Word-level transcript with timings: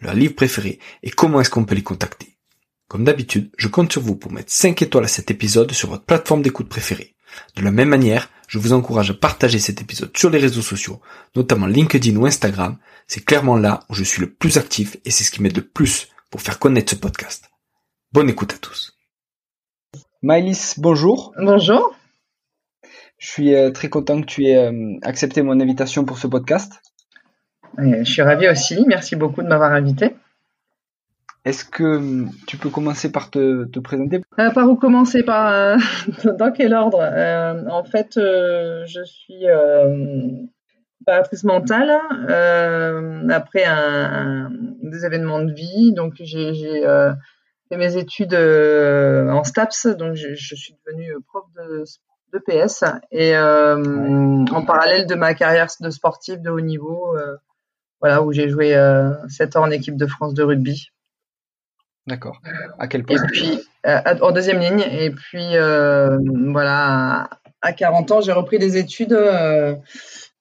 leur 0.00 0.14
livre 0.14 0.34
préféré 0.34 0.78
et 1.02 1.10
comment 1.10 1.40
est-ce 1.40 1.50
qu'on 1.50 1.64
peut 1.64 1.74
les 1.74 1.82
contacter. 1.82 2.36
Comme 2.88 3.04
d'habitude, 3.04 3.50
je 3.56 3.68
compte 3.68 3.92
sur 3.92 4.02
vous 4.02 4.16
pour 4.16 4.32
mettre 4.32 4.52
5 4.52 4.82
étoiles 4.82 5.04
à 5.04 5.08
cet 5.08 5.30
épisode 5.30 5.72
sur 5.72 5.90
votre 5.90 6.04
plateforme 6.04 6.42
d'écoute 6.42 6.68
préférée. 6.68 7.14
De 7.56 7.62
la 7.62 7.70
même 7.70 7.88
manière, 7.88 8.28
je 8.48 8.58
vous 8.58 8.72
encourage 8.72 9.10
à 9.10 9.14
partager 9.14 9.60
cet 9.60 9.80
épisode 9.80 10.16
sur 10.16 10.30
les 10.30 10.38
réseaux 10.38 10.62
sociaux, 10.62 11.00
notamment 11.36 11.66
LinkedIn 11.66 12.16
ou 12.16 12.26
Instagram. 12.26 12.78
C'est 13.06 13.24
clairement 13.24 13.56
là 13.56 13.84
où 13.88 13.94
je 13.94 14.02
suis 14.02 14.20
le 14.20 14.32
plus 14.32 14.58
actif 14.58 14.96
et 15.04 15.12
c'est 15.12 15.22
ce 15.22 15.30
qui 15.30 15.40
m'aide 15.40 15.56
le 15.56 15.66
plus 15.66 16.08
pour 16.30 16.42
faire 16.42 16.58
connaître 16.58 16.90
ce 16.90 16.96
podcast. 16.96 17.48
Bonne 18.12 18.28
écoute 18.28 18.54
à 18.54 18.58
tous. 18.58 18.98
Maëlys, 20.22 20.74
bonjour. 20.78 21.32
Bonjour. 21.40 21.94
Je 23.18 23.26
suis 23.28 23.54
euh, 23.54 23.70
très 23.70 23.88
content 23.88 24.20
que 24.20 24.26
tu 24.26 24.46
aies 24.46 24.56
euh, 24.56 24.98
accepté 25.02 25.42
mon 25.42 25.60
invitation 25.60 26.04
pour 26.04 26.18
ce 26.18 26.26
podcast. 26.26 26.72
Je 27.78 28.04
suis 28.04 28.22
ravie 28.22 28.48
aussi. 28.48 28.84
Merci 28.86 29.16
beaucoup 29.16 29.42
de 29.42 29.48
m'avoir 29.48 29.72
invité. 29.72 30.14
Est-ce 31.44 31.64
que 31.64 31.82
euh, 31.82 32.26
tu 32.46 32.58
peux 32.58 32.68
commencer 32.68 33.10
par 33.10 33.30
te, 33.30 33.78
présenter? 33.78 34.20
Euh, 34.38 34.50
Par 34.50 34.68
où 34.68 34.76
commencer? 34.76 35.22
Par 35.22 35.50
euh, 35.50 35.76
dans 36.38 36.52
quel 36.52 36.74
ordre? 36.74 37.00
En 37.70 37.84
fait, 37.84 38.12
je 38.16 39.02
suis 39.04 39.46
préparatrice 40.96 41.44
mentale 41.44 41.98
après 43.30 43.64
un, 43.64 44.50
des 44.82 45.06
événements 45.06 45.42
de 45.42 45.52
vie. 45.52 45.92
Donc, 45.94 46.14
j'ai 46.18 46.82
fait 47.70 47.76
mes 47.76 47.96
études 47.96 48.34
en 48.34 49.42
STAPS, 49.42 49.86
donc 49.96 50.14
je, 50.14 50.34
suis 50.34 50.74
devenue 50.86 51.14
prof 51.26 51.44
de, 51.56 51.84
de 52.34 52.38
PS 52.38 52.84
et 53.12 53.34
en 53.34 54.64
parallèle 54.66 55.06
de 55.06 55.14
ma 55.14 55.32
carrière 55.32 55.68
de 55.80 55.88
sportive 55.88 56.42
de 56.42 56.50
haut 56.50 56.60
niveau 56.60 57.16
voilà, 58.00 58.22
où 58.22 58.32
j'ai 58.32 58.48
joué 58.48 58.74
euh, 58.74 59.12
7 59.28 59.56
ans 59.56 59.64
en 59.64 59.70
équipe 59.70 59.96
de 59.96 60.06
France 60.06 60.34
de 60.34 60.42
rugby. 60.42 60.88
D'accord. 62.06 62.40
À 62.78 62.88
quel 62.88 63.04
point 63.04 63.16
Et 63.16 63.26
puis, 63.26 63.60
euh, 63.86 64.00
en 64.22 64.32
deuxième 64.32 64.58
ligne. 64.58 64.84
Et 64.90 65.10
puis, 65.10 65.54
euh, 65.54 66.18
voilà, 66.46 67.28
à 67.60 67.72
40 67.72 68.10
ans, 68.10 68.20
j'ai 68.20 68.32
repris 68.32 68.58
des 68.58 68.76
études. 68.78 69.18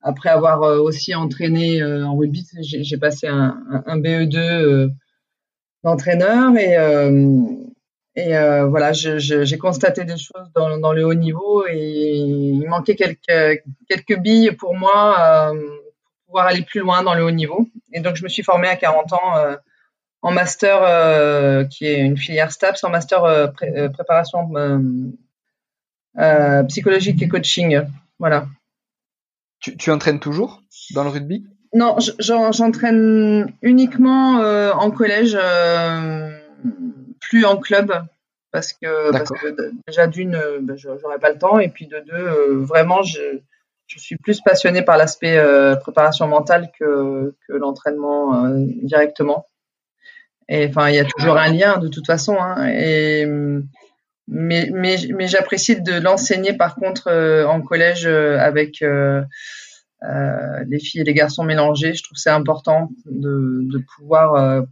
Après 0.01 0.29
avoir 0.29 0.61
aussi 0.61 1.13
entraîné 1.13 1.83
en 1.83 2.15
rugby, 2.15 2.47
j'ai 2.61 2.97
passé 2.97 3.27
un, 3.27 3.61
un, 3.85 3.99
BE2 3.99 4.89
d'entraîneur 5.83 6.55
et, 6.55 6.75
et 8.15 8.63
voilà, 8.69 8.93
j'ai 8.93 9.57
constaté 9.57 10.05
des 10.05 10.17
choses 10.17 10.49
dans, 10.55 10.77
dans, 10.77 10.93
le 10.93 11.05
haut 11.05 11.13
niveau 11.13 11.65
et 11.67 12.15
il 12.15 12.65
manquait 12.69 12.95
quelques, 12.95 13.61
quelques 13.89 14.17
billes 14.17 14.53
pour 14.53 14.73
moi 14.73 15.51
pouvoir 16.29 16.45
aller 16.45 16.61
plus 16.61 16.79
loin 16.79 17.01
dans 17.01 17.15
le 17.15 17.23
haut 17.23 17.31
niveau. 17.31 17.67
Et 17.91 18.01
donc, 18.01 18.15
je 18.15 18.23
me 18.23 18.29
suis 18.29 18.43
formée 18.43 18.67
à 18.67 18.75
40 18.75 19.13
ans 19.13 19.37
euh, 19.37 19.55
en 20.21 20.31
master, 20.31 20.79
euh, 20.83 21.63
qui 21.65 21.87
est 21.87 21.99
une 21.99 22.17
filière 22.17 22.51
STAPS, 22.51 22.83
en 22.83 22.89
master 22.89 23.23
euh, 23.23 23.47
préparation 23.91 24.47
psychologique 26.67 27.21
et 27.23 27.27
coaching. 27.27 27.81
Voilà. 28.19 28.45
Tu, 29.59 29.75
tu, 29.75 29.89
entraînes 29.91 30.19
toujours 30.19 30.61
dans 30.93 31.03
le 31.03 31.09
rugby? 31.09 31.45
Non, 31.73 31.97
j'entraîne 32.19 33.51
uniquement 33.61 34.39
en 34.71 34.91
collège, 34.91 35.37
plus 37.19 37.45
en 37.45 37.57
club. 37.57 37.93
Parce 38.51 38.73
que, 38.73 39.11
parce 39.11 39.29
que 39.29 39.71
déjà 39.87 40.07
d'une, 40.07 40.41
ben, 40.61 40.75
j'aurais 40.75 41.19
pas 41.19 41.29
le 41.29 41.37
temps, 41.37 41.59
et 41.59 41.69
puis 41.69 41.85
de 41.85 41.99
deux, 41.99 42.55
vraiment, 42.63 43.03
je, 43.03 43.41
je 43.89 43.99
suis 43.99 44.17
plus 44.17 44.39
passionnée 44.41 44.83
par 44.83 44.97
l'aspect 44.97 45.37
euh, 45.37 45.75
préparation 45.75 46.27
mentale 46.27 46.71
que, 46.79 47.35
que 47.47 47.53
l'entraînement 47.53 48.45
euh, 48.45 48.65
directement. 48.83 49.47
Et 50.47 50.67
enfin, 50.67 50.89
il 50.89 50.95
y 50.95 50.99
a 50.99 51.05
toujours 51.05 51.37
un 51.37 51.51
lien 51.51 51.77
de 51.77 51.87
toute 51.87 52.05
façon. 52.05 52.37
Hein, 52.39 52.67
et, 52.67 53.25
mais 54.27 54.69
mais, 54.71 54.97
mais 55.15 55.27
j'apprécie 55.27 55.81
de 55.81 55.99
l'enseigner 55.99 56.53
par 56.53 56.75
contre 56.75 57.07
euh, 57.07 57.47
en 57.47 57.61
collège 57.61 58.05
avec 58.05 58.81
les 58.81 60.79
filles 60.79 61.01
et 61.01 61.03
les 61.03 61.13
garçons 61.13 61.43
mélangés. 61.43 61.93
Je 61.93 62.03
trouve 62.03 62.17
c'est 62.17 62.29
important 62.29 62.91
de, 63.05 63.61
de 63.63 63.83
pouvoir 63.97 64.63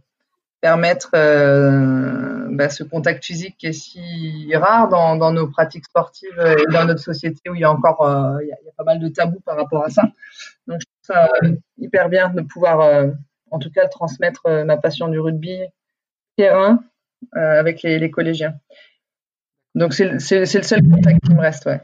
permettre 0.60 1.10
euh, 1.14 2.48
bah, 2.50 2.68
ce 2.68 2.82
contact 2.82 3.24
physique 3.24 3.56
qui 3.58 3.66
est 3.68 3.72
si 3.72 4.50
rare 4.54 4.88
dans, 4.88 5.16
dans, 5.16 5.32
nos 5.32 5.46
pratiques 5.48 5.84
sportives 5.84 6.38
et 6.38 6.72
dans 6.72 6.84
notre 6.84 7.00
société 7.00 7.48
où 7.48 7.54
il 7.54 7.60
y 7.60 7.64
a 7.64 7.70
encore 7.70 8.02
euh, 8.02 8.38
il, 8.42 8.48
y 8.48 8.52
a, 8.52 8.56
pas 8.76 8.84
mal 8.84 8.98
de 8.98 9.08
tabous 9.08 9.40
par 9.40 9.56
rapport 9.56 9.84
à 9.84 9.90
ça. 9.90 10.02
Donc 10.66 10.80
je 10.80 10.86
trouve 10.86 11.16
ça 11.16 11.30
euh, 11.44 11.54
hyper 11.78 12.08
bien 12.08 12.30
de 12.30 12.42
pouvoir 12.42 13.06
en 13.50 13.58
tout 13.58 13.70
cas 13.70 13.86
transmettre 13.88 14.48
ma 14.64 14.76
passion 14.76 15.08
du 15.08 15.18
rugby 15.18 15.60
terrain 16.36 16.82
avec 17.32 17.82
les, 17.82 17.98
les, 17.98 18.10
collégiens. 18.10 18.54
Donc 19.74 19.94
c'est 19.94 20.06
le 20.08 20.18
seul 20.18 20.82
contact 20.82 21.20
qui 21.24 21.34
me 21.34 21.40
reste, 21.40 21.66
ouais. 21.66 21.80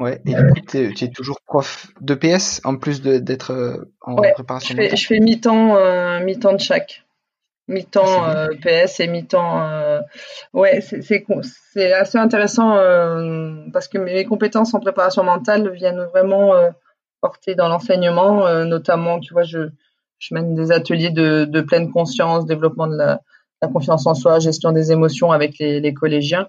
Ouais, 0.00 0.20
et 0.26 0.34
du 0.34 0.46
coup, 0.52 0.60
tu 0.68 1.04
es, 1.04 1.08
toujours 1.08 1.40
prof 1.40 1.88
de 2.00 2.14
PS 2.14 2.60
en 2.62 2.76
plus 2.76 3.02
d'être 3.02 3.88
en 4.00 4.14
préparation 4.14 4.76
Je 4.76 4.80
fais, 4.80 4.96
je 4.96 5.06
fais 5.06 5.18
mi-temps 5.18 6.20
mi 6.20 6.36
de 6.36 6.58
chaque 6.58 7.02
mi-temps 7.68 8.28
euh, 8.28 8.48
PS 8.62 9.00
et 9.00 9.06
mi-temps. 9.06 9.62
Euh, 9.62 10.00
ouais, 10.54 10.80
c'est 10.80 11.92
assez 11.92 12.18
intéressant 12.18 12.76
euh, 12.76 13.54
parce 13.72 13.88
que 13.88 13.98
mes 13.98 14.24
compétences 14.24 14.74
en 14.74 14.80
préparation 14.80 15.22
mentale 15.22 15.70
viennent 15.72 16.04
vraiment 16.12 16.54
porter 17.20 17.54
dans 17.54 17.68
l'enseignement, 17.68 18.64
notamment, 18.64 19.20
tu 19.20 19.32
vois, 19.32 19.42
je, 19.42 19.68
je 20.18 20.34
mène 20.34 20.54
des 20.54 20.72
ateliers 20.72 21.10
de, 21.10 21.44
de 21.44 21.60
pleine 21.60 21.90
conscience, 21.92 22.46
développement 22.46 22.86
de 22.86 22.96
la, 22.96 23.20
la, 23.60 23.68
confiance 23.68 24.06
en 24.06 24.14
soi, 24.14 24.38
gestion 24.38 24.72
des 24.72 24.92
émotions 24.92 25.32
avec 25.32 25.58
les, 25.58 25.80
les 25.80 25.94
collégiens. 25.94 26.48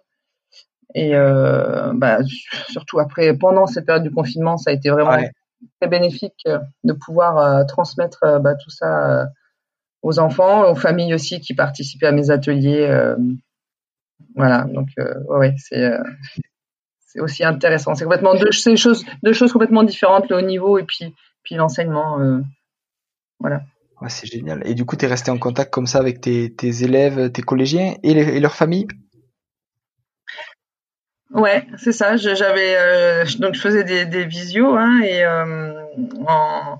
Et 0.96 1.13
bah, 1.13 2.19
surtout 2.69 3.00
après, 3.00 3.34
pendant 3.36 3.68
cette 3.68 3.86
période 3.86 4.03
du 4.03 4.12
confinement, 4.12 4.57
ça 4.57 4.72
a 4.72 4.74
été 4.74 4.90
vraiment 4.90 5.18
très 5.81 5.90
bénéfique 5.90 6.47
de 6.83 6.94
pouvoir 6.94 7.65
transmettre 7.65 8.39
bah, 8.39 8.56
tout 8.56 8.69
ça 8.69 9.27
aux 10.01 10.19
enfants, 10.19 10.72
aux 10.72 10.75
familles 10.75 11.13
aussi 11.13 11.40
qui 11.40 11.54
participaient 11.54 12.07
à 12.07 12.12
mes 12.12 12.31
ateliers. 12.31 12.88
Euh, 12.90 13.16
voilà, 14.36 14.63
donc 14.66 14.90
euh, 15.00 15.13
ouais, 15.28 15.54
c'est 15.57 15.84
euh, 15.84 16.04
c'est 17.00 17.19
aussi 17.19 17.44
intéressant. 17.44 17.96
C'est 17.96 18.04
complètement 18.04 18.36
deux, 18.36 18.51
choses, 18.51 19.06
deux 19.24 19.34
choses 19.34 19.51
complètement 19.51 19.84
différentes, 19.84 20.30
le 20.30 20.38
haut 20.38 20.42
niveau 20.42 20.78
et 20.78 20.84
puis 20.84 21.13
puis 21.44 21.56
l'enseignement. 21.56 22.19
voilà. 23.40 23.62
Ouais, 24.01 24.10
c'est 24.10 24.28
génial. 24.28 24.62
Et 24.66 24.75
du 24.75 24.86
coup, 24.86 24.96
tu 24.96 25.06
es 25.06 25.07
resté 25.07 25.31
en 25.31 25.38
contact 25.38 25.74
comme 25.74 25.88
ça 25.88 26.00
avec 26.00 26.22
tes, 26.22 26.54
tes 26.54 26.84
élèves, 26.84 27.31
tes 27.31 27.42
collégiens 27.42 27.96
et, 28.04 28.13
les, 28.13 28.38
et 28.38 28.40
leurs 28.40 28.56
familles? 28.56 28.88
Ouais, 31.31 31.68
c'est 31.78 31.92
ça. 31.92 32.16
J'avais 32.16 33.25
donc 33.40 33.56
je 33.56 33.60
faisais 33.60 33.84
des, 33.84 34.06
des 34.06 34.25
visios 34.25 34.75
hein, 34.75 35.01
et 35.01 35.25
en 35.25 36.80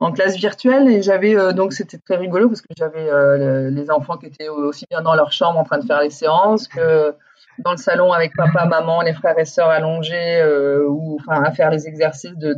en 0.00 0.12
classe 0.12 0.36
virtuelle 0.36 0.88
et 0.88 1.02
j'avais 1.02 1.36
euh, 1.36 1.52
donc 1.52 1.72
c'était 1.72 1.98
très 1.98 2.16
rigolo 2.16 2.48
parce 2.48 2.62
que 2.62 2.68
j'avais 2.76 3.10
euh, 3.10 3.70
les 3.70 3.90
enfants 3.90 4.16
qui 4.16 4.26
étaient 4.26 4.48
aussi 4.48 4.86
bien 4.88 5.02
dans 5.02 5.14
leur 5.14 5.32
chambre 5.32 5.58
en 5.58 5.64
train 5.64 5.78
de 5.78 5.84
faire 5.84 6.00
les 6.00 6.10
séances 6.10 6.68
que 6.68 7.14
dans 7.58 7.72
le 7.72 7.76
salon 7.76 8.12
avec 8.12 8.32
papa, 8.36 8.66
maman, 8.66 9.02
les 9.02 9.12
frères 9.12 9.38
et 9.38 9.44
sœurs 9.44 9.70
allongés 9.70 10.40
euh, 10.40 10.86
ou 10.88 11.18
enfin 11.20 11.42
à 11.42 11.50
faire 11.50 11.70
les 11.70 11.88
exercices 11.88 12.36
de 12.36 12.56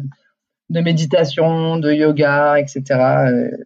de 0.69 0.81
méditation, 0.81 1.79
de 1.79 1.91
yoga, 1.91 2.61
etc. 2.61 2.85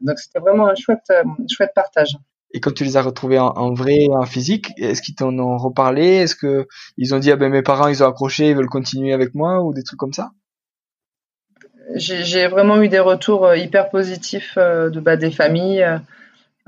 Donc 0.01 0.19
c'était 0.19 0.39
vraiment 0.39 0.69
un 0.69 0.75
chouette, 0.75 1.13
chouette 1.51 1.73
partage. 1.75 2.17
Et 2.55 2.61
quand 2.61 2.73
tu 2.73 2.85
les 2.85 2.97
as 2.97 3.03
retrouvés 3.03 3.39
en, 3.39 3.75
vrai, 3.75 4.07
en 4.11 4.25
physique, 4.25 4.71
est-ce 4.79 5.03
qu'ils 5.03 5.15
t'en 5.15 5.39
ont 5.39 5.59
reparlé? 5.59 6.07
Est-ce 6.07 6.35
que 6.35 6.67
ils 6.97 7.15
ont 7.15 7.19
dit 7.19 7.31
ah 7.31 7.37
ben 7.37 7.51
mes 7.51 7.61
parents 7.61 7.89
ils 7.89 8.03
ont 8.03 8.09
accroché, 8.09 8.49
ils 8.49 8.57
veulent 8.57 8.71
continuer 8.71 9.13
avec 9.13 9.35
moi 9.35 9.63
ou 9.63 9.75
des 9.75 9.83
trucs 9.83 9.99
comme 9.99 10.15
ça? 10.15 10.31
J'ai 11.95 12.47
vraiment 12.47 12.81
eu 12.83 12.89
des 12.89 12.99
retours 12.99 13.47
euh, 13.47 13.57
hyper 13.57 13.91
positifs 13.91 14.55
euh, 14.57 14.91
de 14.91 15.01
bas 15.01 15.17
des 15.17 15.31
familles. 15.31 15.87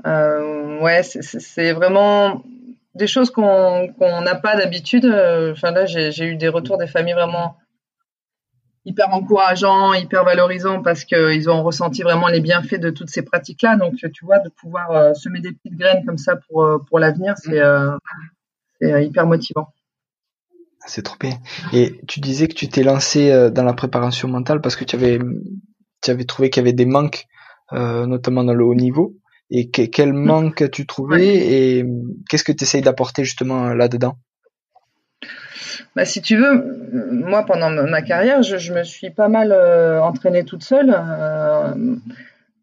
Euh, 0.05 0.79
ouais, 0.79 1.01
c'est 1.03 1.73
vraiment 1.73 2.43
des 2.95 3.07
choses 3.07 3.31
qu'on 3.31 3.93
n'a 3.99 4.35
pas 4.35 4.55
d'habitude. 4.55 5.05
Enfin 5.05 5.71
là, 5.71 5.85
j'ai 5.85 6.25
eu 6.25 6.35
des 6.35 6.47
retours 6.47 6.77
des 6.77 6.87
familles 6.87 7.13
vraiment 7.13 7.57
hyper 8.85 9.13
encourageant, 9.13 9.93
hyper 9.93 10.23
valorisant 10.23 10.81
parce 10.81 11.03
qu'ils 11.03 11.49
ont 11.49 11.61
ressenti 11.63 12.03
vraiment 12.03 12.27
les 12.27 12.39
bienfaits 12.39 12.79
de 12.79 12.89
toutes 12.89 13.09
ces 13.09 13.21
pratiques-là. 13.23 13.75
Donc, 13.75 13.95
tu 13.95 14.25
vois, 14.25 14.39
de 14.39 14.49
pouvoir 14.49 15.15
semer 15.15 15.41
des 15.41 15.51
petites 15.51 15.77
graines 15.77 16.05
comme 16.05 16.17
ça 16.17 16.35
pour, 16.35 16.65
pour 16.87 16.99
l'avenir, 16.99 17.35
c'est 17.37 17.61
euh, 18.83 19.01
hyper 19.01 19.25
motivant. 19.25 19.73
C'est 20.87 21.03
trop 21.03 21.17
bien. 21.19 21.37
Et 21.73 21.99
tu 22.07 22.19
disais 22.19 22.47
que 22.47 22.55
tu 22.55 22.67
t'es 22.67 22.83
lancé 22.83 23.49
dans 23.51 23.63
la 23.63 23.73
préparation 23.73 24.27
mentale 24.27 24.61
parce 24.61 24.75
que 24.75 24.83
tu 24.83 24.95
avais, 24.95 25.19
tu 26.01 26.11
avais 26.11 26.23
trouvé 26.23 26.49
qu'il 26.49 26.61
y 26.61 26.65
avait 26.65 26.73
des 26.73 26.85
manques, 26.85 27.27
notamment 27.71 28.43
dans 28.43 28.53
le 28.53 28.63
haut 28.63 28.75
niveau. 28.75 29.15
Et 29.49 29.69
quel 29.69 30.13
manque 30.13 30.61
as-tu 30.61 30.85
trouvé 30.85 31.77
et 31.77 31.85
qu'est-ce 32.29 32.43
que 32.43 32.51
tu 32.51 32.63
essayes 32.63 32.81
d'apporter 32.81 33.23
justement 33.23 33.73
là-dedans? 33.73 34.17
Bah, 35.95 36.05
si 36.05 36.21
tu 36.21 36.37
veux, 36.37 37.11
moi 37.11 37.43
pendant 37.45 37.69
ma 37.69 38.01
carrière, 38.01 38.43
je, 38.43 38.73
me 38.73 38.83
suis 38.83 39.09
pas 39.09 39.29
mal 39.29 39.51
euh, 39.51 40.01
entraînée 40.01 40.43
toute 40.43 40.63
seule 40.63 40.95
euh, 40.95 41.73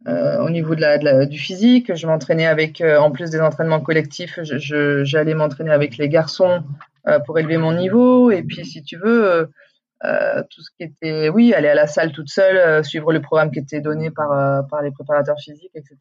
euh, 0.07 0.39
au 0.39 0.51
niveau 0.51 0.75
de 0.75 0.81
la, 0.81 1.27
du 1.27 1.39
physique. 1.39 1.95
Je 1.95 2.07
m'entraînais 2.07 2.47
avec, 2.47 2.83
en 2.83 3.11
plus 3.11 3.31
des 3.31 3.41
entraînements 3.41 3.81
collectifs, 3.81 4.39
j'allais 4.43 5.35
m'entraîner 5.35 5.71
avec 5.71 5.97
les 5.97 6.09
garçons 6.09 6.63
pour 7.27 7.39
élever 7.39 7.57
mon 7.57 7.73
niveau. 7.73 8.31
Et 8.31 8.43
puis, 8.43 8.65
si 8.65 8.83
tu 8.83 8.97
veux, 8.97 9.51
tout 10.03 10.63
ce 10.63 10.71
qui 10.77 10.85
était, 10.85 11.29
oui, 11.29 11.55
aller 11.55 11.69
à 11.69 11.75
la 11.75 11.87
salle 11.87 12.13
toute 12.13 12.29
seule, 12.29 12.85
suivre 12.85 13.13
le 13.13 13.21
programme 13.21 13.51
qui 13.51 13.59
était 13.59 13.81
donné 13.81 14.11
par, 14.11 14.67
par 14.69 14.83
les 14.83 14.91
préparateurs 14.91 15.39
physiques, 15.39 15.73
etc. 15.75 15.97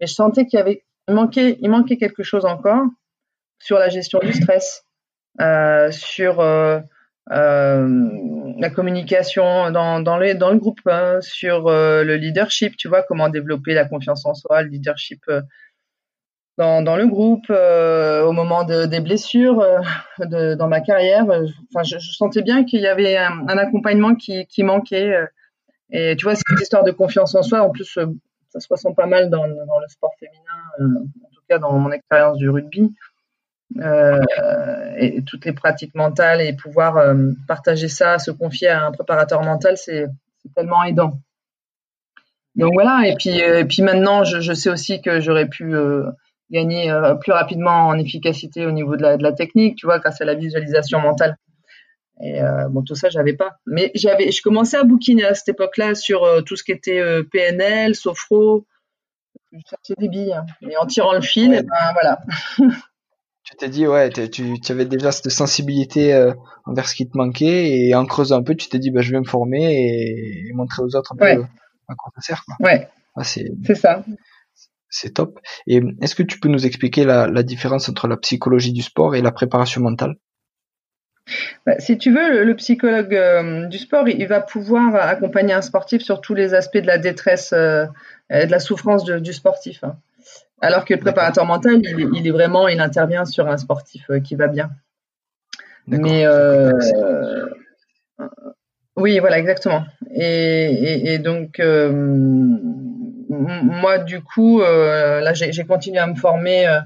Mais 0.00 0.06
je 0.06 0.14
sentais 0.14 0.46
qu'il 0.46 0.58
y 0.58 0.60
avait, 0.60 0.84
manquait, 1.08 1.58
il 1.60 1.70
manquait 1.70 1.96
quelque 1.96 2.22
chose 2.22 2.44
encore 2.44 2.84
sur 3.58 3.78
la 3.78 3.88
gestion 3.88 4.18
du 4.20 4.32
stress. 4.32 4.84
Euh, 5.40 5.90
sur 5.90 6.40
euh, 6.40 6.80
euh, 7.30 8.08
la 8.58 8.68
communication 8.68 9.70
dans, 9.70 10.00
dans, 10.00 10.18
le, 10.18 10.34
dans 10.34 10.50
le 10.50 10.58
groupe, 10.58 10.80
hein, 10.86 11.18
sur 11.22 11.70
le 11.70 12.16
leadership, 12.16 12.76
tu 12.76 12.88
vois, 12.88 13.02
comment 13.02 13.28
développer 13.28 13.72
la 13.72 13.86
confiance 13.86 14.26
en 14.26 14.34
soi, 14.34 14.62
le 14.62 14.68
leadership 14.68 15.20
dans, 16.58 16.96
le 16.96 17.06
groupe, 17.06 17.48
au 17.50 18.32
moment 18.32 18.64
de, 18.64 18.84
des 18.84 19.00
blessures 19.00 19.64
de, 20.18 20.54
dans 20.54 20.68
ma 20.68 20.80
carrière. 20.80 21.24
Enfin, 21.24 21.82
je, 21.84 21.98
sentais 21.98 22.42
bien 22.42 22.64
qu'il 22.64 22.80
y 22.80 22.86
avait 22.86 23.16
un, 23.16 23.48
accompagnement 23.48 24.14
qui, 24.14 24.46
qui 24.46 24.62
manquait. 24.62 25.14
et 25.90 26.16
tu 26.16 26.24
vois, 26.24 26.34
cette 26.34 26.60
histoire 26.60 26.84
de 26.84 26.90
confiance 26.90 27.34
en 27.34 27.42
soi, 27.42 27.62
en 27.62 27.70
plus, 27.70 27.98
ça 28.50 28.60
se 28.60 28.66
ressent 28.68 28.92
pas 28.92 29.06
mal 29.06 29.30
dans, 29.30 29.46
le 29.46 29.88
sport 29.88 30.12
féminin, 30.18 31.00
en 31.24 31.28
tout 31.30 31.42
cas 31.48 31.58
dans 31.58 31.72
mon 31.72 31.92
expérience 31.92 32.36
du 32.36 32.50
rugby. 32.50 32.92
Euh, 33.78 34.20
et 34.98 35.22
toutes 35.22 35.44
les 35.44 35.52
pratiques 35.52 35.94
mentales 35.94 36.40
et 36.40 36.52
pouvoir 36.54 36.96
euh, 36.96 37.30
partager 37.46 37.88
ça, 37.88 38.18
se 38.18 38.30
confier 38.30 38.68
à 38.68 38.86
un 38.86 38.92
préparateur 38.92 39.42
mental, 39.42 39.76
c'est 39.76 40.06
tellement 40.56 40.82
aidant. 40.82 41.20
Donc 42.56 42.72
voilà, 42.74 43.06
et 43.06 43.14
puis, 43.14 43.40
euh, 43.42 43.60
et 43.60 43.64
puis 43.64 43.82
maintenant, 43.82 44.24
je 44.24 44.52
sais 44.52 44.70
aussi 44.70 45.00
que 45.00 45.20
j'aurais 45.20 45.46
pu 45.46 45.72
gagner 46.50 46.92
plus 47.20 47.32
rapidement 47.32 47.88
en 47.88 47.98
efficacité 47.98 48.66
au 48.66 48.72
niveau 48.72 48.96
de 48.96 49.02
la, 49.02 49.16
de 49.16 49.22
la, 49.22 49.32
technique, 49.32 49.76
tu 49.76 49.86
vois, 49.86 49.98
grâce 49.98 50.20
à 50.20 50.24
la 50.24 50.34
visualisation 50.34 51.00
mentale. 51.00 51.36
Et 52.22 52.40
bon, 52.70 52.82
tout 52.82 52.94
ça, 52.94 53.08
j'avais 53.08 53.34
pas. 53.34 53.52
Mais 53.66 53.90
j'avais, 53.94 54.30
je 54.30 54.42
commençais 54.42 54.76
à 54.76 54.84
bouquiner 54.84 55.24
à 55.24 55.34
cette 55.34 55.50
époque-là 55.50 55.94
sur 55.94 56.26
tout 56.44 56.56
ce 56.56 56.64
qui 56.64 56.72
était 56.72 57.02
PNL, 57.30 57.94
Sofro. 57.94 58.66
Je 59.52 59.58
cherchais 59.68 59.94
des 59.98 60.08
billes. 60.08 60.32
Hein. 60.32 60.44
Et 60.68 60.76
en 60.76 60.86
tirant 60.86 61.14
le 61.14 61.20
fil, 61.20 61.54
et 61.54 61.62
ben 61.62 61.92
voilà. 61.92 62.20
tu 63.50 63.56
t'es 63.56 63.68
dit 63.68 63.86
ouais 63.86 64.10
tu, 64.10 64.60
tu 64.60 64.72
avais 64.72 64.84
déjà 64.84 65.12
cette 65.12 65.30
sensibilité 65.30 66.14
euh, 66.14 66.32
envers 66.66 66.88
ce 66.88 66.94
qui 66.94 67.08
te 67.08 67.16
manquait 67.16 67.70
et 67.70 67.94
en 67.94 68.06
creusant 68.06 68.38
un 68.38 68.42
peu 68.42 68.54
tu 68.54 68.68
t'es 68.68 68.78
dit 68.78 68.90
bah 68.90 69.00
je 69.00 69.10
vais 69.12 69.18
me 69.18 69.24
former 69.24 69.72
et, 69.72 70.52
montrer 70.54 70.82
aux 70.82 70.94
autres 70.94 71.12
un 71.14 71.16
peu 71.16 71.26
à 71.26 71.94
quoi 71.94 72.12
ça 72.16 72.20
sert 72.20 72.44
quoi. 72.44 72.56
ouais 72.60 72.88
ah, 73.16 73.24
c'est 73.24 73.50
ça 73.74 74.04
c'est 74.90 75.14
top 75.14 75.38
et 75.66 75.80
est-ce 76.00 76.14
que 76.14 76.22
tu 76.22 76.38
peux 76.40 76.48
nous 76.48 76.66
expliquer 76.66 77.04
la, 77.04 77.28
la, 77.28 77.42
différence 77.42 77.88
entre 77.88 78.08
la 78.08 78.16
psychologie 78.16 78.72
du 78.72 78.82
sport 78.82 79.14
et 79.14 79.22
la 79.22 79.32
préparation 79.32 79.80
mentale? 79.80 80.16
Bah, 81.66 81.78
si 81.78 81.98
tu 81.98 82.12
veux, 82.12 82.44
le, 82.44 82.54
psychologue 82.56 83.14
euh, 83.14 83.66
du 83.66 83.78
sport, 83.78 84.08
il, 84.08 84.26
va 84.26 84.40
pouvoir 84.40 84.94
accompagner 84.96 85.52
un 85.52 85.62
sportif 85.62 86.02
sur 86.02 86.20
tous 86.20 86.34
les 86.34 86.54
aspects 86.54 86.78
de 86.78 86.86
la 86.86 86.98
détresse 86.98 87.52
euh, 87.52 87.86
et 88.30 88.46
de 88.46 88.50
la 88.50 88.60
souffrance 88.60 89.04
du 89.04 89.32
sportif. 89.32 89.84
Hein. 89.84 89.96
Alors 90.60 90.84
que 90.84 90.94
le 90.94 91.00
préparateur 91.00 91.46
mental, 91.46 91.80
il, 91.82 92.26
est 92.26 92.30
vraiment, 92.30 92.68
il 92.68 92.80
intervient 92.80 93.24
sur 93.24 93.48
un 93.48 93.56
sportif 93.56 94.04
euh, 94.10 94.20
qui 94.20 94.34
va 94.34 94.48
bien. 94.48 94.70
Mais 95.86 96.26
oui, 98.96 99.18
voilà, 99.18 99.38
exactement. 99.38 99.84
Et, 100.14 101.18
donc, 101.18 101.60
moi, 103.30 103.98
du 103.98 104.22
coup, 104.22 104.60
là, 104.60 105.32
j'ai 105.32 105.64
continué 105.64 105.98
à 105.98 106.06
me 106.06 106.14
former 106.14 106.80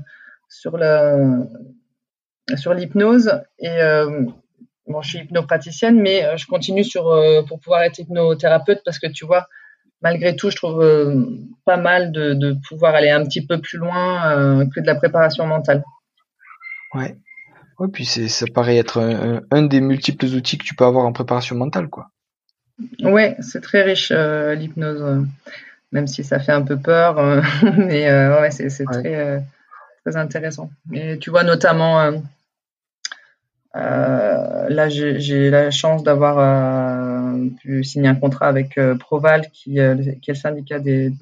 sur 0.49 0.77
la 0.77 1.17
sur 2.57 2.75
l'hypnose 2.75 3.41
et 3.59 3.79
bon, 4.87 5.03
je 5.03 5.09
suis 5.09 5.19
hypnopraticienne, 5.21 6.01
mais 6.01 6.37
je 6.37 6.47
continue 6.47 6.85
sur 6.85 7.05
pour 7.49 7.61
pouvoir 7.61 7.83
être 7.83 7.99
hypnothérapeute 7.99 8.83
parce 8.85 8.99
que 8.99 9.07
tu 9.07 9.25
vois, 9.25 9.49
malgré 10.05 10.37
tout, 10.37 10.51
je 10.51 10.57
trouve 10.57 10.83
euh, 10.83 11.25
pas 11.65 11.79
mal 11.79 12.13
de, 12.13 12.57
pouvoir 12.69 12.95
aller 12.95 13.11
un 13.11 13.25
petit 13.25 13.45
peu 13.45 13.61
plus 13.61 13.79
loin 13.79 14.31
euh, 14.31 14.67
que 14.73 14.81
de 14.81 14.87
la 14.87 14.95
préparation 14.95 15.47
mentale. 15.47 15.83
Ouais. 16.95 17.17
Ouais, 17.81 17.89
puis 17.89 18.05
ça 18.05 18.47
paraît 18.55 18.77
être 18.77 19.43
un, 19.51 19.63
des 19.63 19.81
multiples 19.81 20.27
outils 20.27 20.59
que 20.59 20.65
tu 20.65 20.77
peux 20.77 20.85
avoir 20.85 21.07
en 21.07 21.13
préparation 21.13 21.57
mentale, 21.57 21.89
quoi. 21.89 22.11
Ouais, 23.03 23.37
c'est 23.41 23.61
très 23.61 23.83
riche 23.83 24.13
euh, 24.15 24.55
l'hypnose, 24.55 25.27
même 25.95 26.07
si 26.07 26.23
ça 26.23 26.39
fait 26.39 26.53
un 26.53 26.63
peu 26.63 26.77
peur, 26.77 27.17
mais 27.79 28.11
ouais, 28.11 28.51
c'est, 28.51 28.69
très, 28.85 29.43
très 30.05 30.17
intéressant. 30.17 30.71
Et 30.93 31.19
tu 31.19 31.31
vois 31.31 31.45
notamment, 31.45 32.13
là 33.73 34.89
j'ai, 34.91 35.49
la 35.51 35.71
chance 35.71 36.03
d'avoir 36.03 36.37
pu 37.61 37.85
signer 37.85 38.09
un 38.09 38.15
contrat 38.15 38.47
avec 38.47 38.79
euh, 38.79 38.95
Proval, 38.95 39.49
qui, 39.53 39.81
euh, 39.81 39.95
qui, 40.21 40.31
est 40.31 40.35
le 40.35 40.39
syndicat 40.39 40.79
des, 40.79 41.13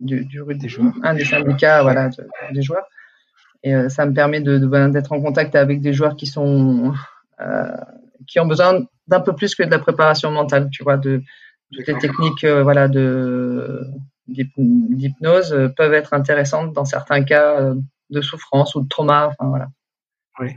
du, 0.00 0.24
du 0.24 0.42
des 0.54 0.68
joueurs, 0.68 0.92
un 1.02 1.14
des 1.14 1.24
syndicats 1.24 1.82
voilà, 1.82 2.10
des 2.52 2.62
joueurs. 2.62 2.86
Et 3.62 3.74
euh, 3.74 3.88
ça 3.88 4.06
me 4.06 4.14
permet 4.14 4.40
de, 4.40 4.58
d'être 4.88 5.12
en 5.12 5.20
contact 5.20 5.56
avec 5.56 5.80
des 5.80 5.92
joueurs 5.92 6.16
qui 6.16 6.26
sont 6.26 6.94
qui 8.26 8.40
ont 8.40 8.46
besoin 8.46 8.80
d'un 9.06 9.20
peu 9.20 9.32
plus 9.32 9.54
que 9.54 9.62
de 9.62 9.70
la 9.70 9.78
préparation 9.78 10.30
mentale, 10.32 10.68
tu 10.70 10.82
vois, 10.82 10.96
de 10.96 11.22
toutes 11.72 11.86
les 11.86 11.98
techniques 11.98 12.44
voilà 12.44 12.88
de 12.88 13.84
d'hypnose 14.28 15.72
peuvent 15.76 15.94
être 15.94 16.14
intéressantes 16.14 16.72
dans 16.72 16.84
certains 16.84 17.24
cas 17.24 17.74
de 18.10 18.20
souffrance 18.20 18.74
ou 18.74 18.82
de 18.82 18.88
trauma, 18.88 19.28
enfin 19.28 19.48
voilà. 19.48 19.68
Oui. 20.40 20.50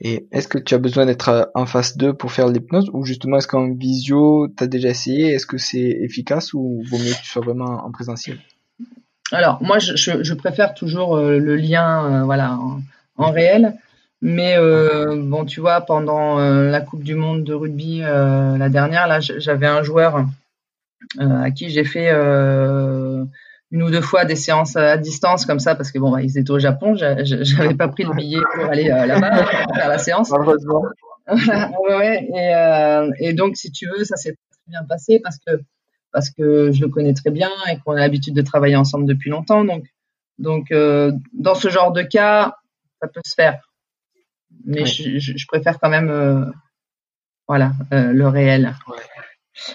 Et 0.00 0.26
est-ce 0.32 0.48
que 0.48 0.58
tu 0.58 0.74
as 0.74 0.78
besoin 0.78 1.06
d'être 1.06 1.28
euh, 1.28 1.44
en 1.54 1.66
phase 1.66 1.96
2 1.96 2.14
pour 2.14 2.32
faire 2.32 2.48
l'hypnose 2.48 2.88
ou 2.92 3.04
justement 3.04 3.38
est-ce 3.38 3.48
qu'en 3.48 3.72
visio, 3.74 4.48
tu 4.56 4.62
as 4.62 4.66
déjà 4.66 4.88
essayé 4.88 5.32
Est-ce 5.32 5.46
que 5.46 5.58
c'est 5.58 5.80
efficace 5.80 6.54
ou 6.54 6.82
vaut 6.88 6.98
mieux 6.98 7.12
que 7.12 7.22
tu 7.22 7.26
sois 7.26 7.42
vraiment 7.42 7.84
en 7.84 7.90
présentiel? 7.90 8.38
Alors, 9.32 9.60
moi, 9.62 9.78
je, 9.78 9.96
je, 9.96 10.34
préfère 10.34 10.74
toujours 10.74 11.16
euh, 11.16 11.38
le 11.38 11.56
lien 11.56 12.04
euh, 12.04 12.24
voilà, 12.24 12.58
en, 13.16 13.30
réel. 13.32 13.74
Mais 14.22 14.56
bon, 14.56 15.44
tu 15.44 15.60
vois, 15.60 15.82
pendant 15.82 16.38
la 16.38 16.80
Coupe 16.80 17.02
du 17.02 17.14
Monde 17.14 17.44
de 17.44 17.52
rugby, 17.52 17.98
la 17.98 18.68
dernière, 18.70 19.06
là, 19.06 19.20
j'avais 19.20 19.66
un 19.66 19.82
joueur 19.82 20.24
à 21.18 21.50
qui 21.50 21.68
j'ai 21.68 21.84
fait 21.84 22.10
une 23.74 23.82
ou 23.82 23.90
deux 23.90 24.00
fois 24.00 24.24
des 24.24 24.36
séances 24.36 24.76
à 24.76 24.96
distance 24.96 25.44
comme 25.44 25.58
ça 25.58 25.74
parce 25.74 25.90
que 25.90 25.98
bon 25.98 26.12
bah, 26.12 26.22
ils 26.22 26.38
étaient 26.38 26.52
au 26.52 26.60
Japon 26.60 26.94
j'avais 26.94 27.74
pas 27.74 27.88
pris 27.88 28.04
le 28.04 28.14
billet 28.14 28.38
pour 28.54 28.66
aller 28.66 28.88
euh, 28.88 29.04
là-bas 29.04 29.44
faire 29.74 29.88
la 29.88 29.98
séance. 29.98 30.30
Ouais, 31.88 32.28
et, 32.34 32.54
euh, 32.54 33.10
et, 33.18 33.32
donc 33.32 33.56
si 33.56 33.72
tu 33.72 33.88
veux 33.88 34.04
ça 34.04 34.14
s'est 34.14 34.36
très 34.52 34.60
bien 34.68 34.84
passé 34.84 35.20
parce 35.24 35.38
que 35.44 35.60
parce 36.12 36.30
que 36.30 36.70
je 36.70 36.82
le 36.82 36.88
connais 36.88 37.14
très 37.14 37.30
bien 37.30 37.50
et 37.68 37.78
qu'on 37.78 37.92
a 37.92 37.98
l'habitude 37.98 38.34
de 38.34 38.42
travailler 38.42 38.76
ensemble 38.76 39.06
depuis 39.06 39.30
longtemps. 39.30 39.64
Donc 39.64 39.86
donc 40.38 40.70
euh, 40.70 41.10
dans 41.32 41.56
ce 41.56 41.68
genre 41.68 41.90
de 41.90 42.02
cas 42.02 42.54
ça 43.02 43.08
peut 43.08 43.22
se 43.26 43.34
faire. 43.34 43.58
Mais 44.64 44.86
je, 44.86 45.18
je, 45.18 45.46
préfère 45.48 45.80
quand 45.80 45.90
même 45.90 46.52
voilà 47.48 47.72
le 47.90 48.28
réel 48.28 48.76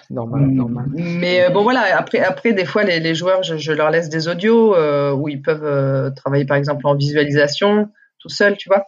Normal, 0.10 0.48
normal. 0.48 0.86
Mais 0.94 1.50
bon 1.50 1.64
voilà, 1.64 1.98
après, 1.98 2.20
après 2.20 2.54
des 2.54 2.66
fois 2.66 2.84
les, 2.84 3.00
les 3.00 3.16
joueurs, 3.16 3.44
je, 3.44 3.58
je, 3.58 3.72
leur 3.72 3.92
laisse 3.92 4.10
des 4.10 4.28
audios 4.28 4.76
où 5.16 5.30
ils 5.30 5.42
peuvent 5.42 6.14
travailler 6.16 6.46
par 6.46 6.58
exemple 6.58 6.86
en 6.86 6.96
visualisation 6.96 7.90
tout 8.20 8.30
seul, 8.30 8.58
tu 8.58 8.70
vois. 8.70 8.88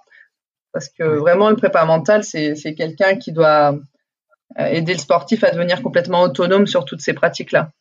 Parce 0.74 0.90
que 0.90 1.04
vraiment 1.04 1.50
le 1.50 1.56
prépa 1.56 1.86
mental, 1.86 2.24
c'est 2.24 2.76
quelqu'un 2.76 3.16
qui 3.16 3.32
doit 3.32 3.76
aider 4.58 4.94
le 4.94 5.00
sportif 5.00 5.44
à 5.44 5.52
devenir 5.52 5.82
complètement 5.82 6.22
autonome 6.22 6.68
sur 6.68 6.86
toutes 6.86 7.02
ces 7.02 7.14
pratiques-là. 7.14 7.72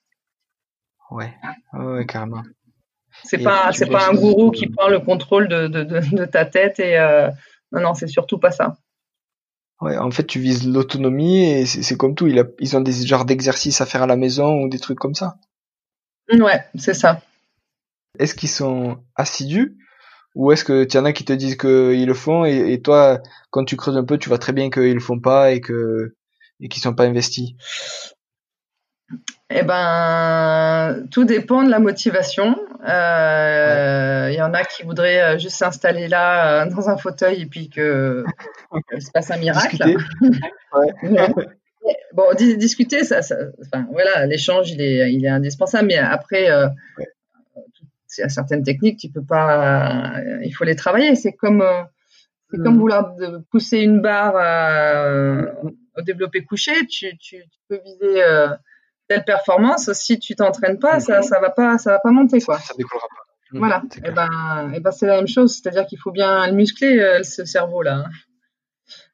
Ouais, 1.11 1.33
ouais, 1.75 2.07
carrément. 2.07 2.43
C'est 3.25 3.39
pas, 3.39 3.73
c'est 3.73 3.91
pas 3.91 4.09
un 4.09 4.15
gourou 4.15 4.51
qui 4.51 4.69
prend 4.69 4.89
le 4.89 5.01
contrôle 5.01 5.49
de, 5.49 5.67
de, 5.67 5.83
de, 5.85 6.25
ta 6.25 6.45
tête 6.45 6.79
et 6.79 6.97
euh, 6.99 7.29
non, 7.73 7.81
non, 7.81 7.95
c'est 7.95 8.07
surtout 8.07 8.39
pas 8.39 8.53
ça. 8.53 8.77
Ouais, 9.81 9.97
en 9.97 10.11
fait, 10.11 10.27
tu 10.27 10.41
vises 10.41 10.69
l'autonomie 10.69 11.45
et 11.45 11.67
c'est 11.67 11.97
comme 11.97 12.15
tout. 12.15 12.27
Il 12.27 12.45
ils 12.59 12.77
ont 12.77 12.81
des 12.81 12.93
genres 13.07 13.25
d'exercices 13.25 13.81
à 13.81 13.87
faire 13.87 14.03
à 14.03 14.07
la 14.07 14.17
maison 14.17 14.63
ou 14.63 14.69
des 14.69 14.79
trucs 14.79 14.99
comme 14.99 15.15
ça. 15.15 15.39
Ouais, 16.31 16.65
c'est 16.77 16.95
ça. 16.95 17.23
Est-ce 18.19 18.35
qu'ils 18.35 18.51
sont 18.51 18.99
assidus 19.17 19.77
ou 20.35 20.53
est-ce 20.53 20.65
que 20.65 20.85
tu 20.85 20.97
y 20.97 21.01
en 21.01 21.05
a 21.05 21.13
qui 21.13 21.25
te 21.25 21.33
disent 21.33 21.57
qu'ils 21.57 22.07
le 22.07 22.15
font 22.15 22.45
et, 22.45 22.73
et, 22.73 22.81
toi, 22.81 23.21
quand 23.51 23.65
tu 23.65 23.77
creuses 23.77 23.97
un 23.97 24.05
peu, 24.05 24.17
tu 24.17 24.29
vois 24.29 24.39
très 24.39 24.53
bien 24.53 24.71
qu'ils 24.71 24.95
le 24.95 25.01
font 25.01 25.19
pas 25.19 25.53
et 25.53 25.61
que 25.61 26.15
et 26.61 26.69
qu'ils 26.69 26.83
sont 26.83 26.95
pas 26.95 27.05
investis? 27.05 27.55
Eh 29.53 29.63
ben, 29.63 31.07
tout 31.11 31.25
dépend 31.25 31.65
de 31.65 31.71
la 31.71 31.81
motivation. 31.81 32.57
Euh, 32.89 34.29
il 34.31 34.37
y 34.37 34.43
en 34.43 34.55
a 34.55 34.63
qui 34.63 34.85
voudraient 34.85 35.21
euh, 35.21 35.39
juste 35.39 35.57
s'installer 35.57 36.07
là 36.07 36.63
euh, 36.63 36.71
dans 36.71 36.89
un 36.89 36.97
fauteuil 36.97 37.43
et 37.43 37.47
puis 37.47 37.69
que 37.69 38.25
il 38.95 39.03
se 39.03 39.11
passe 39.11 39.31
un 39.33 39.39
miracle. 39.39 39.83
bon, 42.13 42.25
discuter, 42.37 43.03
ça, 43.03 43.21
enfin, 43.61 43.89
voilà, 43.91 44.25
l'échange 44.27 44.71
il 44.71 44.81
est, 44.81 45.13
il 45.13 45.25
est 45.25 45.31
indispensable, 45.31 45.89
mais 45.89 45.99
après, 45.99 46.45
il 46.45 48.21
y 48.21 48.23
a 48.23 48.29
certaines 48.29 48.63
techniques, 48.63 49.01
tu 49.01 49.09
peux 49.11 49.25
pas, 49.25 50.15
il 50.45 50.53
faut 50.53 50.65
les 50.65 50.77
travailler. 50.77 51.17
C'est 51.17 51.33
comme, 51.33 51.65
c'est 52.51 52.59
comme 52.59 52.77
hmm. 52.77 52.81
vouloir 52.81 53.17
pousser 53.51 53.79
une 53.79 54.01
barre 54.01 54.37
au 55.97 56.03
développé 56.03 56.45
couché. 56.45 56.87
Tu, 56.87 57.19
tu, 57.19 57.39
tu 57.39 57.59
peux 57.69 57.81
viser 57.85 58.23
telle 59.11 59.25
performance, 59.25 59.93
si 59.93 60.21
tu 60.21 60.37
t'entraînes 60.37 60.79
pas, 60.79 61.01
ça, 61.01 61.21
ça 61.23 61.41
va 61.41 61.51
pas, 61.51 61.79
ça 61.79 61.91
va 61.91 61.99
pas 61.99 62.13
monter, 62.13 62.41
quoi. 62.41 62.61
Ça, 62.61 62.75
décollera 62.79 63.09
pas. 63.09 63.25
Mmh, 63.51 63.59
voilà. 63.59 63.83
Et 63.97 64.03
eh 64.07 64.11
ben, 64.13 64.71
et 64.73 64.77
eh 64.77 64.81
ben, 64.81 64.93
c'est 64.93 65.07
la 65.07 65.17
même 65.17 65.27
chose. 65.27 65.53
C'est-à-dire 65.53 65.85
qu'il 65.87 65.99
faut 65.99 66.13
bien 66.13 66.47
le 66.47 66.53
muscler, 66.53 67.01
euh, 67.01 67.25
ce 67.25 67.45
cerveau-là. 67.45 68.05
Hein. 68.05 68.11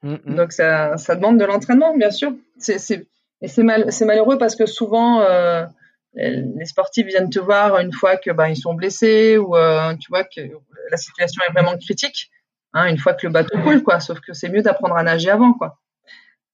Mmh, 0.03 0.17
mmh. 0.27 0.35
Donc, 0.35 0.53
ça, 0.53 0.99
ça 0.99 1.15
demande 1.15 1.41
de 1.41 1.47
l'entraînement, 1.47 1.97
bien 1.97 2.11
sûr. 2.11 2.35
C'est, 2.59 2.79
c'est, 2.79 3.07
et 3.41 3.49
c'est 3.49 3.63
mal, 3.63 3.91
c'est 3.91 4.05
malheureux 4.05 4.37
parce 4.37 4.55
que 4.55 4.67
souvent, 4.67 5.23
euh, 5.23 5.65
les 6.13 6.67
sportifs 6.67 7.07
viennent 7.07 7.31
te 7.31 7.39
voir 7.39 7.79
une 7.79 7.93
fois 7.93 8.19
que 8.19 8.31
ben 8.31 8.49
ils 8.49 8.57
sont 8.57 8.75
blessés 8.75 9.39
ou 9.39 9.57
euh, 9.57 9.95
tu 9.95 10.09
vois 10.11 10.25
que 10.25 10.43
la 10.91 10.97
situation 10.99 11.41
est 11.49 11.53
vraiment 11.53 11.77
critique. 11.79 12.31
Hein, 12.75 12.89
une 12.89 12.99
fois 12.99 13.15
que 13.15 13.27
le 13.27 13.33
bateau 13.33 13.59
coule, 13.63 13.83
quoi. 13.83 14.01
Sauf 14.01 14.21
que 14.21 14.35
c'est 14.35 14.51
mieux 14.51 14.61
d'apprendre 14.61 14.97
à 14.97 15.03
nager 15.03 15.31
avant, 15.31 15.55
quoi. 15.55 15.79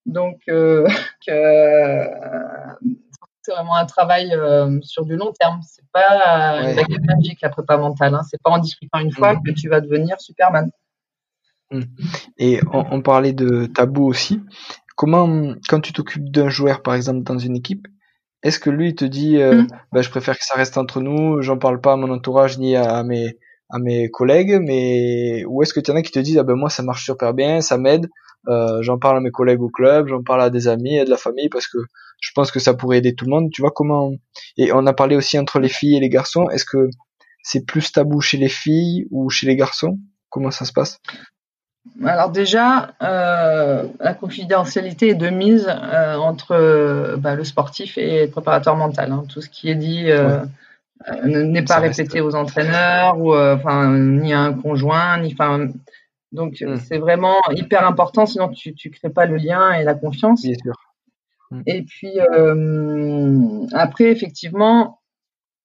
Donc, 0.06 0.40
euh, 0.48 0.86
que, 1.26 2.06
c'est 3.42 3.52
vraiment 3.52 3.76
un 3.76 3.86
travail 3.86 4.32
euh, 4.32 4.78
sur 4.82 5.04
du 5.04 5.16
long 5.16 5.32
terme. 5.32 5.60
C'est 5.62 5.84
pas 5.92 6.60
euh, 6.60 6.74
ouais. 6.74 6.74
la 6.74 7.14
magique 7.14 7.40
la 7.42 7.48
prépa 7.48 7.76
mentale. 7.76 8.14
Hein. 8.14 8.22
C'est 8.28 8.40
pas 8.42 8.50
en 8.50 8.58
discutant 8.58 9.00
une 9.00 9.12
fois 9.12 9.34
mm. 9.34 9.42
que 9.44 9.50
tu 9.52 9.68
vas 9.68 9.80
devenir 9.80 10.20
Superman. 10.20 10.70
Mm. 11.70 11.82
Et 12.38 12.60
on, 12.72 13.02
parlait 13.02 13.32
de 13.32 13.66
tabou 13.66 14.06
aussi. 14.06 14.40
Comment, 14.96 15.54
quand 15.68 15.80
tu 15.80 15.92
t'occupes 15.92 16.30
d'un 16.30 16.48
joueur, 16.48 16.82
par 16.82 16.94
exemple, 16.94 17.22
dans 17.22 17.38
une 17.38 17.56
équipe, 17.56 17.88
est-ce 18.42 18.58
que 18.58 18.70
lui 18.70 18.90
il 18.90 18.94
te 18.94 19.04
dit, 19.04 19.40
euh, 19.40 19.62
mm. 19.62 19.66
bah, 19.92 20.02
je 20.02 20.10
préfère 20.10 20.38
que 20.38 20.44
ça 20.44 20.56
reste 20.56 20.78
entre 20.78 21.00
nous, 21.00 21.42
j'en 21.42 21.58
parle 21.58 21.80
pas 21.80 21.94
à 21.94 21.96
mon 21.96 22.10
entourage 22.10 22.58
ni 22.58 22.76
à 22.76 23.02
mes 23.02 23.36
à 23.72 23.78
mes 23.78 24.10
collègues, 24.10 24.58
mais 24.60 25.44
ou 25.46 25.62
est-ce 25.62 25.72
que 25.72 25.80
tu 25.80 25.90
en 25.90 25.96
as 25.96 26.02
qui 26.02 26.12
te 26.12 26.18
disent, 26.18 26.38
ah 26.38 26.42
ben 26.42 26.54
moi 26.54 26.68
ça 26.68 26.82
marche 26.82 27.06
super 27.06 27.32
bien, 27.32 27.62
ça 27.62 27.78
m'aide, 27.78 28.08
euh, 28.48 28.82
j'en 28.82 28.98
parle 28.98 29.16
à 29.16 29.20
mes 29.20 29.30
collègues 29.30 29.62
au 29.62 29.70
club, 29.70 30.08
j'en 30.08 30.22
parle 30.22 30.42
à 30.42 30.50
des 30.50 30.68
amis 30.68 30.96
et 30.96 31.04
de 31.04 31.10
la 31.10 31.16
famille 31.16 31.48
parce 31.48 31.66
que 31.66 31.78
je 32.22 32.30
pense 32.34 32.50
que 32.50 32.60
ça 32.60 32.72
pourrait 32.72 32.98
aider 32.98 33.14
tout 33.14 33.26
le 33.26 33.32
monde. 33.32 33.50
Tu 33.52 33.60
vois 33.60 33.72
comment 33.72 34.12
Et 34.56 34.72
on 34.72 34.86
a 34.86 34.92
parlé 34.94 35.16
aussi 35.16 35.38
entre 35.38 35.58
les 35.58 35.68
filles 35.68 35.96
et 35.96 36.00
les 36.00 36.08
garçons. 36.08 36.48
Est-ce 36.48 36.64
que 36.64 36.88
c'est 37.42 37.66
plus 37.66 37.92
tabou 37.92 38.20
chez 38.20 38.38
les 38.38 38.48
filles 38.48 39.06
ou 39.10 39.28
chez 39.28 39.46
les 39.46 39.56
garçons? 39.56 39.98
Comment 40.30 40.52
ça 40.52 40.64
se 40.64 40.72
passe? 40.72 41.00
Alors 42.04 42.30
déjà, 42.30 42.94
euh, 43.02 43.88
la 43.98 44.14
confidentialité 44.14 45.08
est 45.08 45.14
de 45.14 45.30
mise 45.30 45.68
euh, 45.68 46.14
entre 46.14 47.16
bah, 47.18 47.34
le 47.34 47.42
sportif 47.42 47.98
et 47.98 48.26
le 48.26 48.30
préparateur 48.30 48.76
mental. 48.76 49.10
Hein. 49.10 49.24
Tout 49.28 49.40
ce 49.40 49.48
qui 49.48 49.68
est 49.68 49.74
dit 49.74 50.04
euh, 50.08 50.38
n'est 51.24 51.64
pas 51.64 51.80
répété 51.80 52.20
aux 52.20 52.36
entraîneurs 52.36 53.18
ou 53.18 53.36
enfin 53.36 53.98
ni 53.98 54.32
à 54.32 54.42
un 54.42 54.52
conjoint, 54.52 55.18
ni 55.18 55.32
enfin 55.32 55.66
donc 56.30 56.62
hmm. 56.64 56.76
c'est 56.76 56.98
vraiment 56.98 57.36
hyper 57.50 57.84
important, 57.84 58.26
sinon 58.26 58.48
tu 58.48 58.74
tu 58.74 58.90
crées 58.90 59.10
pas 59.10 59.26
le 59.26 59.36
lien 59.36 59.72
et 59.72 59.82
la 59.82 59.94
confiance. 59.94 60.42
Bien 60.42 60.54
sûr. 60.54 60.74
Hmm. 61.52 61.62
Et 61.66 61.82
puis 61.82 62.18
euh, 62.18 63.66
après 63.72 64.04
effectivement, 64.04 65.00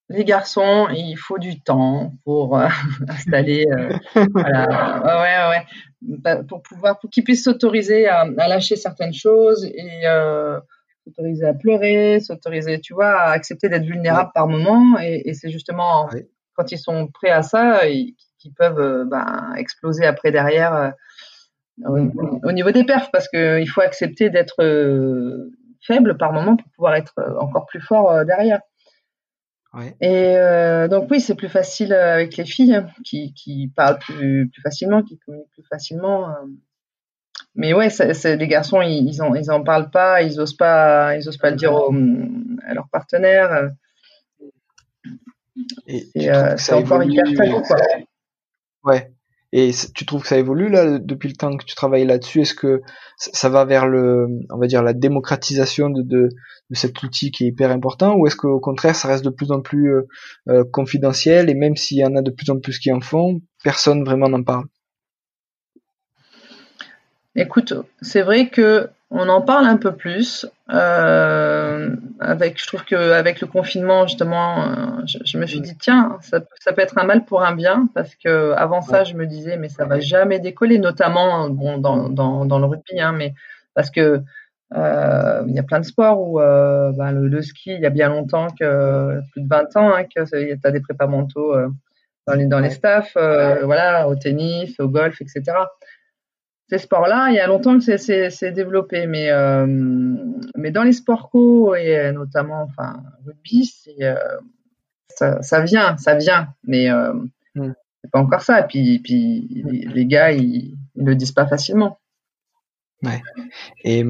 les 0.10 0.24
garçons, 0.24 0.88
il 0.92 1.16
faut 1.16 1.38
du 1.38 1.62
temps 1.62 2.14
pour 2.24 2.58
euh, 2.58 2.68
installer, 3.08 3.66
euh, 3.72 3.94
voilà, 4.34 5.52
ouais, 5.52 5.58
ouais, 5.58 5.66
bah, 6.02 6.44
pour 6.44 6.62
pouvoir, 6.62 7.00
pour 7.00 7.10
qu'ils 7.10 7.24
puissent 7.24 7.44
s'autoriser 7.44 8.08
à, 8.08 8.22
à, 8.22 8.48
lâcher 8.48 8.76
certaines 8.76 9.14
choses 9.14 9.66
et 9.66 10.06
euh, 10.06 10.60
s'autoriser 11.06 11.46
à 11.46 11.54
pleurer, 11.54 12.20
s'autoriser, 12.20 12.80
tu 12.80 12.94
vois, 12.94 13.12
à 13.12 13.32
accepter 13.32 13.70
d'être 13.70 13.86
vulnérable 13.86 14.32
par 14.34 14.48
moment. 14.48 15.00
Et, 15.00 15.24
et 15.26 15.34
c'est 15.34 15.50
justement 15.50 16.10
quand 16.54 16.72
ils 16.72 16.80
sont 16.80 17.08
prêts 17.08 17.30
à 17.30 17.44
ça, 17.44 17.82
qui 18.40 18.52
peuvent 18.52 18.80
euh, 18.80 19.06
ben, 19.06 19.54
exploser 19.58 20.06
après 20.06 20.32
derrière 20.32 20.74
euh, 20.74 22.10
au, 22.44 22.52
niveau 22.52 22.72
des 22.72 22.84
perfs. 22.84 23.10
Parce 23.12 23.28
qu'il 23.28 23.70
faut 23.70 23.82
accepter 23.82 24.30
d'être 24.30 24.62
euh, 24.64 25.52
faible 25.88 26.18
par 26.18 26.34
moment 26.34 26.56
pour 26.56 26.70
pouvoir 26.72 26.96
être 26.96 27.14
encore 27.40 27.66
plus 27.66 27.82
fort 27.82 28.26
derrière. 28.26 28.60
Et 30.02 30.36
donc 30.90 31.10
oui, 31.10 31.20
c'est 31.22 31.36
plus 31.36 31.50
facile 31.50 31.94
avec 31.94 32.36
les 32.38 32.46
filles 32.46 32.84
qui, 33.04 33.34
qui 33.34 33.72
parlent 33.76 34.00
plus, 34.00 34.50
plus 34.50 34.62
facilement, 34.62 35.04
qui 35.04 35.18
communiquent 35.20 35.52
plus 35.52 35.66
facilement. 35.70 36.34
Mais 37.56 37.74
ouais, 37.74 37.90
c'est, 37.90 38.36
les 38.36 38.48
garçons, 38.48 38.82
ils, 38.82 39.08
ils, 39.08 39.22
en, 39.22 39.34
ils 39.34 39.50
en 39.50 39.64
parlent 39.64 39.90
pas, 39.90 40.22
ils 40.22 40.40
osent 40.40 40.56
pas, 40.56 41.16
ils 41.16 41.28
osent 41.28 41.38
pas 41.38 41.50
le 41.50 41.56
dire 41.56 41.74
à 41.74 42.74
leurs 42.74 42.90
partenaires. 42.90 43.72
c'est, 45.88 46.74
encore 46.74 47.04
hyper 47.04 47.26
tabou, 47.36 47.62
quoi. 47.62 47.78
Ouais. 48.84 49.12
Et 49.54 49.72
tu 49.96 50.06
trouves 50.06 50.24
que 50.24 50.28
ça 50.28 50.38
évolue 50.38 50.70
là 50.70 51.00
depuis 51.00 51.30
le 51.30 51.36
temps 51.36 51.56
que 51.56 51.64
tu 51.64 51.76
travailles 51.76 52.06
là-dessus? 52.06 52.42
Est-ce 52.42 52.54
que 52.54 52.82
ça 53.18 53.48
va 53.48 53.64
vers 53.64 53.88
le, 53.88 54.28
on 54.50 54.58
va 54.58 54.68
dire 54.68 54.84
la 54.84 54.94
démocratisation 54.94 55.90
de, 55.90 56.02
de, 56.02 56.30
de 56.70 56.76
cet 56.76 57.02
outil 57.02 57.32
qui 57.32 57.46
est 57.46 57.48
hyper 57.48 57.72
important, 57.72 58.16
ou 58.18 58.28
est-ce 58.28 58.36
qu'au 58.36 58.60
contraire 58.60 58.96
ça 58.96 59.08
reste 59.08 59.24
de 59.24 59.30
plus 59.30 59.52
en 59.52 59.62
plus 59.62 59.94
euh, 59.94 60.02
euh, 60.50 60.64
confidentiel? 60.72 61.50
Et 61.50 61.56
même 61.56 61.78
s'il 61.78 61.98
y 61.98 62.06
en 62.06 62.16
a 62.18 62.22
de 62.22 62.32
plus 62.32 62.50
en 62.50 62.60
plus 62.60 62.78
qui 62.78 62.92
en 62.92 63.00
font, 63.00 63.40
personne 63.64 64.04
vraiment 64.04 64.28
n'en 64.28 64.44
parle. 64.44 64.66
Écoute, 67.36 67.74
c'est 68.02 68.24
vrai 68.24 68.50
que 68.50 68.90
on 69.10 69.30
en 69.30 69.42
parle 69.42 69.66
un 69.66 69.78
peu 69.78 69.96
plus. 69.96 70.46
Euh, 70.70 71.96
avec, 72.20 72.60
je 72.60 72.68
trouve 72.68 72.84
que 72.84 72.96
avec 72.96 73.40
le 73.40 73.48
confinement 73.48 74.06
justement, 74.06 74.64
euh, 74.64 75.02
je, 75.06 75.38
me 75.38 75.46
suis 75.46 75.62
dit 75.62 75.78
tiens, 75.78 76.18
ça, 76.22 76.42
ça, 76.60 76.74
peut 76.74 76.82
être 76.82 76.98
un 76.98 77.06
mal 77.06 77.24
pour 77.24 77.44
un 77.44 77.56
bien 77.56 77.88
parce 77.94 78.16
que 78.16 78.52
avant 78.54 78.82
ça, 78.82 79.06
je 79.06 79.14
me 79.14 79.26
disais 79.26 79.58
mais 79.58 79.70
ça 79.70 79.86
va 79.86 80.00
jamais 80.00 80.40
décoller, 80.40 80.78
notamment 80.78 81.50
bon 81.50 81.78
dans, 81.78 82.10
dans, 82.10 82.46
dans 82.46 82.60
le 82.60 82.66
rugby, 82.66 83.00
hein, 83.00 83.14
mais 83.14 83.34
parce 83.76 83.90
que 83.92 84.24
euh, 84.74 85.44
il 85.48 85.56
y 85.56 85.60
a 85.60 85.64
plein 85.64 85.80
de 85.80 85.86
sports 85.86 86.20
où 86.20 86.42
euh, 86.42 86.92
ben, 86.92 87.14
le, 87.14 87.42
ski, 87.42 87.72
il 87.72 87.80
y 87.80 87.86
a 87.86 87.90
bien 87.90 88.10
longtemps 88.10 88.48
que 88.60 89.22
plus 89.32 89.42
de 89.42 89.48
20 89.48 89.78
ans 89.78 89.94
hein, 89.94 90.04
que 90.04 90.26
tu 90.30 90.60
as 90.62 90.72
des 90.72 90.82
prépas 90.82 91.08
mentaux 91.08 91.56
euh, 91.56 91.70
dans 92.28 92.34
les 92.34 92.46
dans 92.48 92.60
les 92.60 92.72
staffs, 92.72 93.14
voilà, 93.14 94.10
au 94.10 94.16
tennis, 94.16 94.78
au 94.82 94.90
golf, 94.90 95.22
etc 95.22 95.54
ces 96.70 96.80
sports-là, 96.80 97.30
il 97.30 97.36
y 97.36 97.40
a 97.40 97.48
longtemps 97.48 97.80
que 97.80 97.98
c'est 97.98 98.52
développé, 98.52 99.08
mais 99.08 99.30
euh, 99.32 99.66
mais 100.58 100.72
dans 100.72 100.84
les 100.84 100.92
sports 100.92 101.30
co 101.30 101.76
et 101.76 102.12
notamment, 102.12 102.64
enfin, 102.64 103.04
rugby, 103.26 103.66
c'est 103.66 104.04
euh, 104.04 104.16
ça, 105.10 105.42
ça, 105.42 105.62
vient, 105.62 105.98
ça 105.98 106.16
vient, 106.16 106.54
mais 106.64 106.92
euh, 106.92 107.14
mm. 107.56 107.74
c'est 108.04 108.12
pas 108.12 108.20
encore 108.20 108.42
ça. 108.42 108.64
Puis, 108.64 109.00
puis 109.00 109.64
les, 109.94 110.06
gars, 110.06 110.32
ils, 110.32 110.78
ils 110.96 111.06
le 111.06 111.16
disent 111.16 111.32
pas 111.32 111.48
facilement. 111.48 112.00
Ouais. 113.04 113.22
Et 113.84 114.04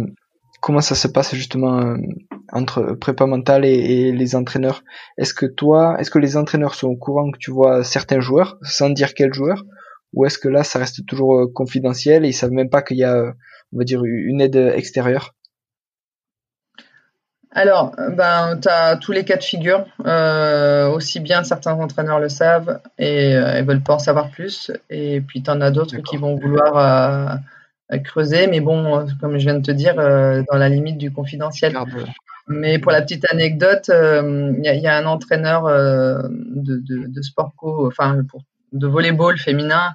comment 0.61 0.81
ça 0.81 0.95
se 0.95 1.07
passe 1.07 1.35
justement 1.35 1.79
euh, 1.79 1.97
entre 2.51 2.93
prépa 2.93 3.25
mental 3.25 3.65
et, 3.65 3.69
et 3.69 4.11
les 4.11 4.35
entraîneurs? 4.35 4.83
Est-ce 5.17 5.33
que 5.33 5.45
toi, 5.45 5.97
est-ce 5.99 6.09
que 6.09 6.19
les 6.19 6.37
entraîneurs 6.37 6.73
sont 6.73 6.87
au 6.87 6.95
courant 6.95 7.29
que 7.31 7.37
tu 7.37 7.51
vois 7.51 7.83
certains 7.83 8.19
joueurs, 8.19 8.57
sans 8.63 8.89
dire 8.89 9.13
quels 9.13 9.33
joueurs, 9.33 9.63
ou 10.17 10.25
est-ce 10.25 10.39
que 10.39 10.49
là 10.49 10.63
ça 10.63 10.79
reste 10.79 11.05
toujours 11.05 11.39
euh, 11.39 11.47
confidentiel 11.53 12.25
et 12.25 12.29
ils 12.29 12.33
savent 12.33 12.51
même 12.51 12.69
pas 12.69 12.81
qu'il 12.81 12.97
y 12.97 13.03
a 13.03 13.15
euh, 13.15 13.31
on 13.73 13.77
va 13.77 13.83
dire 13.83 14.03
une 14.03 14.41
aide 14.41 14.55
extérieure? 14.55 15.35
Alors, 17.51 17.95
ben, 18.15 18.59
tu 18.61 18.69
as 18.69 18.97
tous 18.97 19.11
les 19.11 19.23
cas 19.23 19.37
de 19.37 19.43
figure. 19.43 19.85
Euh, 20.05 20.89
aussi 20.89 21.19
bien 21.19 21.43
certains 21.43 21.73
entraîneurs 21.73 22.19
le 22.19 22.29
savent 22.29 22.81
et 22.99 23.35
euh, 23.35 23.59
ils 23.59 23.65
veulent 23.65 23.81
pas 23.81 23.95
en 23.95 23.99
savoir 23.99 24.29
plus. 24.29 24.71
Et 24.89 25.21
puis, 25.21 25.41
tu 25.41 25.49
en 25.49 25.61
as 25.61 25.71
d'autres 25.71 25.97
qui 25.97 26.17
vont 26.17 26.35
vouloir 26.35 27.39
euh, 27.91 27.97
creuser. 27.99 28.47
Mais 28.47 28.59
bon, 28.59 29.07
comme 29.19 29.39
je 29.39 29.45
viens 29.45 29.55
de 29.55 29.65
te 29.65 29.71
dire, 29.71 29.95
dans 29.95 30.57
la 30.57 30.69
limite 30.69 30.97
du 30.97 31.11
confidentiel. 31.11 31.75
Mais 32.47 32.79
pour 32.79 32.91
la 32.91 33.01
petite 33.01 33.25
anecdote, 33.31 33.89
il 33.89 34.61
y, 34.61 34.87
a 34.87 34.95
un 34.95 35.05
entraîneur 35.05 35.63
de, 35.63 36.81
de, 36.85 37.21
sport 37.23 37.53
co, 37.57 37.87
enfin, 37.87 38.21
pour, 38.29 38.41
de 38.71 38.87
volleyball 38.87 39.37
féminin 39.37 39.93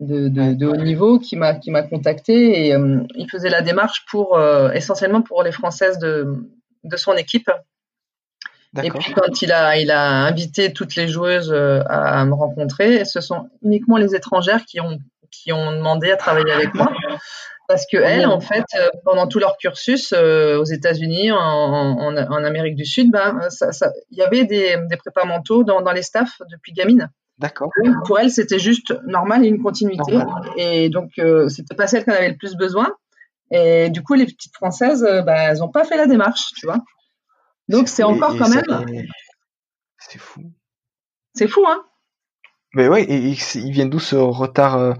de, 0.00 0.28
de, 0.28 0.66
haut 0.66 0.76
niveau 0.76 1.18
qui 1.18 1.36
m'a 1.36 1.54
qui 1.54 1.70
m'a 1.70 1.82
contacté 1.82 2.68
et 2.68 2.76
il 3.14 3.30
faisait 3.30 3.48
la 3.48 3.62
démarche 3.62 4.04
pour 4.10 4.38
essentiellement 4.74 5.22
pour 5.22 5.42
les 5.42 5.52
françaises 5.52 5.98
de 5.98 6.48
de 6.84 6.96
son 6.96 7.14
équipe. 7.14 7.50
Et 8.82 8.90
puis 8.90 9.12
quand 9.12 9.42
il 9.42 9.52
a, 9.52 9.78
il 9.78 9.90
a 9.90 10.26
invité 10.26 10.72
toutes 10.72 10.96
les 10.96 11.08
joueuses 11.08 11.52
euh, 11.52 11.82
à, 11.88 12.24
me 12.24 12.34
rencontrer, 12.34 13.04
ce 13.04 13.20
sont 13.20 13.48
uniquement 13.62 13.96
les 13.96 14.14
étrangères 14.14 14.64
qui 14.66 14.80
ont, 14.80 14.98
qui 15.30 15.52
ont 15.52 15.72
demandé 15.72 16.10
à 16.10 16.16
travailler 16.16 16.52
avec 16.52 16.74
moi. 16.74 16.92
Parce 17.68 17.84
que 17.90 17.96
elles, 17.96 18.26
en 18.26 18.40
fait, 18.40 18.64
euh, 18.76 18.88
pendant 19.04 19.26
tout 19.26 19.40
leur 19.40 19.56
cursus 19.56 20.12
euh, 20.12 20.56
aux 20.58 20.64
États-Unis, 20.64 21.32
en, 21.32 21.38
en, 21.38 22.44
Amérique 22.44 22.76
du 22.76 22.84
Sud, 22.84 23.10
ben, 23.10 23.40
il 24.10 24.18
y 24.18 24.22
avait 24.22 24.44
des, 24.44 24.76
des 24.88 24.96
prépas 24.96 25.24
mentaux 25.24 25.64
dans, 25.64 25.80
dans 25.80 25.92
les 25.92 26.02
staffs 26.02 26.40
depuis 26.50 26.72
gamine. 26.72 27.10
D'accord. 27.38 27.70
Pour 28.06 28.18
elles, 28.18 28.30
c'était 28.30 28.58
juste 28.58 28.94
normal 29.06 29.44
et 29.44 29.48
une 29.48 29.62
continuité. 29.62 30.18
Et 30.56 30.88
donc, 30.88 31.10
c'était 31.48 31.74
pas 31.74 31.86
celle 31.86 32.04
qu'on 32.04 32.12
avait 32.12 32.30
le 32.30 32.36
plus 32.36 32.56
besoin. 32.56 32.88
Et 33.50 33.90
du 33.90 34.02
coup, 34.02 34.14
les 34.14 34.26
petites 34.26 34.54
françaises, 34.54 35.04
euh, 35.04 35.22
bah, 35.22 35.50
elles 35.50 35.58
n'ont 35.58 35.70
pas 35.70 35.84
fait 35.84 35.96
la 35.96 36.06
démarche, 36.06 36.52
tu 36.56 36.66
vois. 36.66 36.78
Donc 37.68 37.88
c'est 37.88 38.02
encore 38.02 38.36
quand 38.36 38.48
même. 38.48 38.64
C'est 39.98 40.18
fou. 40.18 40.42
C'est 41.34 41.48
fou, 41.48 41.64
hein. 41.66 41.84
Mais 42.74 42.88
ouais, 42.88 43.04
et, 43.04 43.36
il 43.54 43.70
vient 43.72 43.86
d'où 43.86 43.98
ce 43.98 44.16
retard 44.16 44.76
euh, 44.76 44.92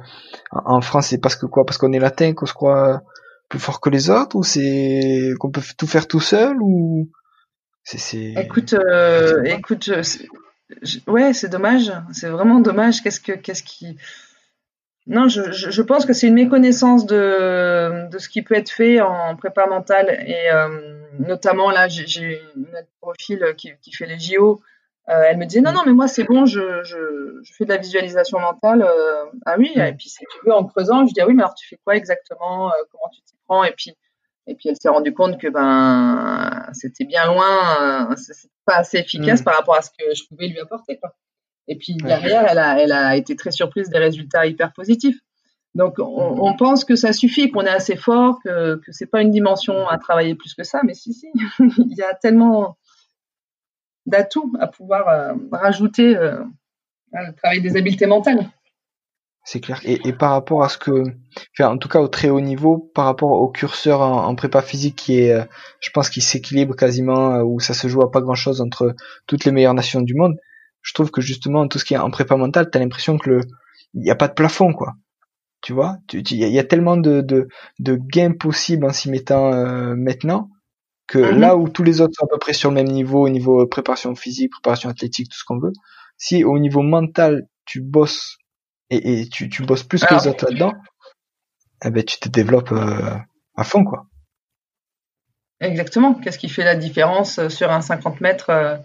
en 0.53 0.81
France? 0.81 1.09
C'est 1.09 1.19
parce 1.19 1.37
que 1.37 1.47
quoi? 1.47 1.65
Parce 1.67 1.79
qu'on 1.79 1.93
est 1.93 1.99
latin, 1.99 2.33
qu'on 2.35 2.47
se 2.47 2.55
croit 2.55 3.03
plus 3.49 3.59
fort 3.59 3.81
que 3.81 3.91
les 3.91 4.11
autres, 4.11 4.37
ou 4.37 4.43
c'est 4.43 5.31
qu'on 5.39 5.51
peut 5.51 5.63
tout 5.77 5.87
faire 5.87 6.09
tout 6.09 6.21
seul, 6.21 6.57
ou 6.61 7.11
c'est. 7.85 8.35
Écoute, 8.37 8.73
euh, 8.75 9.45
ouais, 11.07 11.33
c'est 11.33 11.49
dommage. 11.49 11.93
C'est 12.13 12.29
vraiment 12.29 12.61
dommage. 12.61 13.03
Qu'est-ce 13.03 13.21
que, 13.21 13.33
qu'est-ce 13.33 13.63
qui 13.63 13.97
non, 15.09 15.29
je, 15.29 15.53
je, 15.53 15.83
pense 15.83 16.05
que 16.05 16.13
c'est 16.13 16.27
une 16.27 16.35
méconnaissance 16.35 17.07
de, 17.07 18.09
de 18.11 18.19
ce 18.19 18.29
qui 18.29 18.43
peut 18.43 18.57
être 18.57 18.71
fait 18.71 19.01
en 19.01 19.37
prépa 19.37 19.67
mentale 19.69 20.11
et 20.27 20.51
euh, 20.51 20.99
notamment 21.21 21.71
là, 21.71 21.87
j'ai 21.87 22.43
une 22.57 22.67
profil 23.01 23.55
qui, 23.57 23.71
qui 23.81 23.93
fait 23.93 24.07
les 24.07 24.19
JO. 24.19 24.61
Euh, 25.09 25.23
elle 25.29 25.37
me 25.37 25.45
disait 25.45 25.61
non 25.61 25.71
non 25.71 25.83
mais 25.87 25.93
moi 25.93 26.09
c'est 26.09 26.25
bon, 26.25 26.45
je, 26.45 26.83
je, 26.83 27.39
je, 27.41 27.53
fais 27.53 27.65
de 27.65 27.69
la 27.69 27.77
visualisation 27.77 28.41
mentale. 28.41 28.83
Euh, 28.83 29.27
ah 29.47 29.55
oui 29.57 29.71
et 29.77 29.93
puis 29.93 30.09
si 30.09 30.19
tu 30.19 30.39
veux 30.45 30.53
en 30.53 30.65
creusant, 30.65 31.07
je 31.07 31.15
dis 31.15 31.21
ah 31.21 31.27
oui 31.29 31.35
mais 31.35 31.45
alors 31.45 31.55
tu 31.55 31.69
fais 31.69 31.79
quoi 31.85 31.95
exactement, 31.95 32.73
comment 32.91 33.09
tu 33.13 33.21
t'y 33.23 33.37
prends 33.47 33.63
et 33.63 33.71
puis 33.71 33.97
et 34.49 34.57
puis 34.57 34.71
elle 34.71 34.77
s'est 34.81 34.89
rendue 34.89 35.15
compte 35.15 35.39
que 35.39 35.47
ben 35.47 36.56
c'était 36.77 37.05
bien 37.05 37.27
loin, 37.27 38.15
c'est 38.17 38.51
pas 38.65 38.77
assez 38.77 38.99
efficace 38.99 39.41
mm. 39.41 39.45
par 39.45 39.57
rapport 39.57 39.77
à 39.77 39.83
ce 39.83 39.91
que 39.91 40.15
je 40.15 40.25
pouvais 40.29 40.49
lui 40.49 40.61
apporter 40.61 40.99
quoi. 40.99 41.15
Et 41.69 41.77
puis 41.77 41.95
derrière, 41.97 42.47
elle 42.49 42.59
a, 42.59 42.81
elle 42.81 42.93
a 42.93 43.17
été 43.17 43.35
très 43.35 43.51
surprise 43.51 43.89
des 43.91 43.99
résultats 43.99 44.47
hyper 44.47 44.73
positifs. 44.73 45.19
Donc 45.75 45.97
on, 45.99 46.57
pense 46.57 46.85
que 46.85 46.97
ça 46.97 47.13
suffit, 47.13 47.51
qu'on 47.51 47.63
est 47.63 47.69
assez 47.71 47.97
fort, 47.97 48.39
que 48.43 48.77
que 48.77 48.93
c'est 48.93 49.07
pas 49.07 49.21
une 49.21 49.31
dimension 49.31 49.87
à 49.89 49.99
travailler 49.99 50.35
plus 50.35 50.55
que 50.55 50.63
ça, 50.63 50.81
mais 50.85 50.95
si 50.95 51.13
si, 51.13 51.27
il 51.59 51.97
y 51.97 52.03
a 52.03 52.15
tellement 52.15 52.79
d'atouts 54.07 54.53
à 54.59 54.69
pouvoir 54.69 55.09
euh, 55.09 55.35
rajouter 55.53 56.17
euh, 56.17 56.43
à 57.13 57.33
travail 57.33 57.61
des 57.61 57.77
habiletés 57.77 58.07
mentales. 58.07 58.49
C'est 59.49 59.61
clair. 59.61 59.81
Et, 59.85 60.01
et, 60.07 60.13
par 60.13 60.33
rapport 60.33 60.65
à 60.65 60.69
ce 60.69 60.77
que, 60.77 61.05
enfin, 61.57 61.71
en 61.71 61.79
tout 61.79 61.89
cas 61.89 62.01
au 62.01 62.09
très 62.09 62.29
haut 62.29 62.41
niveau, 62.41 62.91
par 62.95 63.05
rapport 63.05 63.31
au 63.31 63.49
curseur 63.49 64.01
en, 64.01 64.35
prépa 64.35 64.61
physique 64.61 64.97
qui 64.97 65.21
est, 65.21 65.33
euh, 65.33 65.45
je 65.81 65.91
pense, 65.91 66.11
qu'il 66.11 66.23
s'équilibre 66.23 66.75
quasiment, 66.75 67.39
où 67.43 67.61
ça 67.61 67.73
se 67.73 67.87
joue 67.87 68.03
à 68.03 68.11
pas 68.11 68.21
grand 68.21 68.35
chose 68.35 68.61
entre 68.61 68.95
toutes 69.27 69.45
les 69.45 69.53
meilleures 69.53 69.75
nations 69.75 70.01
du 70.01 70.15
monde 70.15 70.37
je 70.87 70.95
trouve 70.95 71.11
que 71.11 71.21
justement 71.21 71.67
tout 71.67 71.81
ce 71.81 71.85
qui 71.85 71.95
est 71.95 71.99
en 71.99 72.11
prépa 72.11 72.37
mentale, 72.37 72.71
t'as 72.71 72.79
l'impression 72.79 73.19
que 73.19 73.29
le 73.29 73.41
il 73.95 74.03
n'y 74.03 74.11
a 74.11 74.15
pas 74.15 74.29
de 74.29 74.35
plafond 74.35 74.73
quoi. 74.73 74.95
Tu 75.63 75.73
vois, 75.73 75.97
il 76.13 76.33
y, 76.33 76.59
a 76.61 76.65
tellement 76.65 76.97
de, 76.97 77.23
de, 77.23 77.49
de 77.81 77.97
gains 77.97 78.35
possibles 78.35 78.85
en 78.85 78.93
s'y 78.93 79.11
mettant 79.11 79.53
euh, 79.53 79.97
maintenant 79.97 80.51
que 81.09 81.19
mhm. 81.19 81.41
là 81.41 81.57
où 81.57 81.69
tous 81.69 81.83
les 81.83 82.01
autres 82.01 82.13
sont 82.17 82.27
à 82.27 82.29
peu 82.29 82.39
près 82.39 82.53
sur 82.53 82.71
le 82.71 82.77
même 82.77 82.87
niveau, 82.87 83.25
au 83.25 83.29
niveau 83.29 83.67
préparation 83.67 84.15
physique, 84.15 84.53
préparation 84.53 84.91
athlétique, 84.91 85.29
tout 85.29 85.39
ce 85.39 85.45
qu'on 85.45 85.59
veut, 85.59 85.73
si 86.19 86.45
au 86.45 86.59
niveau 86.61 86.83
mental 86.83 87.49
tu 87.65 87.81
bosses 87.81 88.37
et, 88.91 89.21
et 89.21 89.29
tu, 89.29 89.49
tu 89.49 89.63
bosses 89.63 89.83
plus 89.83 90.05
que 90.05 90.15
les 90.15 90.27
autres 90.27 90.47
là-dedans, 90.47 90.73
eh 91.85 91.91
ben 91.91 92.05
tu 92.05 92.19
te 92.19 92.29
développes 92.29 92.73
euh, 92.73 93.17
à 93.57 93.65
fond 93.65 93.85
quoi. 93.85 94.07
Exactement. 95.61 96.15
Qu'est-ce 96.15 96.39
qui 96.39 96.49
fait 96.49 96.65
la 96.65 96.75
différence 96.75 97.49
sur 97.49 97.71
un 97.71 97.81
50 97.81 98.21
mètres 98.21 98.51
euh, 98.51 98.77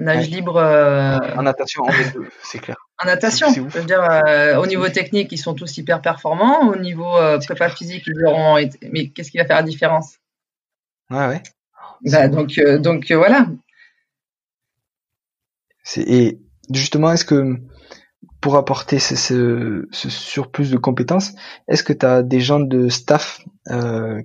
nage 0.00 0.30
libre. 0.30 0.56
Euh, 0.56 1.18
en 1.36 1.42
natation, 1.42 1.84
c'est 2.42 2.58
clair. 2.58 2.76
En 3.02 3.06
natation, 3.06 3.52
je 3.52 3.60
veux 3.60 3.84
dire, 3.84 4.02
euh, 4.02 4.56
au 4.56 4.66
niveau 4.66 4.88
technique, 4.88 5.32
ils 5.32 5.38
sont 5.38 5.54
tous 5.54 5.76
hyper 5.76 6.00
performants. 6.00 6.68
Au 6.68 6.76
niveau 6.76 7.16
euh, 7.16 7.38
prépa 7.38 7.68
physique, 7.68 8.04
ils 8.06 8.24
auront 8.24 8.56
été... 8.56 8.78
Mais 8.90 9.08
qu'est-ce 9.08 9.30
qui 9.30 9.38
va 9.38 9.44
faire 9.44 9.56
la 9.56 9.62
différence? 9.64 10.18
Ouais, 11.10 11.26
ouais. 11.26 11.42
Bah, 12.02 12.28
donc, 12.28 12.58
donc 12.78 13.10
voilà. 13.10 13.46
Et 15.96 16.38
justement, 16.72 17.12
est-ce 17.12 17.24
que 17.24 17.56
pour 18.44 18.56
apporter 18.56 18.98
ce, 18.98 19.16
ce, 19.16 19.88
ce, 19.90 20.10
surplus 20.10 20.70
de 20.70 20.76
compétences, 20.76 21.32
est-ce 21.66 21.82
que 21.82 21.94
tu 21.94 22.04
as 22.04 22.22
des 22.22 22.40
gens 22.40 22.60
de 22.60 22.90
staff 22.90 23.40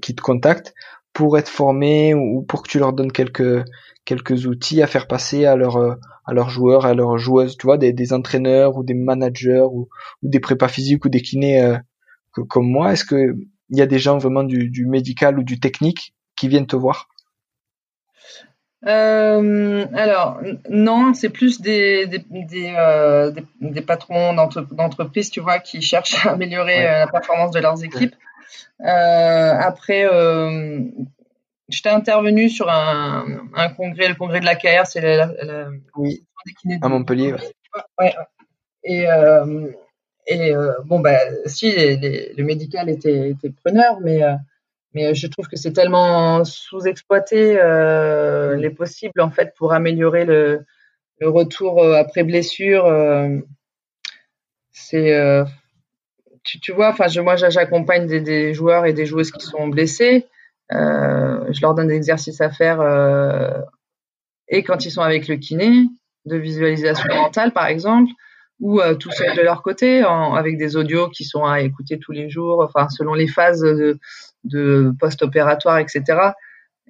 qui 0.02 0.14
te 0.14 0.22
contactent 0.22 0.74
pour 1.14 1.38
être 1.38 1.48
formés 1.48 2.14
ou 2.14 2.42
pour 2.42 2.62
que 2.62 2.68
tu 2.68 2.80
leur 2.80 2.92
donnes 2.92 3.14
quelques 3.14 4.46
outils 4.46 4.82
à 4.82 4.88
faire 4.88 5.08
passer 5.08 5.46
à 5.46 5.56
leurs 5.56 5.78
euh, 5.78 5.96
à 6.26 6.50
joueurs, 6.50 6.86
à 6.86 6.94
leurs 6.94 7.18
joueuses, 7.18 7.56
tu 7.56 7.66
vois, 7.66 7.78
des, 7.78 8.12
entraîneurs 8.12 8.76
ou 8.76 8.84
des 8.84 8.94
managers 8.94 9.64
ou, 9.72 9.88
ou 10.22 10.28
des 10.28 10.42
prépas 10.42 10.68
physiques 10.68 11.06
ou 11.06 11.10
des 11.10 11.22
kinés 11.22 11.64
euh, 11.64 11.78
comme 12.50 12.70
moi? 12.70 12.92
Est-ce 12.92 13.06
que 13.06 13.38
il 13.70 13.78
y 13.78 13.82
a 13.82 13.88
des 13.88 14.00
gens 14.00 14.18
vraiment 14.18 14.44
du, 14.44 14.70
du 14.70 14.86
médical 14.86 15.40
ou 15.40 15.44
du 15.44 15.62
technique 15.62 16.14
qui 16.36 16.50
viennent 16.50 16.68
te 16.68 16.76
voir? 16.76 17.08
Euh, 18.88 19.86
alors 19.94 20.40
non, 20.70 21.14
c'est 21.14 21.30
plus 21.30 21.60
des 21.62 22.08
des, 22.08 22.24
des, 22.30 22.74
euh, 22.78 23.32
des, 23.60 23.82
patrons 23.82 24.34
d'entreprise, 24.34 25.30
tu 25.30 25.42
vois, 25.42 25.60
qui 25.60 25.82
cherchent 25.82 26.26
à 26.26 26.32
améliorer 26.32 26.84
la 26.84 27.08
performance 27.08 27.52
de 27.52 27.60
leurs 27.60 27.84
équipes. 27.84 28.16
Euh, 28.82 29.54
après, 29.60 30.06
J'étais 31.70 31.90
intervenu 31.90 32.50
sur 32.50 32.68
un, 32.68 33.26
un, 33.54 33.70
congrès, 33.70 34.08
le 34.08 34.16
congrès 34.16 34.40
de 34.40 34.46
la 34.46 34.56
KR, 34.56 34.88
c'est 34.88 35.02
la, 35.02 35.30
oui, 35.96 36.26
à 36.82 36.90
Montpellier. 36.90 37.36
Ouais. 38.00 38.16
Et, 38.84 39.08
euh, 39.08 39.72
et 40.26 40.56
euh, 40.56 40.74
bon, 40.86 41.00
bah, 41.00 41.20
si 41.46 41.72
le 41.72 42.44
médical 42.44 42.90
était, 42.90 43.30
était 43.30 43.52
preneur, 43.52 44.00
mais, 44.02 44.24
euh, 44.24 44.34
mais 44.94 45.14
je 45.14 45.28
trouve 45.28 45.48
que 45.48 45.56
c'est 45.56 45.74
tellement 45.74 46.44
sous-exploité 46.44 47.60
euh, 47.60 48.56
les 48.56 48.70
possibles 48.70 49.22
en 49.22 49.30
fait 49.30 49.54
pour 49.56 49.74
améliorer 49.74 50.26
le, 50.26 50.66
le 51.20 51.30
retour 51.30 51.84
euh, 51.84 51.94
après 51.94 52.24
blessure. 52.24 52.86
c'est 54.72 55.44
tu, 56.44 56.60
tu, 56.60 56.72
vois, 56.72 56.90
enfin, 56.90 57.06
moi, 57.22 57.36
j'accompagne 57.36 58.08
des, 58.08 58.22
des, 58.22 58.54
joueurs 58.54 58.86
et 58.86 58.94
des 58.94 59.06
joueuses 59.06 59.30
qui 59.30 59.46
sont 59.46 59.68
blessés. 59.68 60.26
Euh, 60.72 61.52
je 61.52 61.62
leur 61.62 61.74
donne 61.74 61.88
des 61.88 61.96
exercices 61.96 62.42
à 62.42 62.52
faire 62.52 62.80
euh, 62.80 63.60
et 64.50 64.64
quand 64.64 64.86
ils 64.86 64.92
sont 64.92 65.02
avec 65.02 65.28
le 65.28 65.38
kiné, 65.38 65.86
de 66.26 66.38
visualisation 66.38 67.08
mentale 67.16 67.54
par 67.54 67.66
exemple, 67.66 68.12
ou 68.60 68.80
euh, 68.80 68.94
tout 68.94 69.12
seul 69.12 69.36
de 69.36 69.42
leur 69.42 69.64
côté, 69.64 70.04
en, 70.04 70.36
avec 70.36 70.58
des 70.58 70.76
audios 70.76 71.10
qui 71.10 71.24
sont 71.24 71.46
à 71.46 71.62
écouter 71.62 71.98
tous 71.98 72.12
les 72.12 72.30
jours, 72.30 72.62
enfin 72.64 72.88
selon 72.90 73.14
les 73.14 73.28
phases 73.28 73.62
de, 73.62 74.00
de 74.44 74.94
post-opératoire, 75.00 75.80
etc. 75.80 76.04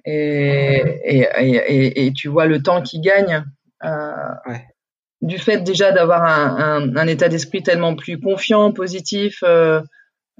Et, 0.04 0.82
et, 1.04 1.28
et, 1.38 2.06
et, 2.06 2.12
tu 2.12 2.28
vois 2.28 2.46
le 2.46 2.62
temps 2.62 2.82
qu'ils 2.82 3.02
gagnent. 3.02 3.44
Euh, 3.84 4.34
ouais. 4.46 4.64
Du 5.20 5.38
fait 5.38 5.58
déjà 5.58 5.92
d'avoir 5.92 6.24
un, 6.24 6.56
un, 6.56 6.96
un 6.96 7.06
état 7.06 7.28
d'esprit 7.28 7.62
tellement 7.62 7.94
plus 7.94 8.18
confiant, 8.18 8.72
positif, 8.72 9.42
euh, 9.42 9.82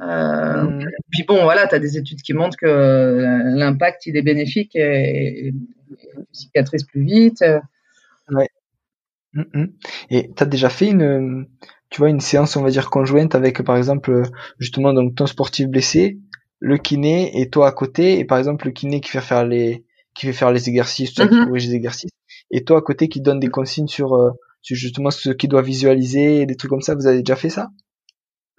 euh, 0.00 0.62
mm. 0.62 0.90
Puis 1.10 1.24
bon, 1.24 1.42
voilà, 1.42 1.66
tu 1.66 1.74
as 1.74 1.78
des 1.78 1.96
études 1.98 2.22
qui 2.22 2.32
montrent 2.32 2.56
que 2.56 3.56
l'impact, 3.56 4.06
il 4.06 4.16
est 4.16 4.22
bénéfique 4.22 4.74
et, 4.74 5.52
tu 5.52 6.24
cicatrises 6.32 6.84
plus 6.84 7.04
vite. 7.04 7.44
Ouais. 8.30 8.48
Mm, 9.34 9.42
mm. 9.52 9.66
Et 10.10 10.30
tu 10.34 10.42
as 10.42 10.46
déjà 10.46 10.70
fait 10.70 10.88
une, 10.88 11.46
tu 11.90 11.98
vois, 11.98 12.08
une 12.08 12.20
séance, 12.20 12.56
on 12.56 12.62
va 12.62 12.70
dire, 12.70 12.90
conjointe 12.90 13.34
avec, 13.34 13.62
par 13.62 13.76
exemple, 13.76 14.22
justement, 14.58 14.92
donc 14.92 15.14
ton 15.14 15.26
sportif 15.26 15.68
blessé, 15.68 16.18
le 16.60 16.78
kiné 16.78 17.40
et 17.40 17.50
toi 17.50 17.68
à 17.68 17.72
côté, 17.72 18.18
et 18.18 18.24
par 18.24 18.38
exemple, 18.38 18.66
le 18.66 18.72
kiné 18.72 19.00
qui 19.00 19.10
fait 19.10 19.20
faire 19.20 19.44
les, 19.44 19.84
qui 20.14 20.26
fait 20.26 20.32
faire 20.32 20.52
les 20.52 20.68
exercices, 20.68 21.14
toi 21.14 21.26
qui 21.26 21.34
mhm. 21.34 21.46
corrige 21.46 21.66
les 21.66 21.74
exercices, 21.74 22.10
et 22.50 22.64
toi 22.64 22.78
à 22.78 22.82
côté 22.82 23.08
qui 23.08 23.20
donne 23.20 23.40
des 23.40 23.48
consignes 23.48 23.88
sur, 23.88 24.14
euh, 24.14 24.30
sur 24.60 24.76
justement 24.76 25.10
ce 25.10 25.30
qu'il 25.30 25.48
doit 25.48 25.62
visualiser, 25.62 26.46
des 26.46 26.56
trucs 26.56 26.70
comme 26.70 26.82
ça. 26.82 26.94
Vous 26.94 27.06
avez 27.06 27.22
déjà 27.22 27.36
fait 27.36 27.48
ça? 27.48 27.70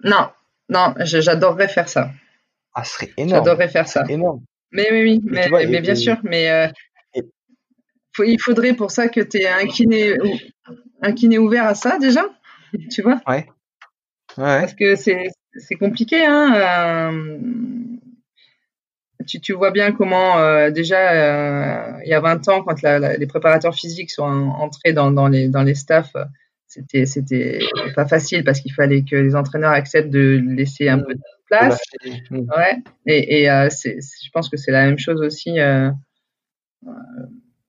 Non, 0.02 0.28
non, 0.68 0.94
j'adorerais 0.98 1.68
faire 1.68 1.88
ça. 1.88 2.10
Ah, 2.74 2.84
ce 2.84 2.94
serait 2.94 3.12
énorme. 3.16 3.44
J'adorerais 3.44 3.68
faire 3.68 3.86
ça. 3.88 4.04
Énorme. 4.08 4.42
Mais 4.72 4.88
oui, 4.90 5.02
oui, 5.02 5.20
mais, 5.24 5.48
mais, 5.66 5.80
bien 5.80 5.94
sûr, 5.94 6.16
mais 6.24 6.50
euh, 6.50 6.66
il 8.24 8.40
faudrait 8.40 8.74
pour 8.74 8.90
ça 8.90 9.08
que 9.08 9.20
tu 9.20 9.38
aies 9.38 9.48
un 9.48 9.66
kiné, 9.66 10.16
un 11.02 11.12
kiné 11.12 11.38
ouvert 11.38 11.66
à 11.66 11.74
ça 11.74 11.98
déjà, 11.98 12.24
tu 12.90 13.02
vois? 13.02 13.20
Ouais. 13.26 13.46
ouais. 14.38 14.60
Parce 14.60 14.74
que 14.74 14.96
c'est 14.96 15.76
compliqué, 15.78 16.24
hein. 16.24 17.10
Euh, 17.12 17.52
tu, 19.26 19.40
tu, 19.40 19.52
vois 19.52 19.70
bien 19.70 19.92
comment 19.92 20.38
euh, 20.38 20.70
déjà 20.70 21.12
euh, 21.12 22.00
il 22.04 22.08
y 22.08 22.14
a 22.14 22.20
20 22.20 22.48
ans 22.48 22.62
quand 22.62 22.82
la, 22.82 23.16
les 23.16 23.26
préparateurs 23.26 23.74
physiques 23.74 24.10
sont 24.10 24.22
entrés 24.22 24.92
dans, 24.92 25.10
dans, 25.10 25.28
les 25.28 25.48
dans 25.48 25.62
les 25.62 25.74
staffs 25.74 26.16
c'était 26.66 27.06
c'était 27.06 27.60
pas 27.94 28.06
facile 28.06 28.44
parce 28.44 28.60
qu'il 28.60 28.72
fallait 28.72 29.02
que 29.02 29.16
les 29.16 29.34
entraîneurs 29.34 29.72
acceptent 29.72 30.10
de 30.10 30.40
laisser 30.46 30.88
un 30.88 30.98
peu 30.98 31.14
de 31.14 31.20
place. 31.46 31.78
Ouais. 32.30 32.76
Et, 33.06 33.42
et 33.42 33.50
euh, 33.50 33.68
je 33.70 34.28
pense 34.32 34.48
que 34.48 34.56
c'est 34.56 34.72
la 34.72 34.86
même 34.86 34.98
chose 34.98 35.20
aussi 35.20 35.58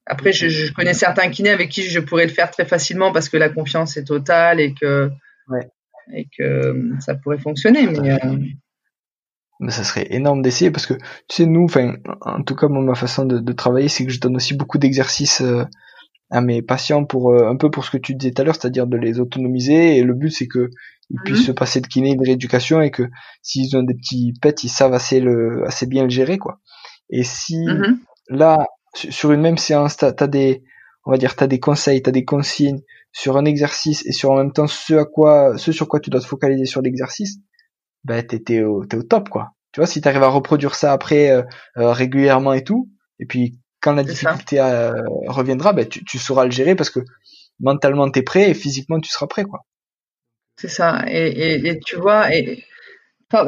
après, 0.06 0.34
je, 0.34 0.72
connais 0.74 0.94
certains 0.94 1.30
kinés 1.30 1.50
avec 1.50 1.70
qui 1.70 1.84
je 1.84 2.00
pourrais 2.00 2.26
le 2.26 2.32
faire 2.32 2.52
très 2.52 2.66
facilement 2.66 3.12
parce 3.12 3.30
que 3.30 3.38
la 3.38 3.50
confiance 3.50 3.96
est 3.96 4.04
totale 4.04 4.60
et 4.60 4.74
que, 4.74 5.10
et 6.13 6.28
que 6.38 6.89
ça 7.00 7.16
pourrait 7.16 7.38
fonctionner. 7.38 7.88
Euh, 7.88 8.38
mais, 9.60 9.72
ça 9.72 9.84
serait 9.84 10.08
énorme 10.10 10.42
d'essayer 10.42 10.72
parce 10.72 10.86
que, 10.86 10.94
tu 10.94 11.36
sais, 11.36 11.46
nous, 11.46 11.63
enfin, 11.63 11.96
en 12.22 12.44
tout 12.44 12.56
cas, 12.56 12.68
moi, 12.68 12.84
ma 12.84 12.96
façon 12.96 13.26
de, 13.26 13.54
travailler, 13.54 13.88
c'est 13.88 14.06
que 14.06 14.12
je 14.12 14.20
donne 14.20 14.36
aussi 14.36 14.56
beaucoup 14.56 14.78
d'exercices 14.78 15.42
euh, 15.42 15.63
à 16.32 16.42
mes 16.42 16.62
patients 16.62 17.06
pour 17.06 17.36
un 17.36 17.56
peu 17.56 17.70
pour 17.70 17.86
ce 17.86 17.92
que 17.92 17.98
tu 17.98 18.16
disais 18.16 18.34
tout 18.34 18.42
à 18.42 18.46
l'heure, 18.46 18.56
c'est-à-dire 18.56 18.88
de 18.88 18.98
les 18.98 19.20
autonomiser. 19.20 19.98
Et 19.98 20.04
le 20.04 20.13
but, 20.13 20.32
c'est 20.32 20.48
que 20.48 20.70
ils 21.10 21.20
puissent 21.24 21.42
mhm. 21.42 21.46
se 21.46 21.52
passer 21.52 21.82
de 21.82 21.88
kiné, 21.88 22.16
de 22.16 22.22
rééducation 22.22 22.82
et 22.82 22.92
que 22.92 23.04
s'ils 23.42 23.76
ont 23.78 23.84
des 23.84 23.94
petits 23.94 24.34
pets, 24.42 24.63
ils 24.63 24.70
savent 24.70 24.94
assez 24.94 25.20
le, 25.20 25.63
assez 25.66 25.86
bien 25.86 26.04
le 26.04 26.10
gérer, 26.10 26.38
quoi. 26.38 26.60
Et 27.10 27.24
si 27.24 27.66
mhm. 27.66 28.00
là, 28.30 28.66
sur 28.94 29.32
une 29.32 29.42
même 29.42 29.58
séance, 29.58 29.98
t'as 29.98 30.13
as 30.18 30.28
des, 30.28 30.63
on 31.06 31.12
va 31.12 31.18
dire, 31.18 31.36
t'as 31.36 31.48
des 31.48 31.60
conseils, 31.60 32.02
t'as 32.02 32.12
des 32.12 32.26
consignes 32.26 32.82
sur 33.12 33.38
un 33.38 33.46
exercice 33.46 34.06
et 34.06 34.12
sur 34.12 34.32
en 34.32 34.38
même 34.38 34.54
temps 34.54 34.68
ce 34.68 34.96
à 34.96 35.06
quoi, 35.06 35.58
ce 35.58 35.72
sur 35.72 35.88
quoi 35.88 36.00
tu 36.00 36.10
dois 36.10 36.22
te 36.22 36.26
focaliser 36.26 36.66
sur 36.66 36.82
l'exercice, 36.82 37.38
ben 38.04 38.26
t'es 38.26 38.39
t'es 38.39 38.62
au, 38.63 38.84
au 38.84 39.04
top 39.04 39.30
quoi. 39.30 39.52
Tu 39.72 39.80
vois, 39.80 39.88
si 39.88 40.02
t'arrives 40.02 40.24
à 40.24 40.28
reproduire 40.28 40.76
ça 40.76 40.94
après 40.94 41.32
euh, 41.32 41.44
euh, 41.78 41.92
régulièrement 41.92 42.54
et 42.54 42.63
tout, 42.63 42.89
et 43.20 43.26
puis 43.26 43.60
quand 43.82 43.94
la 43.94 44.04
difficulté 44.04 44.60
euh, 44.60 44.94
reviendra, 45.28 45.74
ben 45.74 45.88
tu, 45.88 46.04
tu 46.06 46.18
sauras 46.20 46.46
le 46.46 46.52
gérer 46.52 46.76
parce 46.76 46.89
que 46.89 47.00
mentalement 47.60 48.10
t'es 48.10 48.24
prêt 48.24 48.50
et 48.50 48.54
physiquement 48.54 49.00
tu 49.00 49.10
seras 49.10 49.28
prêt 49.28 49.44
quoi. 49.44 49.66
C'est 50.58 50.68
ça. 50.70 51.04
Et, 51.08 51.28
et, 51.28 51.68
et, 51.68 51.80
tu 51.80 51.96
vois, 51.96 52.34
et 52.34 52.63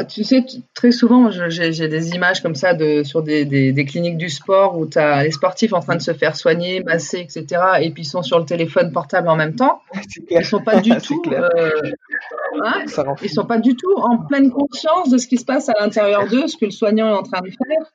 tu 0.08 0.24
sais, 0.24 0.44
très 0.74 0.92
souvent, 0.92 1.30
j'ai 1.32 1.88
des 1.88 2.10
images 2.12 2.42
comme 2.42 2.56
ça 2.56 2.74
de, 2.74 3.04
sur 3.04 3.22
des, 3.22 3.46
des, 3.46 3.86
cliniques 3.86 4.18
du 4.18 4.30
sport 4.30 4.78
où 4.78 4.88
tu 4.88 4.98
as 4.98 5.24
les 5.24 5.32
sportifs 5.32 5.74
en 5.74 5.80
train 5.80 5.96
de 5.96 6.02
se 6.02 6.14
faire 6.14 6.36
soigner, 6.36 6.82
masser, 6.84 7.20
etc. 7.20 7.62
Et 7.82 7.92
puis 7.92 8.04
ils 8.04 8.08
sont 8.08 8.24
sur 8.24 8.40
le 8.40 8.46
téléphone 8.46 8.92
portable 8.92 9.28
en 9.30 9.36
même 9.36 9.56
temps. 9.56 9.82
Ils 10.30 10.46
sont 10.46 10.62
pas 10.62 10.82
du 10.82 10.92
tout, 11.02 11.22
euh, 11.28 11.50
hein, 12.64 12.86
ils 13.22 13.30
sont 13.30 13.46
pas 13.46 13.60
du 13.60 13.76
tout 13.76 13.94
en 13.98 14.18
pleine 14.18 14.52
conscience 14.52 15.10
de 15.10 15.18
ce 15.18 15.28
qui 15.28 15.38
se 15.38 15.46
passe 15.46 15.70
à 15.70 15.74
l'intérieur 15.80 16.28
d'eux, 16.28 16.48
ce 16.48 16.58
que 16.58 16.66
le 16.66 16.72
soignant 16.72 17.10
est 17.10 17.18
en 17.18 17.24
train 17.24 17.42
de 17.42 17.50
faire. 17.50 17.92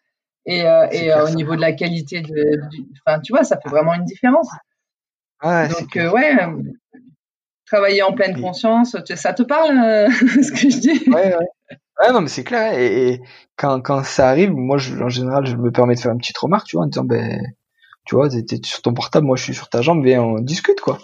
Et, 0.47 0.63
euh, 0.67 0.87
et 0.91 1.13
euh, 1.13 1.27
au 1.27 1.31
niveau 1.31 1.57
de 1.57 1.61
la 1.61 1.73
qualité 1.73 2.23
de, 2.23 2.61
enfin, 3.05 3.21
tu 3.21 3.33
vois, 3.33 3.45
ça 3.45 3.59
fait 3.61 3.69
vraiment 3.69 3.95
une 3.95 4.05
différence. 4.05 4.49
Donc, 5.43 5.95
ouais, 5.95 6.37
travailler 7.71 8.03
en 8.03 8.13
pleine 8.13 8.41
conscience, 8.41 8.97
ça 9.15 9.33
te 9.33 9.43
parle 9.43 9.77
ce 10.11 10.51
que 10.51 10.71
je 10.71 10.79
dis? 10.79 11.11
Ouais, 11.11 11.37
ouais. 11.37 11.77
Ouais, 12.01 12.13
non, 12.13 12.23
mais 12.23 12.29
c'est 12.29 12.45
clair. 12.45 12.79
Et, 12.79 13.21
quand, 13.57 13.81
quand 13.81 14.03
ça 14.05 14.29
arrive, 14.29 14.53
moi, 14.53 14.79
je, 14.79 14.95
en 14.97 15.09
général, 15.09 15.45
je 15.47 15.57
me 15.57 15.71
permets 15.71 15.95
de 15.95 16.01
faire 16.01 16.13
une 16.13 16.19
petite 16.19 16.39
remarque, 16.39 16.67
tu 16.67 16.77
vois, 16.77 16.87
en 16.87 16.89
disant, 16.89 17.05
ben, 17.05 17.43
tu 18.07 18.15
vois, 18.15 18.29
t'es 18.31 18.59
sur 18.65 18.81
ton 18.83 18.95
portable, 18.95 19.27
moi, 19.27 19.37
je 19.37 19.45
suis 19.45 19.55
sur 19.55 19.69
ta 19.69 19.83
jambe, 19.83 20.03
viens, 20.03 20.23
on 20.23 20.41
discute, 20.41 20.81
quoi. 20.81 20.99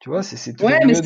Tu 0.00 0.10
vois, 0.10 0.22
c'est 0.22 0.60
Ouais, 0.60 0.80
mais 0.84 0.92
c'est 0.92 1.02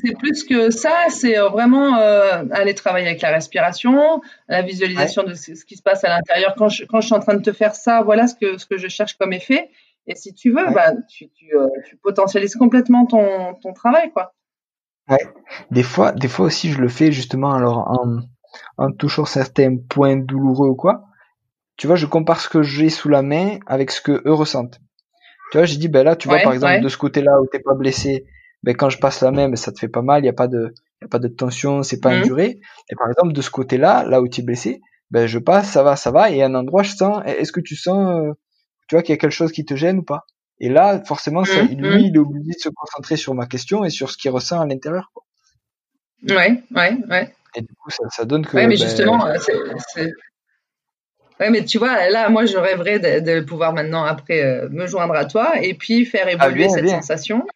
plus, 0.00 0.14
plus, 0.18 0.42
que 0.42 0.70
ça. 0.70 1.04
C'est 1.08 1.38
euh, 1.38 1.48
vraiment 1.50 1.96
euh, 1.96 2.42
aller 2.50 2.74
travailler 2.74 3.06
avec 3.06 3.22
la 3.22 3.30
respiration, 3.30 4.20
la 4.48 4.62
visualisation 4.62 5.22
de 5.22 5.34
ce, 5.34 5.64
qui 5.64 5.76
se 5.76 5.82
passe 5.82 6.02
à 6.02 6.08
l'intérieur. 6.08 6.56
Quand 6.58 6.68
je, 6.68 6.84
quand 6.84 7.00
je 7.00 7.06
suis 7.06 7.14
en 7.14 7.20
train 7.20 7.34
de 7.34 7.42
te 7.42 7.52
faire 7.52 7.76
ça, 7.76 8.02
voilà 8.02 8.26
ce 8.26 8.34
que, 8.34 8.58
ce 8.58 8.66
que 8.66 8.76
je 8.76 8.88
cherche 8.88 9.14
comme 9.16 9.32
effet. 9.32 9.70
Et 10.06 10.14
si 10.14 10.34
tu 10.34 10.50
veux, 10.50 10.72
bah, 10.72 10.92
tu, 11.08 11.28
tu, 11.30 11.56
euh, 11.56 11.68
tu 11.88 11.96
potentialises 11.96 12.54
complètement 12.56 13.06
ton, 13.06 13.54
ton 13.62 13.72
travail, 13.72 14.12
quoi. 14.12 14.34
Ouais. 15.08 15.18
Des 15.70 15.82
fois, 15.82 16.12
des 16.12 16.28
fois 16.28 16.46
aussi, 16.46 16.70
je 16.70 16.80
le 16.80 16.88
fais 16.88 17.12
justement 17.12 17.52
alors 17.52 17.78
en, 17.88 18.18
en 18.76 18.92
touchant 18.92 19.24
certains 19.24 19.76
points 19.76 20.16
douloureux 20.16 20.68
ou 20.68 20.74
quoi. 20.74 21.04
Tu 21.76 21.86
vois, 21.86 21.96
je 21.96 22.06
compare 22.06 22.40
ce 22.40 22.48
que 22.48 22.62
j'ai 22.62 22.88
sous 22.88 23.08
la 23.08 23.22
main 23.22 23.58
avec 23.66 23.90
ce 23.90 24.00
que 24.00 24.22
eux 24.26 24.32
ressentent. 24.32 24.80
Tu 25.52 25.58
vois, 25.58 25.66
j'ai 25.66 25.76
dit, 25.76 25.88
ben 25.88 26.02
là, 26.02 26.16
tu 26.16 26.28
vois, 26.28 26.38
par 26.40 26.52
exemple, 26.52 26.80
de 26.80 26.88
ce 26.88 26.96
côté-là 26.98 27.40
où 27.40 27.46
t'es 27.46 27.60
pas 27.60 27.74
blessé, 27.74 28.26
ben 28.62 28.74
quand 28.74 28.88
je 28.88 28.98
passe 28.98 29.20
la 29.20 29.30
main, 29.30 29.48
ben 29.48 29.56
ça 29.56 29.70
te 29.72 29.78
fait 29.78 29.88
pas 29.88 30.02
mal, 30.02 30.22
il 30.22 30.26
y 30.26 30.30
a 30.30 30.32
pas 30.32 30.48
de, 30.48 30.74
y 31.02 31.04
a 31.04 31.08
pas 31.08 31.18
de 31.18 31.28
tension, 31.28 31.82
c'est 31.82 32.00
pas 32.00 32.10
mmh. 32.10 32.20
induré. 32.20 32.60
Et 32.90 32.96
par 32.96 33.08
exemple, 33.08 33.32
de 33.32 33.42
ce 33.42 33.50
côté-là, 33.50 34.04
là 34.04 34.20
où 34.20 34.28
tu 34.28 34.40
es 34.40 34.44
blessé, 34.44 34.80
ben 35.10 35.26
je 35.26 35.38
passe, 35.38 35.70
ça 35.70 35.82
va, 35.82 35.94
ça 35.94 36.10
va, 36.10 36.30
et 36.30 36.42
à 36.42 36.46
un 36.46 36.54
endroit, 36.54 36.82
je 36.82 36.96
sens, 36.96 37.22
est-ce 37.26 37.52
que 37.52 37.60
tu 37.60 37.76
sens, 37.76 38.24
euh, 38.24 38.32
tu 38.88 38.94
vois, 38.94 39.02
qu'il 39.02 39.12
y 39.12 39.14
a 39.14 39.18
quelque 39.18 39.32
chose 39.32 39.52
qui 39.52 39.64
te 39.64 39.74
gêne 39.74 39.98
ou 39.98 40.02
pas? 40.02 40.26
Et 40.58 40.68
là, 40.68 41.02
forcément, 41.04 41.44
ça, 41.44 41.62
mmh, 41.62 41.68
lui, 41.68 41.76
mmh. 41.76 42.06
il 42.06 42.14
est 42.14 42.18
obligé 42.18 42.52
de 42.52 42.58
se 42.58 42.68
concentrer 42.70 43.16
sur 43.16 43.34
ma 43.34 43.46
question 43.46 43.84
et 43.84 43.90
sur 43.90 44.10
ce 44.10 44.16
qu'il 44.16 44.30
ressent 44.30 44.60
à 44.60 44.66
l'intérieur. 44.66 45.12
Ouais, 46.28 46.62
ouais, 46.74 46.96
ouais. 47.10 47.34
Et 47.54 47.60
du 47.60 47.74
coup, 47.74 47.90
ça, 47.90 48.04
ça 48.10 48.24
donne 48.24 48.46
que. 48.46 48.56
Ouais, 48.56 48.66
mais 48.66 48.76
ben, 48.76 48.82
justement, 48.82 49.26
euh, 49.26 49.36
c'est. 49.38 50.10
Ouais, 51.38 51.50
mais 51.50 51.64
tu 51.64 51.76
vois, 51.76 52.08
là, 52.08 52.30
moi, 52.30 52.46
je 52.46 52.56
rêverais 52.56 52.98
de, 52.98 53.20
de 53.20 53.40
pouvoir 53.40 53.74
maintenant, 53.74 54.04
après, 54.04 54.42
euh, 54.42 54.68
me 54.70 54.86
joindre 54.86 55.14
à 55.14 55.26
toi 55.26 55.60
et 55.60 55.74
puis 55.74 56.06
faire 56.06 56.26
ah, 56.26 56.32
évoluer 56.32 56.70
cette 56.70 56.88
sensation 56.88 57.46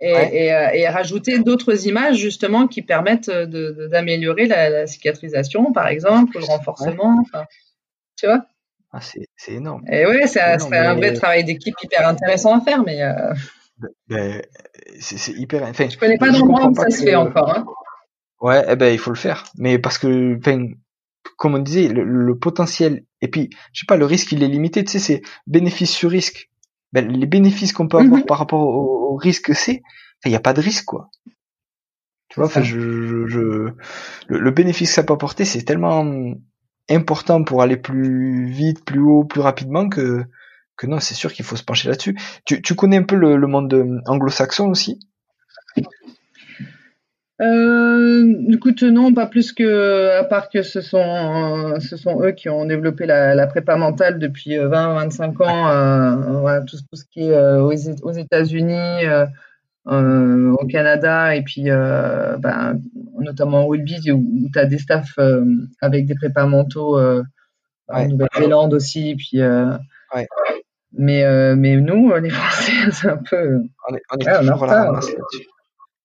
et, 0.00 0.10
et, 0.10 0.52
euh, 0.52 0.68
et 0.74 0.86
rajouter 0.88 1.38
d'autres 1.38 1.86
images, 1.86 2.16
justement, 2.16 2.68
qui 2.68 2.82
permettent 2.82 3.30
d'améliorer 3.30 4.46
la, 4.46 4.68
la, 4.68 4.86
cicatrisation, 4.86 5.72
par 5.72 5.88
exemple, 5.88 6.36
ou 6.36 6.40
le 6.40 6.44
renforcement. 6.44 7.24
Tu 8.16 8.26
vois 8.26 8.44
ah, 8.92 9.00
c'est 9.00 9.52
énorme. 9.52 9.82
Et 9.90 10.06
oui, 10.06 10.26
c'est 10.26 10.40
un 10.40 10.94
vrai 10.94 11.12
travail 11.12 11.44
d'équipe 11.44 11.74
hyper 11.82 12.08
intéressant 12.08 12.58
à 12.58 12.60
faire, 12.60 12.82
mais. 12.84 13.02
Euh... 13.02 13.34
Ben, 13.78 13.90
ben 14.08 14.42
c'est 14.98 15.32
hyper. 15.32 15.62
Enfin, 15.62 15.88
je 15.88 15.98
connais 15.98 16.18
pas 16.18 16.30
d'endroit 16.30 16.66
où 16.66 16.74
ça 16.74 16.90
se 16.90 17.02
fait 17.02 17.14
encore. 17.14 17.50
Hein. 17.50 17.66
Ouais, 18.40 18.64
eh 18.68 18.76
ben 18.76 18.92
il 18.92 18.98
faut 18.98 19.10
le 19.10 19.16
faire, 19.16 19.44
mais 19.56 19.78
parce 19.78 19.98
que, 19.98 20.36
enfin, 20.38 20.68
comme 21.36 21.54
on 21.54 21.58
disait, 21.58 21.88
le, 21.88 22.38
potentiel 22.38 23.04
et 23.20 23.28
puis, 23.28 23.50
je 23.72 23.80
sais 23.80 23.86
pas, 23.86 23.96
le 23.96 24.06
risque 24.06 24.32
il 24.32 24.42
est 24.42 24.48
limité. 24.48 24.84
Tu 24.84 24.92
sais, 24.92 24.98
c'est 24.98 25.22
bénéfice 25.46 25.90
sur 25.90 26.10
risque. 26.10 26.50
Ben, 26.92 27.06
les 27.06 27.26
bénéfices 27.26 27.72
qu'on 27.72 27.88
peut 27.88 27.98
avoir 27.98 28.20
mhm. 28.20 28.26
par 28.26 28.38
rapport 28.38 28.60
au, 28.60 29.16
risque 29.16 29.46
que 29.46 29.54
c'est, 29.54 29.82
il 30.24 30.30
n'y 30.30 30.36
a 30.36 30.40
pas 30.40 30.52
de 30.52 30.60
risque 30.60 30.84
quoi. 30.84 31.10
Tu 32.28 32.40
vois, 32.40 32.46
enfin, 32.46 32.62
je, 32.62 32.78
je, 32.78 33.26
je, 33.26 33.40
le, 33.40 33.74
le 34.28 34.50
bénéfice 34.50 34.90
que 34.90 34.94
ça 34.94 35.02
peut 35.02 35.14
apporter, 35.14 35.44
c'est 35.44 35.62
tellement 35.62 36.04
important 36.90 37.44
pour 37.44 37.62
aller 37.62 37.76
plus 37.76 38.46
vite, 38.46 38.84
plus 38.84 39.00
haut, 39.00 39.24
plus 39.24 39.40
rapidement 39.40 39.88
que 39.88 40.24
que 40.76 40.86
non, 40.86 41.00
c'est 41.00 41.14
sûr 41.14 41.32
qu'il 41.32 41.44
faut 41.44 41.56
se 41.56 41.64
pencher 41.64 41.88
là-dessus. 41.88 42.16
Tu, 42.44 42.74
connais 42.76 42.98
un 42.98 43.02
peu 43.02 43.16
le, 43.16 43.36
monde 43.48 43.74
euh, 43.74 43.98
anglo-saxon 44.06 44.68
aussi? 44.70 45.00
Euh, 47.40 48.34
écoute, 48.48 48.82
non, 48.82 49.12
pas 49.12 49.26
plus 49.26 49.52
que, 49.52 50.18
à 50.18 50.24
part 50.24 50.48
que 50.48 50.62
ce 50.62 50.80
sont, 50.80 51.78
ce 51.78 51.96
sont 51.96 52.20
eux 52.22 52.32
qui 52.32 52.48
ont 52.48 52.64
développé 52.64 53.06
la, 53.06 53.34
la 53.34 53.46
prépa 53.46 53.76
mentale 53.76 54.18
depuis 54.18 54.56
20-25 54.56 55.22
euh, 55.22 55.44
ans, 55.44 55.68
euh, 56.48 56.60
tout, 56.66 56.76
ce 56.92 57.04
qui 57.12 57.28
est 57.28 57.32
euh, 57.32 57.62
aux 57.62 58.12
États-Unis, 58.12 59.04
euh, 59.88 60.52
au 60.52 60.66
Canada 60.66 61.34
et 61.34 61.42
puis 61.42 61.70
euh, 61.70 62.36
ben, 62.36 62.78
notamment 63.18 63.64
au 63.64 63.68
rugby 63.68 64.10
où, 64.10 64.48
tu 64.52 64.58
as 64.58 64.66
des 64.66 64.78
staffs 64.78 65.18
euh, 65.18 65.44
avec 65.80 66.04
des 66.04 66.14
prépas 66.14 66.46
mentaux 66.46 66.98
en 66.98 68.08
Nouvelle-Zélande 68.08 68.74
aussi. 68.74 69.14
Puis, 69.16 69.40
ouais. 69.40 70.26
mais, 70.92 71.56
mais 71.56 71.76
nous, 71.76 72.14
les 72.16 72.30
Français, 72.30 72.72
c'est 72.92 73.08
un 73.08 73.16
peu. 73.16 73.60
On 73.88 73.94
est, 73.94 74.02
on 74.10 74.18
est 74.18 74.38
toujours 74.40 74.58
ramasse 74.58 75.10
là-dessus. 75.10 75.48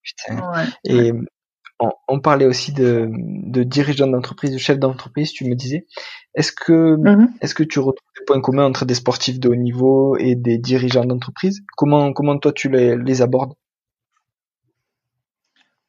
Putain. 0.01 0.65
Et 0.85 1.11
on, 1.79 1.91
on, 2.07 2.19
parlait 2.19 2.45
aussi 2.45 2.73
de, 2.73 3.09
de 3.11 3.63
dirigeants 3.63 4.07
d'entreprise, 4.07 4.51
de 4.51 4.57
chefs 4.57 4.79
d'entreprise, 4.79 5.31
tu 5.31 5.45
me 5.45 5.55
disais. 5.55 5.85
Est-ce 6.35 6.51
que, 6.51 6.95
mm-hmm. 6.95 7.27
est-ce 7.41 7.55
que 7.55 7.63
tu 7.63 7.79
retrouves 7.79 8.09
des 8.19 8.25
points 8.25 8.41
communs 8.41 8.65
entre 8.65 8.85
des 8.85 8.95
sportifs 8.95 9.39
de 9.39 9.49
haut 9.49 9.55
niveau 9.55 10.17
et 10.17 10.35
des 10.35 10.57
dirigeants 10.57 11.05
d'entreprise? 11.05 11.61
Comment, 11.77 12.13
comment 12.13 12.37
toi 12.37 12.51
tu 12.53 12.69
les, 12.69 12.97
les 12.97 13.21
abordes? 13.21 13.53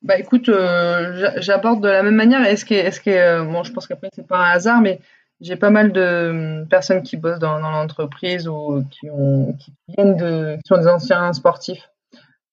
Bah 0.05 0.19
écoute, 0.19 0.51
euh, 0.51 1.31
j'aborde 1.39 1.83
de 1.83 1.89
la 1.89 2.03
même 2.03 2.15
manière. 2.15 2.47
Est-ce 2.47 2.67
que, 2.67 2.75
est-ce 2.75 3.01
que, 3.01 3.11
euh, 3.11 3.43
bon, 3.43 3.65
je 3.65 3.73
pense 3.73 3.87
qu'après 3.87 4.11
c'est 4.13 4.27
pas 4.27 4.39
un 4.39 4.51
hasard, 4.51 4.83
mais 4.83 5.01
j'ai 5.41 5.57
pas 5.57 5.71
mal 5.71 5.93
de 5.93 6.65
personnes 6.69 7.03
qui 7.03 7.17
bossent 7.17 7.39
dans, 7.39 7.59
l'entreprise 7.59 8.47
ou 8.47 8.85
qui 8.91 9.09
ont 9.11 9.55
qui 9.55 9.73
viennent 9.89 10.17
de 10.17 10.57
qui 10.57 10.69
sont 10.69 10.77
des 10.77 10.89
anciens 10.89 11.33
sportifs 11.33 11.89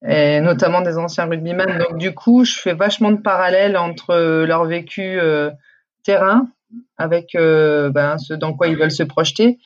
et 0.07 0.39
notamment 0.39 0.81
des 0.81 0.97
anciens 0.97 1.25
rugbymen. 1.25 1.77
Donc 1.77 1.97
du 1.97 2.13
coup, 2.13 2.45
je 2.45 2.57
fais 2.57 2.73
vachement 2.73 3.11
de 3.11 3.21
parallèles 3.21 3.75
entre 3.75 4.45
leur 4.45 4.65
vécu 4.65 5.19
terrain 6.03 6.47
avec 6.97 7.33
ben, 7.35 8.17
ce 8.17 8.33
dans 8.33 8.53
quoi 8.53 8.67
ils 8.67 8.77
veulent 8.77 8.91
se 8.91 9.03
projeter 9.03 9.59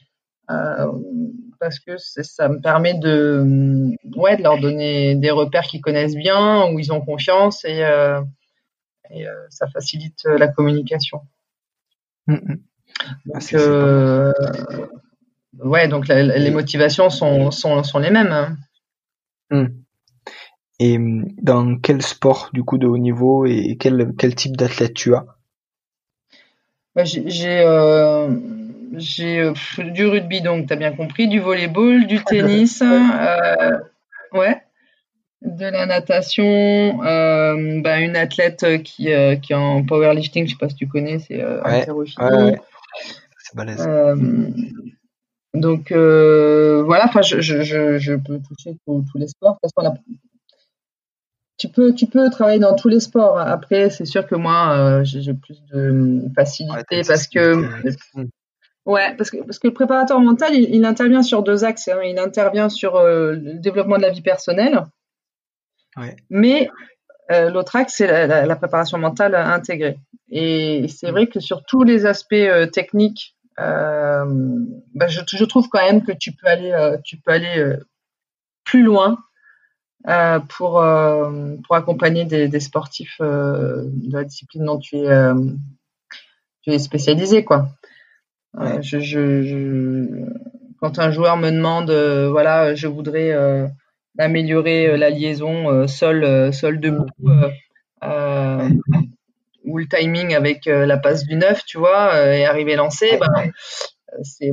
parce 1.59 1.79
que 1.79 1.97
ça 1.97 2.49
me 2.49 2.59
permet 2.59 2.93
de, 2.93 3.93
ouais, 4.15 4.37
de 4.37 4.43
leur 4.43 4.59
donner 4.59 5.15
des 5.15 5.31
repères 5.31 5.63
qu'ils 5.63 5.81
connaissent 5.81 6.15
bien, 6.15 6.71
où 6.71 6.79
ils 6.79 6.91
ont 6.91 7.01
confiance 7.01 7.65
et, 7.65 7.83
euh, 7.83 8.21
et 9.09 9.27
euh, 9.27 9.33
ça 9.49 9.67
facilite 9.67 10.25
euh, 10.25 10.37
la 10.37 10.47
communication. 10.47 11.21
Mm, 12.27 12.33
mm. 12.33 12.59
Donc, 13.25 13.53
ah, 13.53 14.33
ouais, 15.63 15.87
donc 15.87 16.07
les 16.07 16.51
motivations 16.51 17.09
sont, 17.09 17.51
sont, 17.51 17.83
sont, 17.83 17.99
les 17.99 18.11
mêmes. 18.11 18.31
Hein. 18.31 18.57
Mm. 19.51 19.67
Et 20.79 20.97
dans 21.41 21.77
quel 21.77 22.01
sport 22.01 22.49
du 22.53 22.63
coup 22.63 22.77
de 22.77 22.87
haut 22.87 22.97
niveau 22.97 23.45
et 23.45 23.77
quel, 23.79 24.13
quel 24.17 24.35
type 24.35 24.57
d'athlète 24.57 24.93
tu 24.93 25.15
as? 25.15 25.25
Bah, 26.95 27.03
J'ai 27.03 27.29
j'ai 28.97 29.39
euh, 29.39 29.53
du 29.91 30.05
rugby, 30.05 30.41
donc 30.41 30.67
tu 30.67 30.73
as 30.73 30.77
bien 30.77 30.93
compris, 30.93 31.27
du 31.27 31.39
volleyball, 31.39 32.07
du 32.07 32.23
tennis, 32.23 32.81
euh, 32.81 33.77
ouais, 34.33 34.61
de 35.41 35.65
la 35.65 35.85
natation, 35.85 37.03
euh, 37.03 37.81
bah, 37.81 37.99
une 37.99 38.15
athlète 38.15 38.81
qui, 38.83 39.09
qui 39.41 39.53
est 39.53 39.53
en 39.53 39.83
powerlifting, 39.83 40.45
je 40.45 40.51
sais 40.51 40.57
pas 40.57 40.69
si 40.69 40.75
tu 40.75 40.87
connais, 40.87 41.19
c'est 41.19 41.43
ouais, 41.43 41.89
ouais, 41.89 42.05
C'est 43.39 43.55
balèze. 43.55 43.87
donc 45.53 45.91
voilà, 45.91 47.05
enfin 47.05 47.21
je, 47.21 47.41
je, 47.41 47.63
je, 47.97 48.13
peux 48.15 48.39
toucher 48.39 48.77
tous, 48.85 49.03
les 49.15 49.27
sports. 49.27 49.57
Parce 49.61 49.73
qu'on 49.73 49.85
a, 49.85 49.93
tu 51.65 51.73
peux, 51.73 51.93
tu 51.93 52.05
peux 52.07 52.29
travailler 52.29 52.59
dans 52.59 52.75
tous 52.75 52.89
les 52.89 52.99
sports. 52.99 53.37
Après, 53.37 53.89
c'est 53.89 54.05
sûr 54.05 54.25
que 54.27 54.35
moi, 54.35 55.03
j'ai 55.03 55.33
plus 55.33 55.63
de 55.73 56.21
facilité 56.35 57.01
parce 57.07 57.27
que 57.27 57.65
Ouais, 58.85 59.15
parce 59.15 59.31
que, 59.31 59.37
parce 59.37 59.57
que 59.57 59.67
le 59.67 59.73
préparateur 59.73 60.19
mental, 60.19 60.53
il, 60.53 60.85
intervient 60.85 61.23
sur 61.23 61.41
deux 61.41 61.65
axes. 61.65 61.87
Hein. 61.87 62.01
Il 62.03 62.19
intervient 62.19 62.69
sur 62.69 62.95
euh, 62.95 63.33
le 63.33 63.55
développement 63.55 63.97
de 63.97 64.03
la 64.03 64.11
vie 64.11 64.21
personnelle, 64.21 64.85
ouais. 65.97 66.15
mais 66.29 66.69
euh, 67.31 67.49
l'autre 67.49 67.75
axe, 67.75 67.95
c'est 67.97 68.27
la, 68.27 68.55
préparation 68.55 68.99
mentale 68.99 69.33
intégrée. 69.33 69.97
Et 70.29 70.85
c'est 70.87 71.09
vrai 71.09 71.25
que 71.25 71.39
sur 71.39 71.63
tous 71.63 71.83
les 71.83 72.05
aspects 72.05 72.33
euh, 72.33 72.67
techniques, 72.67 73.35
bah, 73.57 74.27
je, 75.07 75.21
je, 75.25 75.45
trouve 75.45 75.67
quand 75.69 75.81
même 75.81 76.03
que 76.03 76.11
tu 76.11 76.33
peux 76.33 76.47
aller, 76.47 76.97
tu 77.03 77.17
peux 77.17 77.31
aller 77.31 77.77
plus 78.65 78.83
loin 78.83 79.17
pour, 80.49 80.85
pour 81.63 81.75
accompagner 81.75 82.25
des, 82.25 82.47
des 82.47 82.59
sportifs 82.59 83.17
de 83.19 84.11
la 84.11 84.23
discipline 84.23 84.65
dont 84.65 84.77
tu 84.79 84.97
es, 84.97 85.31
tu 86.61 86.71
es 86.71 86.79
spécialisé, 86.79 87.43
quoi. 87.43 87.69
Je, 88.81 88.99
je, 88.99 90.29
quand 90.79 90.99
un 90.99 91.11
joueur 91.11 91.37
me 91.37 91.51
demande, 91.51 91.89
euh, 91.89 92.29
voilà, 92.29 92.75
je 92.75 92.87
voudrais 92.87 93.31
euh, 93.31 93.67
améliorer 94.17 94.87
euh, 94.87 94.97
la 94.97 95.09
liaison 95.09 95.87
sol, 95.87 96.53
sol 96.53 96.79
debout 96.79 97.07
ou 99.63 99.79
le 99.79 99.87
timing 99.87 100.35
avec 100.35 100.65
la 100.67 100.97
passe 100.97 101.25
du 101.25 101.35
neuf, 101.35 101.65
tu 101.65 101.79
vois, 101.79 102.35
et 102.35 102.45
arriver 102.45 102.75
lancé, 102.75 103.17
ben, 103.19 103.51
c'est 104.23 104.51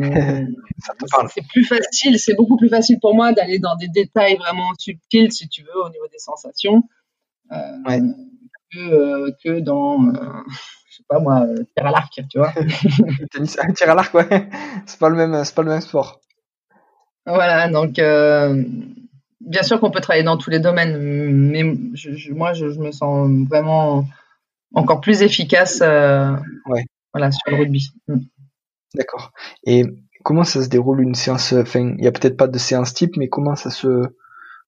plus 1.48 1.64
facile, 1.64 2.18
c'est 2.18 2.35
beaucoup 2.35 2.57
plus 2.57 2.68
facile 2.68 2.98
pour 3.01 3.14
moi 3.14 3.33
d'aller 3.33 3.59
dans 3.59 3.77
des 3.77 3.88
détails 3.88 4.37
vraiment 4.37 4.72
subtils, 4.79 5.33
si 5.33 5.48
tu 5.48 5.62
veux, 5.62 5.85
au 5.85 5.90
niveau 5.90 6.07
des 6.11 6.18
sensations, 6.18 6.83
que, 8.72 9.31
que, 9.42 9.61
dans 9.61 9.98
je 10.92 10.98
sais 10.98 11.05
pas 11.09 11.20
moi, 11.20 11.40
euh, 11.40 11.64
tir 11.75 11.87
à 11.87 11.90
l'arc, 11.90 12.12
tu 12.12 12.38
vois. 12.38 12.53
Tennis, 13.33 13.57
tir 13.75 13.90
à 13.90 13.94
l'arc, 13.94 14.12
ouais. 14.12 14.48
C'est 14.85 14.98
pas 14.98 15.09
le 15.09 15.16
même, 15.16 15.42
c'est 15.42 15.55
pas 15.55 15.62
le 15.62 15.70
même 15.70 15.81
sport. 15.81 16.20
Voilà, 17.25 17.68
donc 17.70 17.98
euh, 17.98 18.62
bien 19.40 19.62
sûr 19.62 19.81
qu'on 19.81 19.90
peut 19.90 20.01
travailler 20.01 20.25
dans 20.25 20.37
tous 20.37 20.51
les 20.51 20.61
domaines, 20.61 20.98
mais 20.98 21.62
moi 22.31 22.53
je, 22.53 22.66
me 22.79 22.90
sens 22.90 23.31
vraiment 23.48 24.05
encore 24.75 25.01
plus 25.01 25.22
efficace 25.22 25.81
euh, 25.83 26.33
ouais. 26.66 26.85
voilà, 27.14 27.31
sur 27.31 27.51
le 27.51 27.57
rugby. 27.57 27.88
D'accord. 28.94 29.33
Et 29.64 29.85
comment 30.24 30.44
ça 30.44 30.62
se 30.62 30.68
déroule 30.68 31.02
une 31.02 31.14
séance 31.14 31.52
Enfin, 31.52 31.94
il 31.98 32.05
y 32.05 32.09
a 32.09 32.12
peut-être 32.12 32.37
pas 32.37 32.48
de 32.48 32.59
séance 32.59 32.94
type, 32.94 33.16
mais 33.16 33.28
comment 33.28 33.57
ça 33.57 33.70
se 33.70 34.02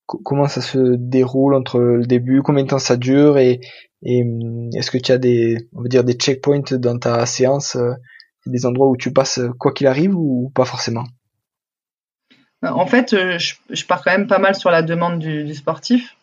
comment 0.06 0.48
ça 0.48 0.60
se 0.60 0.96
déroule 0.96 1.54
entre 1.54 1.80
le 1.80 2.06
début, 2.06 2.42
combien 2.42 2.64
de 2.64 2.68
temps 2.68 2.78
ça 2.78 2.96
dure? 2.96 3.38
Et, 3.38 3.60
et 4.02 4.22
hum, 4.22 4.70
est-ce 4.74 4.90
que 4.90 4.98
tu 4.98 5.12
as 5.12 5.18
des, 5.18 5.68
on 5.74 5.82
va 5.82 5.88
dire, 5.88 6.04
des 6.04 6.14
checkpoints 6.14 6.76
dans 6.78 6.98
ta 6.98 7.24
séance, 7.26 7.76
euh, 7.76 7.92
des 8.46 8.66
endroits 8.66 8.88
où 8.88 8.96
tu 8.96 9.12
passes 9.12 9.40
quoi 9.58 9.72
qu'il 9.72 9.86
arrive 9.86 10.14
ou 10.14 10.52
pas 10.54 10.64
forcément? 10.64 11.04
En 12.62 12.86
fait, 12.86 13.12
euh, 13.12 13.38
je, 13.38 13.86
pars 13.86 14.02
quand 14.02 14.10
même 14.10 14.26
pas 14.26 14.38
mal 14.38 14.54
sur 14.54 14.70
la 14.70 14.82
demande 14.82 15.18
du, 15.18 15.54
sportif, 15.54 16.16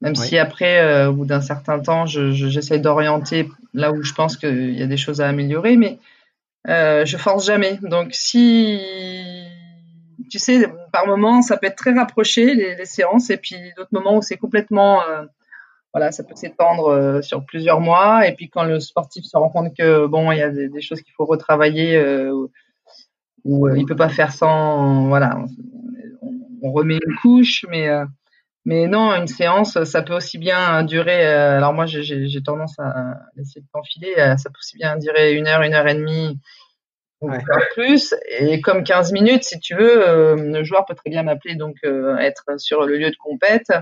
même 0.00 0.14
si 0.14 0.38
après, 0.38 0.80
euh, 0.80 1.10
au 1.10 1.12
bout 1.12 1.26
d'un 1.26 1.40
certain 1.40 1.80
temps, 1.80 2.06
j'essaie 2.06 2.76
je, 2.76 2.82
d'orienter 2.82 3.48
là 3.74 3.92
où 3.92 4.02
je 4.02 4.14
pense 4.14 4.36
qu'il 4.36 4.78
y 4.78 4.82
a 4.82 4.86
des 4.86 4.96
choses 4.96 5.20
à 5.20 5.28
améliorer, 5.28 5.76
mais 5.76 5.98
je 6.66 7.16
force 7.16 7.46
jamais. 7.46 7.78
Donc 7.82 8.08
si 8.12 8.80
tu 10.30 10.38
sais, 10.38 10.64
par 10.92 11.06
moments, 11.06 11.42
ça 11.42 11.56
peut 11.56 11.66
être 11.66 11.76
très 11.76 11.92
rapproché 11.92 12.54
les, 12.54 12.84
séances, 12.84 13.30
et 13.30 13.36
puis 13.36 13.56
d'autres 13.76 13.92
moments 13.92 14.18
où 14.18 14.22
c'est 14.22 14.36
complètement 14.36 15.00
voilà, 15.92 16.12
ça 16.12 16.22
peut 16.22 16.36
s'étendre 16.36 16.88
euh, 16.88 17.22
sur 17.22 17.44
plusieurs 17.44 17.80
mois. 17.80 18.26
Et 18.26 18.34
puis 18.34 18.48
quand 18.48 18.64
le 18.64 18.80
sportif 18.80 19.24
se 19.24 19.36
rend 19.36 19.48
compte 19.48 19.76
que 19.76 20.06
bon, 20.06 20.30
il 20.32 20.38
y 20.38 20.42
a 20.42 20.50
des, 20.50 20.80
choses 20.80 21.02
qu'il 21.02 21.12
faut 21.14 21.24
retravailler 21.24 21.96
euh, 21.96 22.32
ou 23.44 23.66
euh, 23.66 23.76
il 23.76 23.86
peut 23.86 23.96
pas 23.96 24.08
faire 24.08 24.32
sans, 24.32 25.08
voilà, 25.08 25.44
on, 26.62 26.72
remet 26.72 26.98
une 27.04 27.16
couche, 27.16 27.64
mais 27.70 27.88
mais 28.64 28.86
non, 28.86 29.14
une 29.14 29.26
séance, 29.26 29.82
ça 29.84 30.02
peut 30.02 30.14
aussi 30.14 30.38
bien 30.38 30.82
durer. 30.84 31.24
alors 31.24 31.72
moi, 31.72 31.86
j'ai 31.86 32.42
tendance 32.42 32.78
à 32.78 33.16
laisser 33.36 33.60
le 33.60 33.66
temps 33.72 33.82
filer. 33.82 34.14
ça 34.36 34.50
peut 34.50 34.58
aussi 34.58 34.76
bien 34.76 34.96
durer 34.96 35.32
une 35.34 35.46
heure, 35.46 35.62
une 35.62 35.74
heure 35.74 35.88
et 35.88 35.94
demie. 35.94 36.38
Ou 37.22 37.30
plus, 37.74 38.14
et 38.28 38.60
comme 38.62 38.82
15 38.82 39.12
minutes, 39.12 39.44
si 39.44 39.60
tu 39.60 39.74
veux, 39.74 40.36
le 40.36 40.64
joueur 40.64 40.86
peut 40.86 40.94
très 40.94 41.10
bien 41.10 41.22
m'appeler, 41.22 41.54
donc 41.54 41.76
être 41.84 42.44
sur 42.58 42.86
le 42.86 42.96
lieu 42.96 43.10
de 43.10 43.16
compète, 43.16 43.72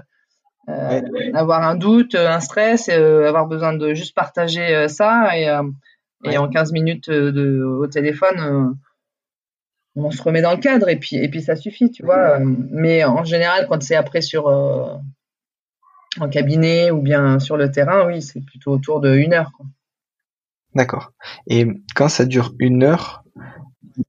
euh, 0.69 1.01
avoir 1.35 1.63
un 1.63 1.77
doute, 1.77 2.15
un 2.15 2.41
stress, 2.41 2.91
euh, 2.91 3.27
avoir 3.27 3.47
besoin 3.47 3.73
de 3.73 3.95
juste 3.95 4.15
partager 4.15 4.75
euh, 4.75 4.89
ça 4.89 5.35
et, 5.35 5.49
et 6.25 6.37
en 6.37 6.49
15 6.49 6.73
minutes 6.73 7.11
de, 7.11 7.63
au 7.63 7.87
téléphone, 7.87 8.77
on 9.97 10.11
se 10.11 10.23
remet 10.23 10.43
dans 10.43 10.53
le 10.53 10.59
cadre 10.59 10.89
et 10.89 10.97
puis 10.97 11.17
et 11.17 11.29
puis 11.29 11.43
ça 11.43 11.57
suffit, 11.57 11.91
tu 11.91 12.05
vois. 12.05 12.39
Mais 12.41 13.05
en 13.05 13.25
général, 13.25 13.67
quand 13.69 13.83
c'est 13.83 13.97
après 13.97 14.21
sur 14.21 14.47
en 14.47 16.29
cabinet 16.31 16.91
ou 16.91 17.01
bien 17.01 17.39
sur 17.39 17.57
le 17.57 17.71
terrain, 17.71 18.07
oui, 18.07 18.23
c'est 18.23 18.41
plutôt 18.45 18.73
autour 18.73 19.01
de 19.01 19.15
une 19.15 19.35
heure. 19.35 19.51
D'accord. 20.75 21.13
Et 21.49 21.67
quand 21.95 22.09
ça 22.09 22.25
dure 22.25 22.55
une 22.59 22.85
heure, 22.85 23.25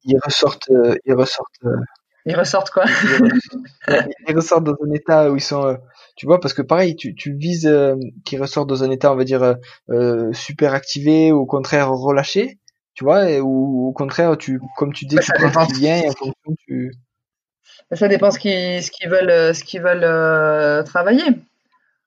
ils 0.03 0.19
ressortent, 0.23 0.69
ils 1.05 1.13
ressortent. 1.13 1.65
Ils 2.25 2.35
ressortent 2.35 2.69
quoi? 2.69 2.85
Ils 4.27 4.35
ressortent 4.35 4.65
dans 4.65 4.75
un 4.85 4.91
état 4.93 5.31
où 5.31 5.35
ils 5.35 5.41
sont 5.41 5.77
tu 6.19 6.25
vois 6.25 6.41
parce 6.41 6.53
que 6.53 6.61
pareil 6.61 6.97
tu, 6.97 7.15
tu 7.15 7.33
vises 7.33 7.65
euh, 7.65 7.95
qui 8.25 8.37
ressort 8.37 8.65
dans 8.65 8.83
un 8.83 8.91
état 8.91 9.11
on 9.11 9.15
va 9.15 9.23
dire 9.23 9.41
euh, 9.41 9.53
euh, 9.89 10.33
super 10.33 10.73
activé 10.73 11.31
ou 11.31 11.37
au 11.39 11.45
contraire 11.45 11.89
relâché 11.89 12.59
tu 12.99 13.05
vois 13.05 13.29
et, 13.29 13.39
ou 13.39 13.87
au 13.87 13.93
contraire 13.93 14.37
tu 14.37 14.59
comme 14.75 14.91
tu 14.91 15.05
dis 15.05 15.15
bah, 15.15 15.21
tu 15.21 15.31
prends 15.31 15.65
ce 15.65 15.73
qui 15.73 15.79
vient 15.79 15.95
et 15.95 16.09
en 16.09 16.11
fonction 16.11 16.55
tu 16.67 16.91
ça 17.93 18.09
dépend 18.09 18.29
ce 18.29 18.37
qu'ils 18.37 18.83
ce 18.83 19.07
veulent 19.07 19.55
ce 19.55 19.63
qu'ils 19.63 19.81
veulent 19.81 20.83
travailler. 20.83 21.23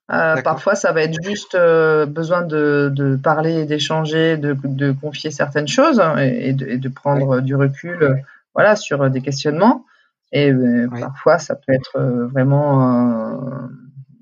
Parfois 0.07 0.75
ça 0.75 0.93
va 0.93 1.03
être 1.03 1.17
juste 1.25 1.57
besoin 1.57 2.43
de, 2.43 2.93
de 2.95 3.17
parler 3.17 3.65
d'échanger 3.65 4.37
de, 4.37 4.55
de 4.63 4.93
confier 4.93 5.31
certaines 5.31 5.67
choses 5.67 6.03
et, 6.19 6.53
de, 6.53 6.67
et 6.67 6.77
de, 6.77 6.89
prendre 6.91 7.41
du 7.41 7.57
recul 7.57 8.23
voilà 8.55 8.77
sur 8.77 9.09
des 9.09 9.23
questionnements. 9.23 9.87
Et 10.31 10.53
parfois 11.01 11.39
ça 11.39 11.55
peut 11.55 11.73
être 11.73 11.99
vraiment 12.31 13.41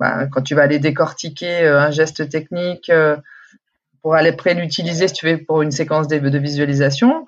bah, 0.01 0.27
quand 0.29 0.41
tu 0.41 0.55
vas 0.55 0.63
aller 0.63 0.79
décortiquer 0.79 1.61
euh, 1.61 1.79
un 1.79 1.91
geste 1.91 2.29
technique 2.31 2.89
euh, 2.89 3.17
pour 4.03 4.15
aller 4.15 4.33
près 4.33 4.55
l'utiliser, 4.55 5.09
si 5.09 5.15
tu 5.15 5.27
veux, 5.27 5.45
pour 5.45 5.63
une 5.63 5.71
séquence 5.71 6.09
de, 6.09 6.39
visualisation, 6.39 7.25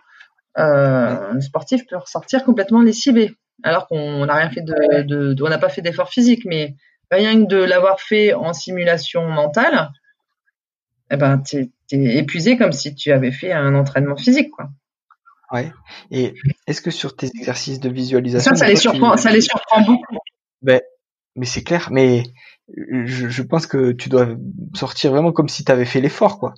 euh, 0.59 1.33
le 1.33 1.41
sportif 1.41 1.87
peut 1.87 1.97
ressortir 1.97 2.45
complètement 2.45 2.83
lessivé, 2.83 3.37
alors 3.63 3.87
qu'on 3.89 4.27
n'a 4.27 4.35
rien 4.35 4.51
fait 4.51 4.63
de, 4.63 5.43
on 5.43 5.49
n'a 5.49 5.59
pas 5.59 5.69
fait 5.69 5.83
d'effort 5.83 6.09
physique, 6.09 6.45
mais 6.45 6.75
rien 7.11 7.43
que 7.43 7.49
de 7.49 7.57
l'avoir 7.57 8.01
fait 8.01 8.35
en 8.35 8.53
simulation 8.53 9.29
mentale, 9.29 9.91
eh 11.11 11.17
ben, 11.17 11.39
tu 11.39 11.71
es, 11.93 12.17
épuisé 12.17 12.57
comme 12.57 12.73
si 12.73 12.95
tu 12.95 13.13
avais 13.13 13.33
fait 13.33 13.53
un 13.53 13.75
entraînement 13.75 14.17
physique, 14.17 14.51
quoi. 14.51 14.71
Ouais. 15.53 15.71
Et 16.11 16.33
est-ce 16.67 16.81
que 16.81 16.91
sur 16.91 17.15
tes 17.15 17.27
exercices 17.27 17.79
de 17.79 17.91
visualisation, 17.91 18.55
ça, 18.55 18.57
ça 18.57 18.67
les 18.67 18.77
surprend, 18.77 19.19
ça 19.19 19.31
les 19.31 19.43
surprend 19.43 19.83
beaucoup. 19.83 20.17
Ben, 20.63 20.81
mais 21.37 21.47
c'est 21.47 21.63
clair. 21.63 21.89
Mais 21.91 22.23
je, 22.77 23.29
je, 23.29 23.43
pense 23.43 23.67
que 23.67 23.93
tu 23.93 24.09
dois 24.09 24.29
sortir 24.75 25.11
vraiment 25.11 25.33
comme 25.33 25.49
si 25.49 25.65
tu 25.65 25.73
avais 25.73 25.85
fait 25.85 26.01
l'effort, 26.01 26.39
quoi. 26.39 26.55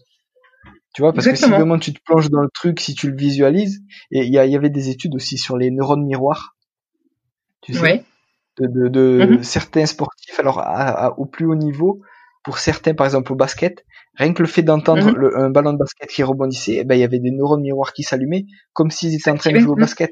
Tu 0.94 1.02
vois, 1.02 1.12
parce 1.12 1.26
que 1.26 1.34
si 1.34 1.50
vraiment 1.50 1.78
tu 1.78 1.92
te 1.92 1.98
plonges 2.04 2.30
dans 2.30 2.40
le 2.40 2.50
truc, 2.54 2.78
si 2.78 2.94
tu 2.94 3.10
le 3.10 3.16
visualises, 3.16 3.82
et 4.12 4.20
il 4.20 4.28
y, 4.28 4.36
y, 4.36 4.56
avait 4.56 4.70
des 4.70 4.90
études 4.90 5.16
aussi 5.16 5.38
sur 5.38 5.56
les 5.56 5.72
neurones 5.72 6.04
miroirs, 6.04 6.56
tu 7.62 7.74
sais, 7.74 8.04
de, 8.60 8.68
de, 8.68 8.88
de 8.88 9.24
mm-hmm. 9.24 9.42
certains 9.42 9.86
sportifs, 9.86 10.38
alors 10.38 10.62
au 11.18 11.26
plus 11.26 11.46
haut 11.46 11.56
niveau, 11.56 12.00
pour 12.44 12.58
certains, 12.58 12.94
par 12.94 13.06
exemple 13.06 13.32
au 13.32 13.34
basket, 13.34 13.84
rien 14.14 14.32
que 14.34 14.42
le 14.42 14.48
fait 14.48 14.62
d'entendre 14.62 15.10
mm-hmm. 15.10 15.42
un 15.42 15.50
ballon 15.50 15.72
de 15.72 15.78
basket 15.78 16.08
qui 16.08 16.22
rebondissait, 16.22 16.76
eh 16.76 16.84
ben 16.84 16.94
il 16.94 17.00
y 17.00 17.04
avait 17.04 17.18
des 17.18 17.32
neurones 17.32 17.62
miroirs 17.62 17.92
qui 17.92 18.04
s'allumaient, 18.04 18.44
comme 18.72 18.92
s'ils 18.92 19.14
étaient 19.14 19.30
en 19.30 19.36
train 19.36 19.50
de 19.50 19.58
jouer 19.58 19.72
au 19.72 19.76
basket. 19.76 20.10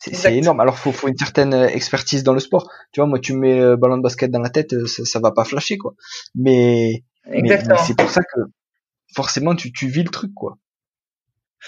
C'est 0.00 0.34
énorme. 0.34 0.60
Alors 0.60 0.78
faut, 0.78 0.92
faut 0.92 1.08
une 1.08 1.16
certaine 1.16 1.52
euh, 1.52 1.68
expertise 1.68 2.24
dans 2.24 2.32
le 2.32 2.40
sport. 2.40 2.70
Tu 2.92 3.00
vois, 3.00 3.06
moi 3.06 3.18
tu 3.18 3.34
mets 3.34 3.58
le 3.58 3.76
ballon 3.76 3.98
de 3.98 4.02
basket 4.02 4.30
dans 4.30 4.40
la 4.40 4.48
tête, 4.48 4.72
euh, 4.72 4.86
ça, 4.86 5.04
ça 5.04 5.20
va 5.20 5.30
pas 5.30 5.44
flasher 5.44 5.76
quoi. 5.76 5.94
Mais, 6.34 7.04
mais 7.28 7.62
c'est 7.84 7.96
pour 7.96 8.08
ça 8.08 8.22
que 8.22 8.40
forcément 9.14 9.54
tu, 9.54 9.72
tu 9.72 9.88
vis 9.88 10.02
le 10.02 10.08
truc 10.08 10.32
quoi. 10.34 10.56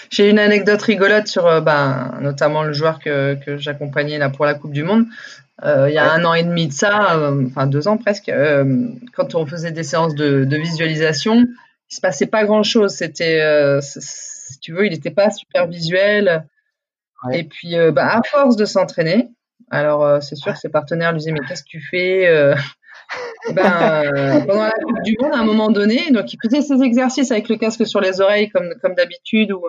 J'ai 0.09 0.29
une 0.29 0.39
anecdote 0.39 0.81
rigolote 0.81 1.27
sur 1.27 1.45
euh, 1.45 1.61
ben, 1.61 2.17
notamment 2.21 2.63
le 2.63 2.73
joueur 2.73 2.99
que, 2.99 3.35
que 3.35 3.57
j'accompagnais 3.57 4.17
là 4.17 4.29
pour 4.29 4.45
la 4.45 4.55
Coupe 4.55 4.73
du 4.73 4.83
Monde. 4.83 5.05
Euh, 5.63 5.87
il 5.89 5.93
y 5.93 5.99
a 5.99 6.11
un 6.11 6.25
an 6.25 6.33
et 6.33 6.43
demi 6.43 6.67
de 6.67 6.73
ça, 6.73 7.15
euh, 7.15 7.45
enfin 7.45 7.67
deux 7.67 7.87
ans 7.87 7.97
presque, 7.97 8.31
quand 9.13 9.35
on 9.35 9.45
faisait 9.45 9.71
des 9.71 9.83
séances 9.83 10.15
de, 10.15 10.45
de, 10.45 10.57
visualisation, 10.57 11.45
il 11.91 11.95
se 11.95 12.01
passait 12.01 12.25
pas 12.25 12.43
grand 12.43 12.63
chose. 12.63 12.91
C'était, 12.91 13.39
si 13.81 14.59
tu 14.59 14.73
veux, 14.73 14.87
il 14.87 14.91
n'était 14.91 15.11
pas 15.11 15.29
super 15.29 15.67
visuel. 15.67 16.47
Et 17.31 17.43
puis, 17.43 17.75
ben, 17.75 18.05
à 18.05 18.21
force 18.23 18.55
de 18.55 18.65
s'entraîner, 18.65 19.29
alors 19.71 20.21
c'est 20.21 20.35
sûr 20.35 20.53
que 20.53 20.59
ses 20.59 20.69
partenaires 20.69 21.11
lui 21.11 21.19
disaient 21.19 21.31
mais 21.31 21.45
qu'est-ce 21.47 21.63
que 21.63 21.69
tu 21.69 21.81
fais 21.81 22.55
ben, 23.53 24.03
euh, 24.05 24.39
pendant 24.45 24.63
la 24.63 24.71
Coupe 24.71 25.01
du 25.03 25.15
Monde, 25.19 25.33
à 25.33 25.39
un 25.39 25.43
moment 25.43 25.69
donné, 25.69 26.11
donc 26.11 26.31
il 26.33 26.37
faisait 26.41 26.61
ses 26.61 26.81
exercices 26.81 27.31
avec 27.31 27.49
le 27.49 27.57
casque 27.57 27.85
sur 27.85 28.01
les 28.01 28.21
oreilles 28.21 28.49
comme, 28.49 28.73
comme 28.81 28.95
d'habitude, 28.95 29.51
ou 29.51 29.63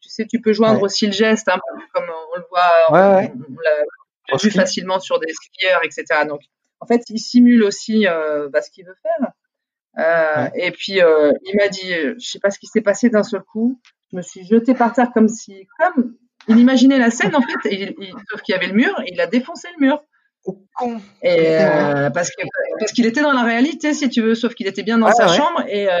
tu 0.00 0.08
sais, 0.08 0.26
tu 0.26 0.40
peux 0.40 0.52
joindre 0.52 0.82
aussi 0.82 1.06
le 1.06 1.12
geste, 1.12 1.46
peu 1.46 1.82
comme 1.92 2.04
on 2.04 2.38
le 2.38 2.44
voit, 2.50 3.18
ouais, 3.18 3.32
on, 3.34 4.32
l'a 4.32 4.38
vu 4.38 4.50
facilement 4.50 5.00
sur 5.00 5.18
des 5.18 5.32
skieurs, 5.32 5.80
etc. 5.84 6.24
Donc, 6.28 6.40
en 6.80 6.86
fait, 6.86 7.02
il 7.08 7.18
simule 7.18 7.64
aussi 7.64 8.06
euh, 8.06 8.48
bah, 8.48 8.62
ce 8.62 8.70
qu'il 8.70 8.86
veut 8.86 8.96
faire. 9.02 9.32
Euh, 9.98 10.48
et 10.54 10.70
puis, 10.70 11.00
euh, 11.00 11.32
il 11.44 11.56
m'a 11.56 11.68
dit, 11.68 11.92
je 11.92 12.30
sais 12.30 12.38
pas 12.38 12.50
ce 12.50 12.58
qui 12.58 12.66
s'est 12.66 12.80
passé 12.80 13.10
d'un 13.10 13.22
seul 13.22 13.42
coup, 13.42 13.80
je 14.10 14.16
me 14.16 14.22
suis 14.22 14.44
jeté 14.46 14.74
par 14.74 14.92
terre 14.92 15.10
comme 15.12 15.28
si, 15.28 15.66
comme 15.78 16.16
il 16.48 16.58
imaginait 16.58 16.98
la 16.98 17.10
scène 17.10 17.34
en 17.36 17.42
fait, 17.42 17.68
et 17.70 17.94
il, 17.98 18.12
sauf 18.30 18.42
qu'il 18.42 18.54
y 18.54 18.58
avait 18.58 18.66
le 18.68 18.74
mur, 18.74 18.94
et 19.06 19.12
il 19.12 19.20
a 19.20 19.26
défoncé 19.26 19.68
le 19.78 19.86
mur. 19.86 20.02
Et 21.22 21.58
euh, 21.60 22.10
parce 22.10 22.30
que 22.30 22.42
parce 22.80 22.92
qu'il 22.92 23.06
était 23.06 23.22
dans 23.22 23.32
la 23.32 23.44
réalité, 23.44 23.94
si 23.94 24.08
tu 24.08 24.22
veux, 24.22 24.34
sauf 24.34 24.54
qu'il 24.54 24.66
était 24.66 24.82
bien 24.82 24.98
dans 24.98 25.12
sa 25.12 25.28
chambre 25.28 25.62
et 25.68 25.88
euh, 25.88 25.98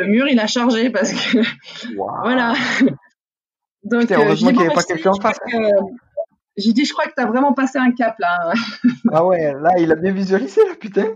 le 0.00 0.06
mur 0.06 0.26
il 0.26 0.40
a 0.40 0.48
chargé 0.48 0.90
parce 0.90 1.12
que 1.12 1.38
voilà. 1.94 2.54
Donc 3.84 4.10
euh, 4.10 4.16
heureusement 4.18 4.48
qu'il 4.48 4.58
n'y 4.58 4.64
avait 4.64 4.74
pas 4.74 4.82
quelqu'un 4.82 5.10
en 5.10 5.20
face. 5.20 5.38
J'ai 6.56 6.72
dit, 6.72 6.84
je 6.84 6.92
crois 6.92 7.06
que 7.06 7.12
tu 7.16 7.22
as 7.22 7.26
vraiment 7.26 7.52
passé 7.52 7.78
un 7.78 7.92
cap 7.92 8.16
là. 8.18 8.52
ah 9.12 9.24
ouais, 9.24 9.52
là 9.60 9.70
il 9.78 9.92
a 9.92 9.94
bien 9.94 10.12
visualisé 10.12 10.60
là, 10.66 10.74
putain. 10.74 11.06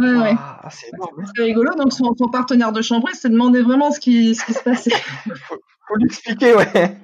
Ouais, 0.00 0.14
ouais. 0.14 0.34
Ah, 0.38 0.68
c'est 0.70 1.42
rigolo. 1.42 1.74
Donc 1.74 1.92
son, 1.92 2.14
son, 2.16 2.28
partenaire 2.28 2.72
de 2.72 2.80
chambre 2.80 3.08
s'est 3.12 3.28
demandé 3.28 3.60
vraiment 3.60 3.90
ce 3.90 4.00
qui, 4.00 4.34
ce 4.34 4.46
qui 4.46 4.54
se 4.54 4.62
passait. 4.62 4.90
faut, 5.46 5.56
faut 5.88 5.96
lui 5.96 6.06
expliquer, 6.06 6.54
ouais. 6.54 6.96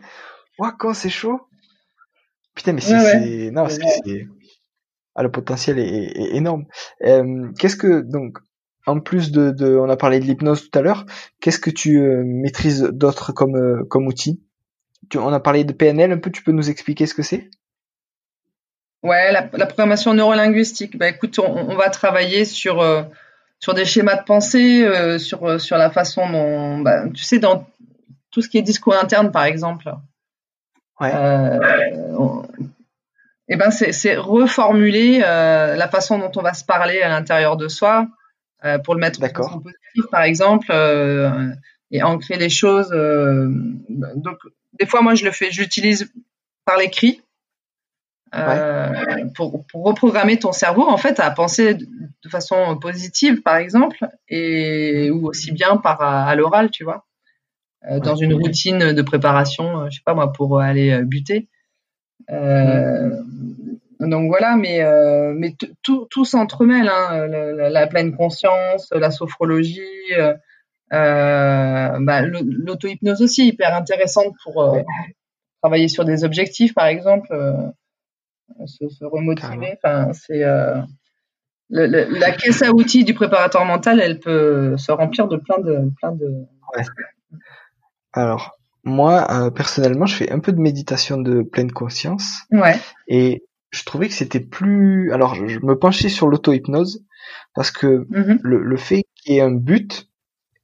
Ouah, 0.60 0.72
quand 0.78 0.92
c'est 0.92 1.08
chaud. 1.08 1.40
Putain, 2.54 2.74
mais 2.74 2.82
c'est. 2.82 3.50
Non, 3.50 3.66
c'est 3.68 4.26
ah, 5.14 5.22
le 5.22 5.30
potentiel 5.30 5.78
est, 5.78 6.34
énorme. 6.34 6.66
Euh, 7.02 7.50
qu'est-ce 7.58 7.76
que 7.76 8.00
donc 8.00 8.38
en 8.86 9.00
plus 9.00 9.32
de, 9.32 9.50
de, 9.50 9.76
on 9.76 9.88
a 9.88 9.96
parlé 9.96 10.20
de 10.20 10.24
l'hypnose 10.24 10.70
tout 10.70 10.78
à 10.78 10.82
l'heure, 10.82 11.04
qu'est-ce 11.40 11.58
que 11.58 11.70
tu 11.70 11.98
euh, 11.98 12.22
maîtrises 12.24 12.82
d'autres 12.92 13.32
comme 13.32 13.56
euh, 13.56 13.84
comme 13.88 14.06
outils 14.06 14.40
tu, 15.08 15.18
On 15.18 15.32
a 15.32 15.40
parlé 15.40 15.64
de 15.64 15.72
PNL 15.72 16.12
un 16.12 16.18
peu, 16.18 16.30
tu 16.30 16.42
peux 16.42 16.52
nous 16.52 16.70
expliquer 16.70 17.06
ce 17.06 17.14
que 17.14 17.22
c'est? 17.22 17.50
Ouais, 19.02 19.32
la, 19.32 19.48
la, 19.52 19.66
programmation 19.66 20.14
neurolinguistique. 20.14 20.96
Bah 20.98 21.08
écoute, 21.08 21.38
on, 21.38 21.70
on 21.70 21.74
va 21.74 21.88
travailler 21.88 22.44
sur 22.44 22.84
sur 23.58 23.74
des 23.74 23.86
schémas 23.86 24.16
de 24.16 24.24
pensée, 24.24 25.18
sur 25.18 25.58
sur 25.58 25.78
la 25.78 25.90
façon 25.90 26.30
dont, 26.30 26.78
bah, 26.80 27.08
tu 27.08 27.24
sais, 27.24 27.38
dans 27.38 27.66
tout 28.30 28.42
ce 28.42 28.48
qui 28.48 28.58
est 28.58 28.62
discours 28.62 28.94
interne 28.94 29.32
par 29.32 29.44
exemple. 29.44 29.90
Ouais. 31.00 31.12
Eh 33.52 33.56
ben 33.56 33.70
c'est 33.72 34.16
reformuler 34.16 35.22
euh, 35.24 35.74
la 35.74 35.88
façon 35.88 36.18
dont 36.18 36.30
on 36.36 36.40
va 36.40 36.54
se 36.54 36.64
parler 36.64 37.02
à 37.02 37.08
l'intérieur 37.08 37.56
de 37.56 37.66
soi 37.66 38.06
euh, 38.64 38.78
pour 38.78 38.94
le 38.94 39.00
mettre 39.00 39.20
en 39.24 39.58
positif, 39.58 40.04
par 40.12 40.22
exemple, 40.22 40.68
euh, 40.70 41.48
et 41.90 42.04
ancrer 42.04 42.36
les 42.36 42.48
choses. 42.48 42.90
donc, 42.90 44.38
des 44.78 44.86
fois, 44.86 45.02
moi, 45.02 45.16
je 45.16 45.24
le 45.24 45.32
fais, 45.32 45.50
j'utilise 45.50 46.12
par 46.64 46.76
l'écrit 46.76 47.20
pour, 49.34 49.66
pour, 49.66 49.84
reprogrammer 49.84 50.38
ton 50.38 50.52
cerveau, 50.52 50.88
en 50.88 50.96
fait, 50.96 51.18
à 51.18 51.28
penser 51.32 51.74
de 51.74 52.28
façon 52.28 52.78
positive, 52.78 53.42
par 53.42 53.56
exemple, 53.56 54.06
et 54.28 55.10
ou 55.10 55.26
aussi 55.26 55.50
bien 55.50 55.76
par 55.76 56.00
à, 56.00 56.32
l'oral, 56.36 56.70
tu 56.70 56.84
vois, 56.84 57.04
dans 57.82 58.16
une 58.16 58.34
routine 58.34 58.92
de 58.92 59.02
préparation, 59.02 59.88
je 59.88 59.96
sais 59.96 60.02
pas 60.04 60.14
moi, 60.14 60.32
pour 60.32 60.60
aller 60.60 61.02
buter. 61.02 61.48
Euh, 62.30 63.10
donc 64.00 64.28
voilà, 64.28 64.56
mais 64.56 64.82
euh, 64.82 65.34
mais 65.36 65.54
tout 65.82 66.06
tout 66.10 66.24
s'entremêle, 66.24 66.88
hein, 66.88 67.26
la, 67.26 67.86
pleine 67.86 68.16
conscience, 68.16 68.90
la 68.92 69.10
sophrologie, 69.10 70.14
euh, 70.14 70.34
bah, 70.90 72.22
l'auto-hypnose 72.22 73.22
aussi 73.22 73.48
hyper 73.48 73.74
intéressante 73.74 74.34
pour 74.42 74.76
travailler 75.62 75.88
sur 75.88 76.04
des 76.04 76.24
objectifs, 76.24 76.72
par 76.74 76.86
exemple, 76.86 77.28
se, 78.64 78.88
se, 78.88 79.04
remotiver. 79.04 79.76
Enfin, 79.82 80.12
c'est 80.14 80.44
la 81.68 82.32
caisse 82.32 82.62
à 82.62 82.70
outils 82.70 83.04
du 83.04 83.12
préparateur 83.12 83.64
mental, 83.66 84.00
elle 84.00 84.18
peut 84.18 84.76
se 84.78 84.92
remplir 84.92 85.28
de 85.28 85.36
plein 85.36 85.58
de 85.58 85.90
plein 86.00 86.12
de. 86.12 86.46
Ouais. 86.74 86.84
Alors, 88.12 88.58
moi, 88.84 89.26
euh, 89.30 89.50
personnellement, 89.50 90.06
je 90.06 90.14
fais 90.14 90.30
un 90.32 90.38
peu 90.38 90.52
de 90.52 90.60
méditation 90.60 91.18
de 91.18 91.42
pleine 91.42 91.70
conscience. 91.70 92.42
Ouais. 92.50 92.78
Et 93.08 93.44
je 93.70 93.84
trouvais 93.84 94.08
que 94.08 94.14
c'était 94.14 94.40
plus. 94.40 95.12
Alors, 95.12 95.34
je 95.34 95.58
me 95.60 95.78
penchais 95.78 96.08
sur 96.08 96.28
l'auto-hypnose 96.28 97.04
parce 97.54 97.70
que 97.70 97.86
mm-hmm. 97.86 98.38
le, 98.42 98.62
le, 98.62 98.76
fait 98.76 99.04
qu'il 99.16 99.34
y 99.34 99.38
ait 99.38 99.42
un 99.42 99.52
but, 99.52 100.08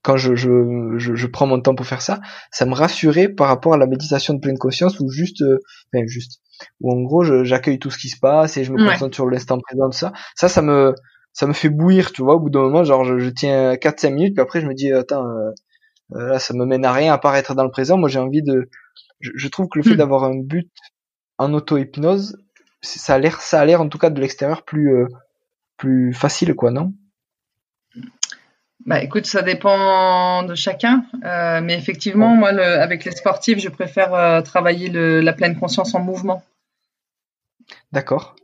quand 0.02 0.16
je, 0.16 0.35
je, 0.35 0.96
je, 0.98 1.26
prends 1.26 1.46
mon 1.46 1.61
temps 1.61 1.74
pour 1.74 1.87
faire 1.87 2.02
ça, 2.02 2.20
ça 2.50 2.64
me 2.64 2.74
rassurait 2.74 3.28
par 3.28 3.48
rapport 3.48 3.74
à 3.74 3.76
la 3.76 3.87
méditation 3.87 4.35
de 4.35 4.40
pleine 4.40 4.59
conscience 4.59 4.98
où 5.00 5.11
juste, 5.11 5.42
euh, 5.42 5.59
enfin 5.92 6.06
juste, 6.06 6.40
où 6.80 6.92
en 6.92 7.02
gros, 7.02 7.24
j'accueille 7.44 7.78
tout 7.78 7.90
ce 7.90 7.98
qui 7.98 8.09
se 8.09 8.18
passe 8.18 8.56
et 8.56 8.64
je 8.64 8.72
me 8.72 8.85
concentre 8.88 9.14
sur 9.14 9.28
l'instant 9.28 9.59
présent 9.59 9.88
de 9.88 9.94
ça. 9.94 10.12
Ça, 10.35 10.48
ça 10.48 10.62
me, 10.62 10.94
ça 11.32 11.46
me 11.46 11.52
fait 11.52 11.68
bouillir, 11.68 12.12
tu 12.12 12.22
vois. 12.22 12.37
Au 12.37 12.40
bout 12.40 12.50
d'un 12.50 12.61
moment, 12.61 12.82
genre, 12.82 13.04
je, 13.04 13.18
je 13.18 13.28
tiens 13.28 13.74
4-5 13.74 14.14
minutes, 14.14 14.35
puis 14.35 14.42
après, 14.42 14.61
je 14.61 14.66
me 14.66 14.74
dis, 14.74 14.90
attends. 14.92 15.26
Euh, 15.26 15.50
euh, 16.14 16.28
là, 16.28 16.38
ça 16.38 16.54
me 16.54 16.64
mène 16.64 16.84
à 16.84 16.92
rien 16.92 17.12
à 17.12 17.18
part 17.18 17.36
être 17.36 17.54
dans 17.54 17.64
le 17.64 17.70
présent. 17.70 17.96
Moi, 17.96 18.08
j'ai 18.08 18.18
envie 18.18 18.42
de. 18.42 18.68
Je, 19.20 19.48
trouve 19.48 19.68
que 19.68 19.78
le 19.78 19.82
fait 19.82 19.94
hmm. 19.94 19.96
d'avoir 19.96 20.24
un 20.24 20.36
but 20.36 20.70
en 21.38 21.52
auto-hypnose, 21.54 22.36
ça 22.82 23.14
a 23.14 23.18
l'air, 23.18 23.40
ça 23.40 23.60
a 23.60 23.64
l'air 23.64 23.80
en 23.80 23.88
tout 23.88 23.98
cas 23.98 24.10
de 24.10 24.20
l'extérieur 24.20 24.64
plus 24.64 24.94
euh, 24.94 25.06
plus 25.76 26.12
facile, 26.12 26.54
quoi, 26.54 26.70
non? 26.70 26.92
Bah, 28.84 29.02
écoute, 29.02 29.26
ça 29.26 29.42
dépend 29.42 30.44
de 30.44 30.54
chacun, 30.54 31.04
euh, 31.24 31.60
mais 31.60 31.74
effectivement, 31.74 32.28
moi, 32.36 32.52
le, 32.52 32.62
avec 32.62 33.04
les 33.04 33.11
sportifs, 33.11 33.59
je 33.59 33.68
préfère 33.68 34.14
euh, 34.14 34.42
travailler 34.42 34.88
le, 34.88 35.20
la 35.20 35.32
pleine 35.32 35.59
conscience 35.59 35.94
en 35.94 36.00
mouvement. 36.00 36.44
D'accord. 37.90 38.36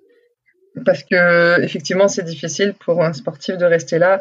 Parce 0.84 1.04
que 1.04 1.60
effectivement, 1.62 2.08
c'est 2.08 2.24
difficile 2.24 2.74
pour 2.74 3.04
un 3.04 3.12
sportif 3.12 3.56
de 3.56 3.64
rester 3.64 3.98
là 3.98 4.20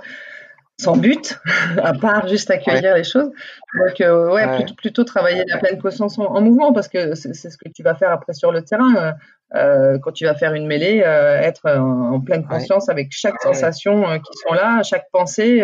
sans 0.82 0.98
but, 0.98 1.40
à 1.78 1.94
part 1.94 2.28
juste 2.28 2.50
accueillir 2.50 2.96
les 2.96 3.04
choses. 3.04 3.32
Donc, 3.80 4.02
euh, 4.02 4.32
ouais, 4.32 4.56
Plutôt, 4.56 4.74
plutôt, 4.74 5.04
travailler 5.04 5.44
la 5.48 5.60
pleine 5.60 5.80
conscience 5.80 6.18
en, 6.18 6.42
mouvement, 6.42 6.74
parce 6.74 6.88
que 6.88 7.16
c'est 7.16 7.34
ce 7.34 7.58
que 7.58 7.70
tu 7.70 7.84
vas 7.84 7.96
faire 7.96 8.12
après 8.12 8.34
sur 8.34 8.52
le 8.52 8.64
terrain. 8.64 8.96
Euh, 8.96 9.12
euh 9.54 10.00
quand 10.02 10.12
tu 10.12 10.26
vas 10.26 10.36
faire 10.36 10.54
une 10.54 10.68
mêlée, 10.68 11.04
euh, 11.06 11.40
être 11.40 11.70
en, 11.70 12.20
pleine 12.20 12.46
conscience 12.46 12.90
avec 12.90 13.10
chaque 13.12 13.40
sensation 13.42 14.04
qui 14.20 14.32
sont 14.48 14.54
là, 14.54 14.82
chaque 14.84 15.06
pensée, 15.12 15.64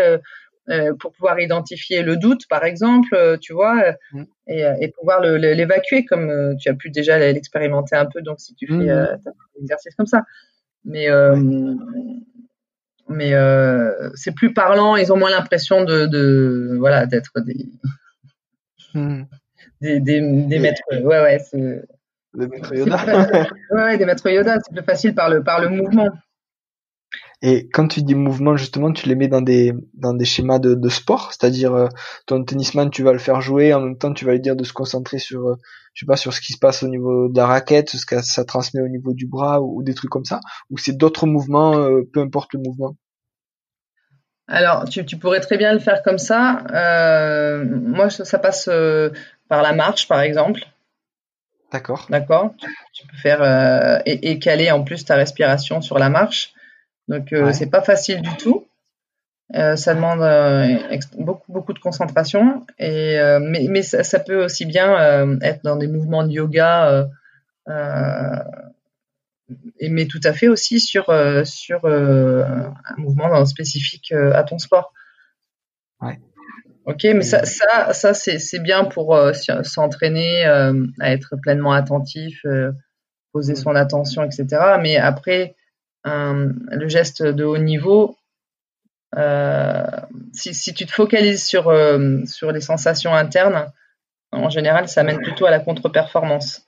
pour 0.99 1.13
pouvoir 1.13 1.39
identifier 1.39 2.03
le 2.03 2.17
doute, 2.17 2.41
par 2.49 2.63
exemple, 2.63 3.37
tu 3.41 3.53
vois, 3.53 3.93
mm. 4.11 4.23
et, 4.47 4.63
et, 4.81 4.93
pouvoir 4.99 5.21
l'évacuer, 5.21 6.05
comme 6.05 6.55
tu 6.59 6.69
as 6.69 6.73
pu 6.73 6.89
déjà 6.89 7.17
l'expérimenter 7.17 7.95
un 7.95 8.05
peu, 8.05 8.21
donc 8.21 8.39
si 8.39 8.53
tu 8.55 8.67
fais 8.67 8.73
mm. 8.73 8.89
un 8.89 9.61
exercice 9.61 9.95
comme 9.95 10.07
ça. 10.07 10.23
Mais 10.85 11.09
mais 13.09 13.33
euh, 13.33 14.09
c'est 14.15 14.33
plus 14.33 14.53
parlant. 14.53 14.95
Ils 14.95 15.11
ont 15.13 15.17
moins 15.17 15.31
l'impression 15.31 15.83
de, 15.83 16.05
de 16.05 16.75
voilà 16.77 17.05
d'être 17.05 17.39
des. 17.41 17.69
Hmm. 18.93 19.23
des, 19.81 19.99
des, 19.99 20.21
des 20.21 20.59
maîtres. 20.59 20.81
Ouais, 20.91 21.21
ouais, 21.21 21.39
c'est. 21.39 21.83
Des 22.33 22.47
maîtres 22.47 22.75
Yoda. 22.75 23.47
ouais, 23.71 23.83
ouais, 23.83 23.97
des 23.97 24.05
maîtres 24.05 24.29
Yoda, 24.29 24.57
c'est 24.59 24.73
plus 24.75 24.83
facile 24.83 25.15
par 25.15 25.29
le, 25.29 25.43
par 25.43 25.59
le 25.61 25.69
mouvement. 25.69 26.09
Et 27.43 27.69
quand 27.69 27.87
tu 27.87 28.01
dis 28.01 28.15
mouvement, 28.15 28.57
justement, 28.57 28.91
tu 28.91 29.07
les 29.07 29.15
mets 29.15 29.27
dans 29.27 29.41
des 29.41 29.73
dans 29.93 30.13
des 30.13 30.25
schémas 30.25 30.57
de, 30.57 30.73
de 30.73 30.89
sport, 30.89 31.31
c'est-à-dire 31.31 31.75
euh, 31.75 31.87
ton 32.25 32.43
tennisman, 32.43 32.89
tu 32.89 33.03
vas 33.03 33.13
le 33.13 33.19
faire 33.19 33.41
jouer, 33.41 33.75
en 33.75 33.81
même 33.81 33.97
temps, 33.97 34.11
tu 34.11 34.25
vas 34.25 34.31
lui 34.31 34.39
dire 34.39 34.55
de 34.55 34.63
se 34.63 34.73
concentrer 34.73 35.19
sur, 35.19 35.47
euh, 35.47 35.55
je 35.93 35.99
sais 35.99 36.07
pas, 36.07 36.17
sur 36.17 36.33
ce 36.33 36.41
qui 36.41 36.53
se 36.53 36.57
passe 36.57 36.81
au 36.81 36.87
niveau 36.87 37.29
de 37.29 37.37
la 37.37 37.45
raquette, 37.45 37.89
ce 37.91 38.05
que 38.07 38.23
ça 38.23 38.43
transmet 38.43 38.81
au 38.81 38.87
niveau 38.87 39.13
du 39.13 39.27
bras 39.27 39.61
ou, 39.61 39.83
des 39.83 39.93
trucs 39.93 40.09
comme 40.09 40.25
ça, 40.25 40.39
ou 40.71 40.79
c'est 40.79 40.97
d'autres 40.97 41.27
mouvements, 41.27 41.77
euh, 41.77 42.01
peu 42.11 42.21
importe 42.21 42.53
le 42.53 42.59
mouvement? 42.59 42.95
Alors, 44.47 44.85
tu, 44.85 45.05
tu, 45.05 45.17
pourrais 45.17 45.41
très 45.41 45.57
bien 45.57 45.73
le 45.73 45.79
faire 45.79 46.01
comme 46.01 46.17
ça. 46.17 46.63
moi, 47.65 48.09
ça, 48.09 48.39
passe 48.39 48.69
par 49.47 49.61
la 49.61 49.73
marche, 49.73 50.07
par 50.07 50.21
exemple. 50.21 50.61
D'accord. 51.71 52.07
D'accord. 52.09 52.55
Tu, 52.93 53.05
peux 53.05 53.17
faire 53.17 54.01
et, 54.05 54.31
et 54.31 54.39
caler 54.39 54.71
en 54.71 54.83
plus 54.83 55.03
ta 55.03 55.15
respiration 55.15 55.81
sur 55.81 55.99
la 55.99 56.09
marche. 56.09 56.53
Donc 57.07 57.31
euh, 57.33 57.53
c'est 57.53 57.69
pas 57.69 57.81
facile 57.81 58.21
du 58.21 58.35
tout. 58.37 58.67
Euh, 59.55 59.77
ça 59.77 59.95
demande 59.95 60.21
euh, 60.21 60.97
beaucoup 61.17 61.53
beaucoup 61.53 61.71
de 61.71 61.79
concentration 61.79 62.65
et 62.79 63.17
mais, 63.41 63.67
mais 63.69 63.81
ça, 63.81 64.19
peut 64.19 64.43
aussi 64.43 64.65
bien 64.65 65.39
être 65.41 65.63
dans 65.63 65.77
des 65.77 65.87
mouvements 65.87 66.25
de 66.25 66.31
yoga 66.31 67.07
et 69.79 69.89
mais 69.89 70.05
tout 70.05 70.19
à 70.23 70.33
fait 70.33 70.49
aussi 70.49 70.79
sur 70.79 71.05
sur 71.45 71.85
un 71.85 72.73
mouvement 72.97 73.45
spécifique 73.45 74.11
à 74.11 74.43
ton 74.43 74.57
sport. 74.57 74.93
Ouais. 76.01 76.19
Ok, 76.85 77.03
mais 77.03 77.21
ça, 77.21 77.43
ça, 77.43 77.93
ça 77.93 78.13
c'est 78.13 78.59
bien 78.59 78.85
pour 78.85 79.17
s'entraîner 79.63 80.43
à 80.45 81.11
être 81.11 81.37
pleinement 81.37 81.71
attentif, 81.71 82.45
poser 83.31 83.55
son 83.55 83.75
attention, 83.75 84.23
etc. 84.23 84.77
Mais 84.81 84.97
après, 84.97 85.56
le 86.07 86.87
geste 86.87 87.23
de 87.23 87.43
haut 87.43 87.57
niveau, 87.57 88.17
euh, 89.15 89.85
si, 90.33 90.73
tu 90.73 90.85
te 90.85 90.91
focalises 90.91 91.45
sur, 91.45 91.69
euh, 91.69 92.23
sur 92.25 92.51
les 92.51 92.61
sensations 92.61 93.13
internes, 93.13 93.71
en 94.31 94.49
général, 94.49 94.89
ça 94.89 95.03
mène 95.03 95.21
plutôt 95.21 95.45
à 95.45 95.51
la 95.51 95.59
contre-performance. 95.59 96.63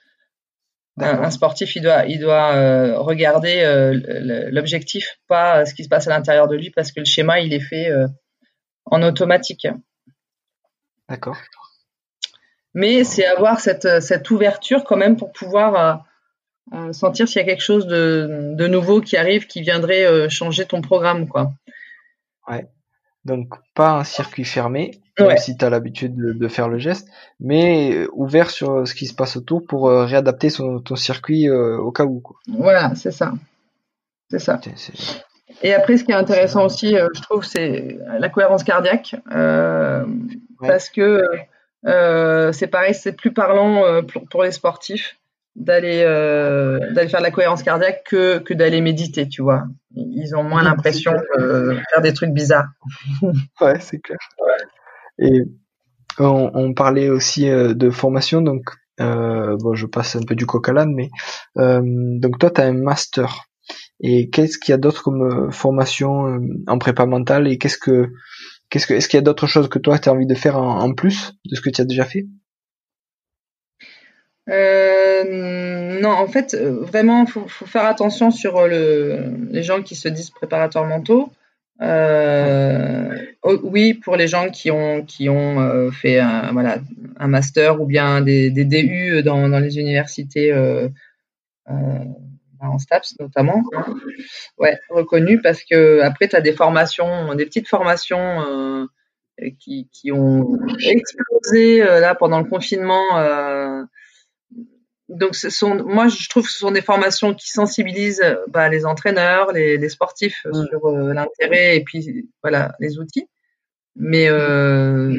Un, 1.01 1.31
sportif, 1.31 1.77
il 1.77 1.81
doit, 1.81 2.05
il 2.07 2.19
doit 2.19 2.53
euh, 2.55 2.99
regarder 2.99 3.63
l'objectif, 4.51 5.17
pas 5.27 5.65
ce 5.65 5.73
qui 5.73 5.85
se 5.85 5.89
passe 5.89 6.07
à 6.07 6.09
l'intérieur 6.09 6.49
de 6.49 6.57
lui, 6.57 6.71
parce 6.71 6.91
que 6.91 6.99
le 6.99 7.05
schéma, 7.05 7.39
il 7.39 7.53
est 7.53 7.61
fait 7.61 7.89
en 8.85 9.01
automatique. 9.01 9.67
D'accord. 11.07 11.37
Mais 12.73 13.05
c'est 13.05 13.25
avoir 13.25 13.61
cette, 13.61 14.01
cette 14.01 14.29
ouverture 14.29 14.83
quand 14.83 14.97
même 14.97 15.15
pour 15.15 15.31
pouvoir 15.31 16.05
sentir 16.91 17.27
s'il 17.27 17.41
y 17.41 17.43
a 17.43 17.45
quelque 17.45 17.63
chose 17.63 17.87
de, 17.87 18.53
de, 18.55 18.67
nouveau 18.67 19.01
qui 19.01 19.17
arrive 19.17 19.47
qui 19.47 19.61
viendrait 19.61 20.05
euh, 20.05 20.29
changer 20.29 20.65
ton 20.65 20.81
programme 20.81 21.27
quoi. 21.27 21.51
Ouais. 22.47 22.67
Donc 23.25 23.55
pas 23.75 23.91
un 23.91 24.03
circuit 24.03 24.45
fermé, 24.45 24.91
même 25.19 25.37
si 25.37 25.57
tu 25.57 25.65
as 25.65 25.69
l'habitude 25.69 26.15
de, 26.15 26.47
faire 26.47 26.69
le 26.69 26.79
geste, 26.79 27.09
mais 27.39 27.93
euh, 27.93 28.07
ouvert 28.13 28.49
sur 28.49 28.87
ce 28.87 28.95
qui 28.95 29.07
se 29.07 29.13
passe 29.13 29.35
autour 29.35 29.65
pour 29.65 29.89
euh, 29.89 30.05
réadapter 30.05 30.49
son, 30.49 30.79
ton 30.79 30.95
circuit 30.95 31.49
au 31.49 31.91
cas 31.91 32.05
où. 32.05 32.21
Quoi. 32.21 32.37
Voilà, 32.47 32.95
c'est 32.95 33.11
ça. 33.11 33.33
C'est 34.31 34.39
ça. 34.39 34.59
Et 35.61 35.73
après, 35.73 35.97
ce 35.97 36.05
qui 36.05 36.11
est 36.11 36.15
intéressant 36.15 36.65
aussi, 36.65 36.95
je 36.95 37.21
trouve, 37.21 37.43
c'est 37.43 37.97
la 38.19 38.29
cohérence 38.29 38.63
cardiaque, 38.63 39.15
parce 40.61 40.89
que 40.89 41.21
c'est 41.83 42.67
pareil, 42.67 42.93
c'est 42.93 43.13
plus 43.13 43.33
parlant 43.33 44.01
pour, 44.03 44.27
pour 44.29 44.43
les 44.43 44.51
sportifs 44.51 45.19
d'aller 45.59 46.03
euh, 46.05 46.79
d'aller 46.93 47.09
faire 47.09 47.19
de 47.19 47.25
la 47.25 47.31
cohérence 47.31 47.63
cardiaque 47.63 48.03
que, 48.05 48.39
que 48.39 48.53
d'aller 48.53 48.81
méditer, 48.81 49.27
tu 49.27 49.41
vois. 49.41 49.63
Ils 49.95 50.35
ont 50.35 50.43
moins 50.43 50.63
l'impression 50.63 51.11
de 51.37 51.77
faire 51.91 52.01
des 52.01 52.13
trucs 52.13 52.31
bizarres. 52.31 52.69
ouais, 53.61 53.79
c'est 53.79 53.99
clair. 53.99 54.17
Et 55.19 55.43
on, 56.17 56.51
on, 56.53 56.73
parlait 56.73 57.09
aussi 57.09 57.49
euh, 57.49 57.73
de 57.73 57.89
formation, 57.89 58.41
donc 58.41 58.63
euh, 58.99 59.57
bon, 59.57 59.75
je 59.75 59.85
passe 59.85 60.15
un 60.15 60.23
peu 60.23 60.35
du 60.35 60.45
coq 60.45 60.67
à 60.69 60.73
l'âne, 60.73 60.93
mais 60.93 61.09
euh, 61.57 61.81
donc 61.83 62.39
toi, 62.39 62.51
tu 62.51 62.61
as 62.61 62.65
un 62.65 62.73
master. 62.73 63.45
Et 64.01 64.29
qu'est-ce 64.29 64.57
qu'il 64.57 64.71
y 64.71 64.75
a 64.75 64.77
d'autre 64.77 65.03
comme 65.03 65.21
euh, 65.23 65.51
formation 65.51 66.39
en 66.67 66.77
prépa 66.77 67.05
mentale? 67.05 67.47
Et 67.47 67.57
qu'est-ce 67.57 67.77
que 67.77 68.11
qu'est-ce 68.69 68.87
que 68.87 68.93
est-ce 68.93 69.09
qu'il 69.09 69.17
y 69.17 69.19
a 69.19 69.23
d'autres 69.23 69.47
choses 69.47 69.69
que 69.69 69.79
toi 69.79 69.99
tu 69.99 70.09
as 70.09 70.13
envie 70.13 70.25
de 70.25 70.35
faire 70.35 70.57
en, 70.57 70.79
en 70.79 70.93
plus 70.93 71.33
de 71.45 71.55
ce 71.55 71.61
que 71.61 71.69
tu 71.69 71.81
as 71.81 71.85
déjà 71.85 72.05
fait? 72.05 72.25
Euh, 74.47 75.99
non, 75.99 76.09
en 76.09 76.27
fait, 76.27 76.53
euh, 76.53 76.79
vraiment, 76.81 77.25
faut, 77.25 77.47
faut 77.47 77.65
faire 77.65 77.85
attention 77.85 78.31
sur 78.31 78.57
euh, 78.57 78.67
le, 78.67 79.51
les 79.51 79.63
gens 79.63 79.81
qui 79.81 79.95
se 79.95 80.07
disent 80.07 80.29
préparateurs 80.31 80.85
mentaux. 80.85 81.31
Euh, 81.81 83.15
oui, 83.63 83.93
pour 83.93 84.17
les 84.17 84.27
gens 84.27 84.49
qui 84.49 84.69
ont 84.69 85.03
qui 85.05 85.29
ont 85.29 85.89
fait 85.91 86.19
un, 86.19 86.51
voilà 86.51 86.79
un 87.17 87.27
master 87.29 87.81
ou 87.81 87.85
bien 87.85 88.19
des, 88.19 88.49
DU 88.51 89.23
dans, 89.23 89.47
les 89.47 89.79
universités 89.79 90.53
en 92.59 92.79
STAPS 92.79 93.15
notamment, 93.21 93.63
ouais, 94.57 94.77
reconnu 94.89 95.41
parce 95.41 95.63
que 95.63 96.01
après 96.01 96.27
tu 96.27 96.35
as 96.35 96.41
des 96.41 96.51
formations, 96.51 97.33
des 97.33 97.45
petites 97.45 97.69
formations 97.69 98.89
qui, 99.57 99.87
qui 99.93 100.11
ont 100.11 100.59
explosé 100.81 101.79
là 101.79 102.13
pendant 102.13 102.39
le 102.39 102.49
confinement 102.49 103.21
donc, 105.09 105.35
ce 105.35 105.49
sont, 105.49 105.83
moi, 105.83 106.07
je 106.07 106.29
trouve 106.29 106.45
que 106.45 106.51
ce 106.51 106.59
sont 106.59 106.71
des 106.71 106.83
formations 106.83 107.33
qui 107.33 107.49
sensibilisent 107.49 108.23
bah, 108.47 108.69
les 108.69 108.85
entraîneurs, 108.85 109.51
les, 109.51 109.77
les 109.77 109.89
sportifs 109.89 110.45
mm. 110.45 110.67
sur 110.67 110.85
euh, 110.85 111.13
l'intérêt 111.13 111.77
et 111.77 111.83
puis 111.83 112.29
voilà 112.43 112.75
les 112.79 112.99
outils. 112.99 113.27
Mais 113.95 114.29
euh, 114.29 115.13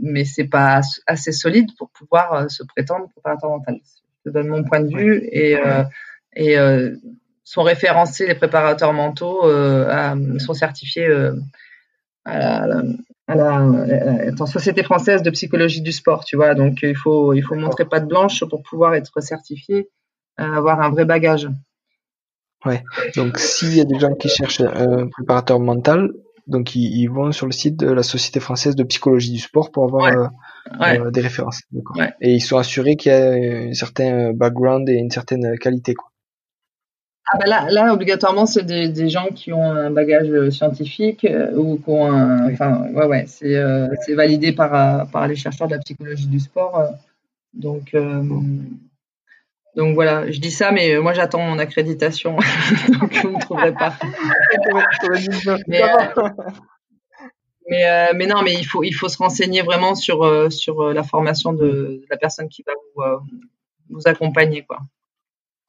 mais 0.00 0.24
c'est 0.24 0.48
pas 0.48 0.80
assez 1.06 1.32
solide 1.32 1.68
pour 1.76 1.90
pouvoir 1.90 2.32
euh, 2.32 2.48
se 2.48 2.62
prétendre 2.62 3.08
préparateur 3.10 3.50
mental. 3.50 3.80
Je 4.24 4.30
te 4.30 4.34
donne 4.34 4.48
mon 4.48 4.64
point 4.64 4.80
de 4.80 4.96
vue 4.96 5.28
et 5.30 5.56
euh, 5.56 5.84
et 6.34 6.56
sont 7.44 7.62
référencés 7.62 8.26
les 8.26 8.34
préparateurs 8.34 8.92
mentaux, 8.92 9.42
sont 10.38 10.54
certifiés 10.54 11.06
à 12.24 12.66
la, 12.66 12.82
à 13.26 13.34
la, 13.34 14.46
Société 14.46 14.82
française 14.82 15.22
de 15.22 15.30
psychologie 15.30 15.80
du 15.80 15.92
sport, 15.92 16.24
tu 16.24 16.36
vois. 16.36 16.54
Donc, 16.54 16.80
il 16.82 16.96
faut, 16.96 17.32
il 17.32 17.42
faut 17.42 17.54
montrer 17.54 17.84
pas 17.84 18.00
de 18.00 18.06
blanche 18.06 18.44
pour 18.44 18.62
pouvoir 18.62 18.94
être 18.94 19.20
certifié, 19.20 19.88
euh, 20.40 20.44
avoir 20.44 20.80
un 20.80 20.90
vrai 20.90 21.04
bagage. 21.04 21.48
Ouais. 22.64 22.82
Donc, 23.16 23.38
s'il 23.38 23.74
y 23.76 23.80
a 23.80 23.84
des 23.84 23.98
gens 23.98 24.14
qui 24.14 24.28
cherchent 24.28 24.60
un 24.60 25.08
préparateur 25.08 25.60
mental, 25.60 26.10
donc 26.46 26.74
ils, 26.74 27.06
vont 27.08 27.32
sur 27.32 27.46
le 27.46 27.52
site 27.52 27.76
de 27.78 27.90
la 27.90 28.02
Société 28.02 28.38
française 28.40 28.76
de 28.76 28.82
psychologie 28.84 29.32
du 29.32 29.38
sport 29.38 29.70
pour 29.70 29.84
avoir 29.84 30.06
euh, 30.06 30.26
euh, 30.82 31.10
des 31.10 31.22
références. 31.22 31.62
Et 32.20 32.34
ils 32.34 32.40
sont 32.40 32.58
assurés 32.58 32.96
qu'il 32.96 33.12
y 33.12 33.14
a 33.14 33.32
un 33.32 33.72
certain 33.72 34.32
background 34.32 34.88
et 34.88 34.94
une 34.94 35.10
certaine 35.10 35.58
qualité, 35.58 35.94
quoi. 35.94 36.10
Ah 37.26 37.38
ben 37.38 37.48
là, 37.48 37.66
là, 37.70 37.94
obligatoirement, 37.94 38.44
c'est 38.44 38.64
des, 38.64 38.90
des, 38.90 39.08
gens 39.08 39.28
qui 39.28 39.50
ont 39.50 39.70
un 39.70 39.90
bagage 39.90 40.28
euh, 40.28 40.50
scientifique 40.50 41.24
euh, 41.24 41.56
ou 41.56 41.78
qui 41.78 41.88
ont 41.88 42.12
un, 42.12 42.52
enfin, 42.52 42.86
ouais, 42.92 43.06
ouais, 43.06 43.24
c'est 43.26 43.56
euh, 43.56 43.88
validé 44.10 44.52
par, 44.52 45.08
par 45.10 45.26
les 45.26 45.34
chercheurs 45.34 45.68
de 45.68 45.74
la 45.74 45.78
psychologie 45.78 46.26
du 46.26 46.38
sport. 46.38 46.86
donc, 47.54 47.96
donc 49.74 49.94
voilà, 49.94 50.30
je 50.30 50.38
dis 50.38 50.50
ça, 50.50 50.70
mais 50.70 50.98
moi 50.98 51.14
j'attends 51.14 51.40
mon 51.40 51.58
accréditation, 51.58 52.36
donc 53.00 53.14
je 53.14 53.26
ne 53.26 53.40
trouverai 53.40 53.72
pas. 53.72 53.94
mais, 55.66 55.80
mais, 57.70 58.12
mais, 58.14 58.26
non, 58.26 58.42
mais 58.42 58.52
il 58.52 58.64
faut, 58.64 58.84
il 58.84 58.92
faut 58.92 59.08
se 59.08 59.16
renseigner 59.16 59.62
vraiment 59.62 59.94
sur, 59.94 60.52
sur 60.52 60.92
la 60.92 61.02
formation 61.02 61.54
de, 61.54 62.02
la 62.10 62.18
personne 62.18 62.50
qui 62.50 62.62
va 62.66 62.72
vous, 62.94 63.26
vous 63.88 64.02
accompagner, 64.04 64.62
quoi. 64.62 64.80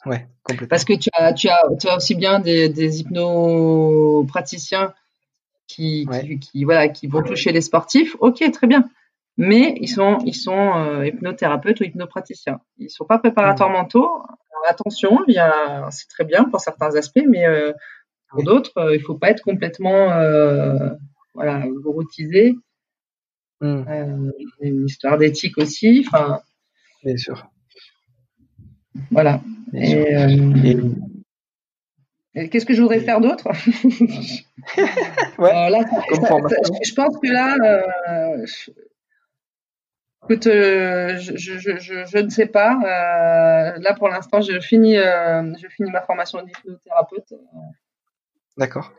Ouais, 0.06 0.28
complètement. 0.43 0.68
Parce 0.68 0.86
que 0.86 0.93
tu 0.93 1.10
as, 1.14 1.34
tu 1.34 1.49
as, 1.49 1.62
tu 1.80 1.88
as 1.88 1.97
aussi 1.97 2.16
bien 2.16 2.39
des, 2.39 2.70
des 2.70 3.01
hypnopraticiens 3.01 4.93
qui, 5.68 6.08
qui, 6.41 6.64
voilà, 6.64 6.89
qui 6.89 7.08
vont 7.08 7.24
toucher 7.24 7.51
les 7.51 7.62
sportifs. 7.62 8.16
Ok, 8.20 8.43
très 8.51 8.68
bien. 8.68 8.89
Mais 9.38 9.76
ils 9.82 9.89
sont, 9.89 10.20
ils 10.26 10.36
sont 10.36 10.76
euh, 10.76 11.06
hypnothérapeutes 11.06 11.82
ou 11.82 11.84
hypnopraticiens. 11.84 12.62
Ils 12.78 12.89
sont 12.89 13.06
pas 13.06 13.20
préparateurs 13.20 13.70
mmh. 13.70 13.74
mentaux. 13.74 14.24
attention, 14.70 15.20
il 15.28 15.36
y 15.36 15.39
a, 15.39 15.89
c'est 15.91 16.08
très 16.08 16.24
bien 16.24 16.45
pour 16.45 16.60
certains 16.60 16.95
aspects, 16.95 17.26
mais 17.28 17.45
euh, 17.45 17.74
pour 18.30 18.43
d'autres, 18.43 18.78
euh, 18.78 18.95
il 18.95 19.01
faut 19.01 19.16
pas 19.16 19.32
être 19.32 19.43
complètement, 19.43 20.08
voilà, 21.34 21.66
gouroutisé. 21.68 22.56
Mmh. 23.62 24.32
une 24.62 24.86
histoire 24.86 25.18
d'éthique 25.18 25.58
aussi. 25.58 26.06
Enfin. 26.08 26.39
Bien 27.03 27.18
sûr. 27.18 27.49
Voilà. 29.12 29.41
Euh, 29.74 30.28
et, 32.34 32.50
qu'est-ce 32.50 32.66
que 32.66 32.74
je 32.74 32.82
voudrais 32.82 33.00
faire 33.00 33.22
d'autre? 33.22 33.48
Ouais, 35.38 35.52
euh, 35.52 35.84
je 36.84 36.93
pense 36.96 37.18
que 37.22 37.32
là, 37.32 37.56
euh, 37.64 38.46
Écoute, 40.24 40.48
euh, 40.48 41.18
je, 41.18 41.38
je, 41.38 41.60
je, 41.60 41.78
je, 41.78 42.18
ne 42.18 42.30
sais 42.30 42.48
pas. 42.48 42.80
Euh, 42.84 43.78
là, 43.80 43.93
pour 43.93 44.10
l'instant, 44.10 44.41
je 44.41 44.60
finis, 44.60 44.96
je 44.96 45.68
finis 45.70 45.91
ma 45.91 46.02
formation 46.02 46.41
d'hypnothérapeute. 46.41 47.36
D'accord. 48.58 48.91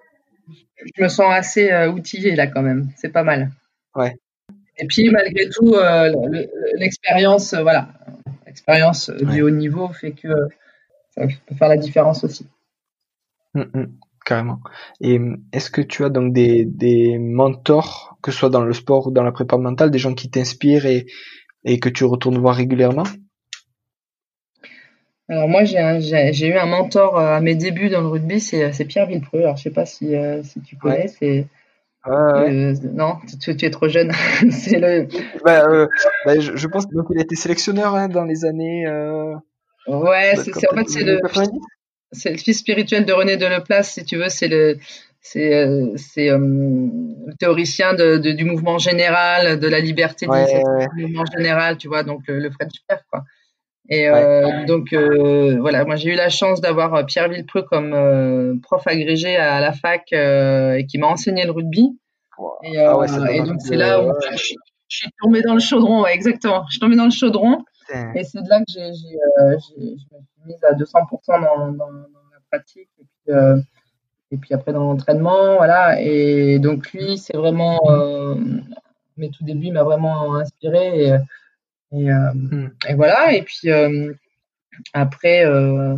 Je 0.94 1.02
me 1.02 1.08
sens 1.08 1.26
assez 1.32 1.74
outillée 1.88 2.36
là 2.36 2.46
quand 2.46 2.62
même. 2.62 2.90
C'est 2.96 3.08
pas 3.08 3.24
mal. 3.24 3.50
Ouais. 3.96 4.16
Et 4.78 4.86
puis, 4.86 5.10
malgré 5.10 5.48
tout, 5.48 5.74
l'expérience, 6.74 7.54
voilà, 7.54 7.88
l'expérience 8.56 9.10
du 9.10 9.42
haut 9.42 9.50
niveau 9.50 9.88
fait 9.88 10.12
que 10.12 10.28
ça 11.10 11.26
peut 11.26 11.54
faire 11.54 11.68
la 11.68 11.76
différence 11.76 12.24
aussi. 12.24 12.46
Mmh, 13.54 13.60
mmh, 13.60 13.86
carrément. 14.24 14.60
Et 15.00 15.20
est-ce 15.52 15.70
que 15.70 15.82
tu 15.82 16.04
as 16.04 16.08
donc 16.08 16.32
des, 16.32 16.64
des 16.64 17.18
mentors, 17.18 18.16
que 18.22 18.30
ce 18.30 18.38
soit 18.38 18.50
dans 18.50 18.64
le 18.64 18.72
sport 18.72 19.08
ou 19.08 19.10
dans 19.10 19.22
la 19.22 19.32
prépa 19.32 19.58
mentale, 19.58 19.90
des 19.90 19.98
gens 19.98 20.14
qui 20.14 20.30
t'inspirent 20.30 20.86
et, 20.86 21.06
et 21.64 21.78
que 21.78 21.90
tu 21.90 22.04
retournes 22.04 22.38
voir 22.38 22.56
régulièrement? 22.56 23.04
Alors 25.28 25.48
moi 25.48 25.64
j'ai 25.64 26.48
eu 26.48 26.56
un 26.56 26.66
mentor 26.66 27.18
à 27.18 27.40
mes 27.40 27.56
débuts 27.56 27.90
dans 27.90 28.00
le 28.00 28.06
rugby, 28.06 28.40
c'est 28.40 28.84
Pierre 28.86 29.06
Villepreux. 29.06 29.40
Alors 29.40 29.56
je 29.56 29.64
sais 29.64 29.70
pas 29.70 29.84
si, 29.84 30.14
si 30.44 30.60
tu 30.62 30.76
connais, 30.76 31.08
c'est 31.08 31.46
euh, 32.08 32.74
non, 32.92 33.16
tu, 33.40 33.50
es 33.50 33.70
trop 33.70 33.88
jeune. 33.88 34.12
c'est 34.50 34.78
le. 34.78 35.08
Bah, 35.44 35.64
euh, 35.68 35.86
bah, 36.24 36.38
je, 36.38 36.66
pense 36.66 36.86
qu'il 36.86 37.18
a 37.18 37.22
été 37.22 37.36
sélectionneur 37.36 37.94
hein, 37.94 38.08
dans 38.08 38.24
les 38.24 38.44
années. 38.44 38.86
Euh... 38.86 39.34
Ouais, 39.88 40.34
c'est 40.36 40.70
en 40.70 40.76
fait 40.76 40.88
c'est 40.88 41.04
le. 41.04 41.20
C'est 42.12 42.30
le 42.30 42.36
fils 42.38 42.60
spirituel 42.60 43.04
de 43.04 43.12
René 43.12 43.36
Deleplace, 43.36 43.94
si 43.94 44.04
tu 44.04 44.16
veux. 44.16 44.28
C'est 44.28 44.48
le 44.48 44.78
c'est 45.20 45.66
c'est 45.96 46.28
le 46.28 47.34
théoricien 47.38 47.94
de, 47.94 48.16
de, 48.18 48.30
du 48.30 48.44
mouvement 48.44 48.78
général, 48.78 49.58
de 49.58 49.68
la 49.68 49.80
liberté 49.80 50.28
ouais, 50.28 50.62
du 50.96 51.06
mouvement 51.06 51.24
général, 51.36 51.78
tu 51.78 51.88
vois, 51.88 52.04
donc 52.04 52.22
le, 52.28 52.38
le 52.38 52.50
French 52.50 52.74
Père, 52.86 53.02
quoi. 53.10 53.24
Et 53.88 54.08
euh, 54.08 54.64
donc 54.66 54.92
euh, 54.92 55.58
voilà, 55.60 55.84
moi 55.84 55.96
j'ai 55.96 56.12
eu 56.12 56.16
la 56.16 56.28
chance 56.28 56.60
d'avoir 56.60 56.94
euh, 56.94 57.04
Pierre 57.04 57.28
Villepreux 57.28 57.62
comme 57.62 57.92
euh, 57.94 58.54
prof 58.62 58.84
agrégé 58.86 59.36
à 59.36 59.60
la 59.60 59.72
fac 59.72 60.12
et 60.12 60.86
qui 60.88 60.98
m'a 60.98 61.06
enseigné 61.06 61.44
le 61.44 61.52
rugby. 61.52 61.96
Et, 62.64 62.78
ah 62.78 62.96
et 63.30 63.42
donc 63.42 63.60
c'est 63.60 63.76
là 63.76 64.02
où 64.02 64.12
je, 64.20 64.36
je, 64.36 64.96
suis 64.96 65.08
tombée 65.22 65.40
dans 65.40 65.54
le 65.54 65.60
chaudron, 65.60 66.02
ouais, 66.02 66.14
exactement. 66.14 66.64
Je 66.66 66.72
suis 66.72 66.80
tombée 66.80 66.96
dans 66.96 67.06
le 67.06 67.10
chaudron 67.10 67.64
et 68.14 68.24
c'est 68.24 68.42
de 68.42 68.48
là 68.48 68.58
que 68.58 68.64
j'ai, 68.68 68.92
je 68.92 69.54
me 69.54 69.58
suis 69.58 69.96
mise 70.46 70.64
à 70.64 70.72
200% 70.72 70.90
dans, 71.28 71.68
dans, 71.68 71.72
dans 71.72 71.88
la 71.88 72.40
pratique 72.50 72.88
et 73.00 73.04
puis, 73.24 73.34
et 74.32 74.36
puis 74.36 74.52
après 74.52 74.72
dans 74.72 74.82
l'entraînement, 74.82 75.56
voilà. 75.56 76.00
Et 76.02 76.58
donc 76.58 76.92
lui, 76.92 77.16
c'est 77.16 77.36
vraiment 77.36 77.78
mes 79.16 79.30
tout 79.30 79.44
débuts 79.44 79.70
m'a 79.70 79.82
vraiment 79.82 80.34
inspiré. 80.36 81.06
Et, 81.06 81.16
et, 81.92 82.10
euh, 82.10 82.32
hmm. 82.34 82.70
et 82.88 82.94
voilà. 82.94 83.32
Et 83.34 83.42
puis 83.42 83.70
euh, 83.70 84.12
après, 84.92 85.44
euh, 85.44 85.96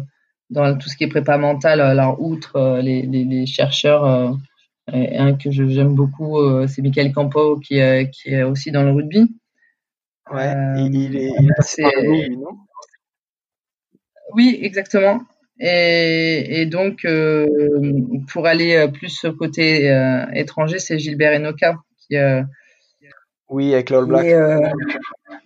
dans 0.51 0.77
tout 0.77 0.89
ce 0.89 0.97
qui 0.97 1.05
est 1.05 1.09
prépa 1.09 1.39
mentale, 1.39 1.81
alors 1.81 2.21
outre 2.21 2.81
les, 2.83 3.03
les, 3.03 3.25
les, 3.25 3.47
chercheurs, 3.47 4.05
un 4.87 5.35
que 5.35 5.51
j'aime 5.51 5.95
beaucoup, 5.95 6.39
c'est 6.67 6.81
Michael 6.81 7.13
Campo 7.13 7.59
qui, 7.59 7.81
qui 8.13 8.31
est 8.31 8.43
aussi 8.43 8.71
dans 8.71 8.83
le 8.83 8.93
rugby. 8.93 9.35
Ouais, 10.33 10.55
il, 10.79 11.17
est, 11.17 11.33
il 11.39 11.51
est 11.51 12.37
non? 12.37 12.59
Oui, 14.35 14.59
exactement. 14.63 15.21
Et, 15.61 16.61
et 16.61 16.67
donc, 16.67 17.05
euh, 17.05 17.47
pour 18.33 18.47
aller 18.47 18.87
plus 18.93 19.27
côté 19.39 19.91
euh, 19.91 20.25
étranger, 20.33 20.79
c'est 20.79 20.99
Gilbert 20.99 21.35
Enoka 21.35 21.79
qui. 21.99 22.17
Euh, 22.17 22.43
oui, 23.49 23.73
avec 23.73 23.91
l'All 23.91 24.07
Black. 24.07 24.27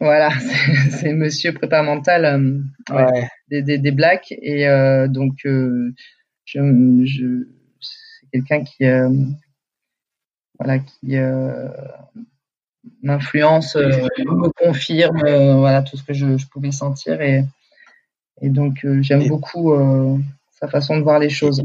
Voilà, 0.03 0.31
c'est 0.91 1.13
Monsieur 1.13 1.55
prépa 1.55 1.81
mental 1.85 2.25
euh, 2.25 2.61
ouais, 2.93 3.29
des, 3.47 3.63
des, 3.63 3.79
des, 3.79 3.93
Blacks. 3.93 4.35
Et 4.43 4.67
euh, 4.67 5.07
donc 5.07 5.47
euh, 5.47 5.95
je, 6.45 6.59
je 7.05 7.47
c'est 7.81 8.27
quelqu'un 8.33 8.65
qui 8.65 8.85
voilà 10.59 10.81
qui 10.81 11.15
m'influence, 13.01 13.77
me 13.77 14.51
confirme 14.51 15.21
voilà 15.61 15.83
tout 15.83 15.97
ce 15.97 16.03
que 16.03 16.15
je, 16.15 16.37
je 16.37 16.49
pouvais 16.49 16.73
sentir. 16.73 17.21
Et 17.21 17.45
et 18.41 18.49
donc 18.49 18.85
j'aime 19.03 19.29
beaucoup 19.29 19.73
sa 20.51 20.67
façon 20.67 20.97
de 20.97 21.03
voir 21.05 21.21
les 21.21 21.31
choses. 21.31 21.63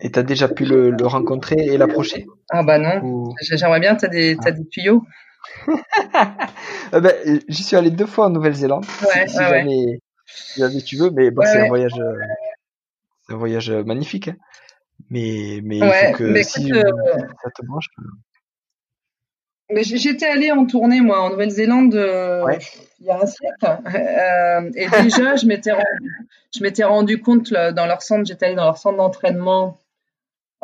Et 0.00 0.10
tu 0.10 0.18
as 0.18 0.22
déjà 0.22 0.48
pu 0.48 0.66
le, 0.66 0.90
le 0.90 1.06
rencontrer 1.06 1.56
et 1.56 1.78
l'approcher? 1.78 2.26
Ah 2.50 2.62
bah 2.62 2.78
non, 2.78 3.32
j'aimerais 3.40 3.80
bien, 3.80 3.96
tu 3.96 4.04
as, 4.04 4.08
des, 4.08 4.36
as 4.44 4.50
des 4.50 4.68
tuyaux? 4.68 5.02
ah 5.06 5.25
ben, 6.92 7.40
J'y 7.48 7.62
suis 7.62 7.76
allé 7.76 7.90
deux 7.90 8.06
fois 8.06 8.26
en 8.26 8.30
Nouvelle-Zélande. 8.30 8.84
Ouais, 9.02 9.28
si, 9.28 9.36
jamais, 9.36 10.00
si, 10.70 10.84
tu 10.84 10.96
veux, 10.96 11.10
mais 11.10 11.30
bon, 11.30 11.42
c'est 11.44 11.62
un 11.62 11.68
voyage, 11.68 11.98
euh, 11.98 12.18
un 13.28 13.36
voyage 13.36 13.70
magnifique. 13.70 14.28
Hein. 14.28 14.36
Mais, 15.10 15.60
mais 15.62 15.78
il 15.78 15.84
faut 15.84 16.12
que 16.16 16.42
si 16.42 16.72
euh, 16.72 16.82
ça 17.42 17.50
te 17.50 17.64
branche. 17.66 17.88
Euh. 17.98 18.02
Mais 19.70 19.82
j'étais 19.82 20.26
allée 20.26 20.52
en 20.52 20.64
tournée 20.64 21.00
moi 21.00 21.22
en 21.22 21.30
Nouvelle-Zélande 21.30 21.94
il 21.94 23.06
y 23.06 23.10
a 23.10 23.20
un 23.20 23.26
siècle 23.26 23.78
et 24.76 24.88
déjà 25.02 25.34
je 25.34 25.44
m'étais 25.46 25.72
rendu, 25.72 26.28
je 26.56 26.62
m'étais 26.62 26.84
rendu 26.84 27.20
compte 27.20 27.50
dans 27.50 27.86
leur 27.86 28.00
centre 28.00 28.24
j'étais 28.24 28.46
allée 28.46 28.54
dans 28.54 28.64
leur 28.64 28.78
centre 28.78 28.96
d'entraînement 28.96 29.76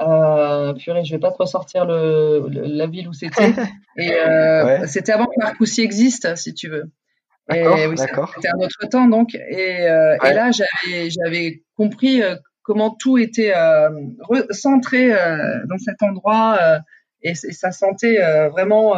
euh, 0.00 0.72
purée, 0.74 1.04
je 1.04 1.14
vais 1.14 1.20
pas 1.20 1.30
te 1.30 1.38
ressortir 1.38 1.84
le, 1.84 2.46
la 2.50 2.86
ville 2.86 3.08
où 3.08 3.12
c'était. 3.12 3.52
Et 3.98 4.12
euh, 4.12 4.86
c'était 4.86 5.12
avant 5.12 5.26
que 5.26 5.38
Marcoussis 5.38 5.82
existe, 5.82 6.34
si 6.36 6.54
tu 6.54 6.68
veux. 6.68 6.90
Et 7.52 7.86
oui, 7.86 7.98
c'était 7.98 8.48
un 8.48 8.58
autre 8.58 8.88
temps 8.90 9.08
donc. 9.08 9.34
Et, 9.34 9.86
euh, 9.88 10.16
et 10.24 10.32
là, 10.32 10.50
j'avais 10.50 11.10
j'avais 11.10 11.62
compris 11.76 12.22
euh, 12.22 12.36
comment 12.62 12.90
tout 12.90 13.18
était 13.18 13.52
euh, 13.54 13.90
centré 14.50 15.12
euh, 15.12 15.64
dans 15.66 15.78
cet 15.78 16.02
endroit 16.02 16.58
et, 17.22 17.34
ça 17.34 17.70
sentait 17.70 18.18
vraiment 18.50 18.94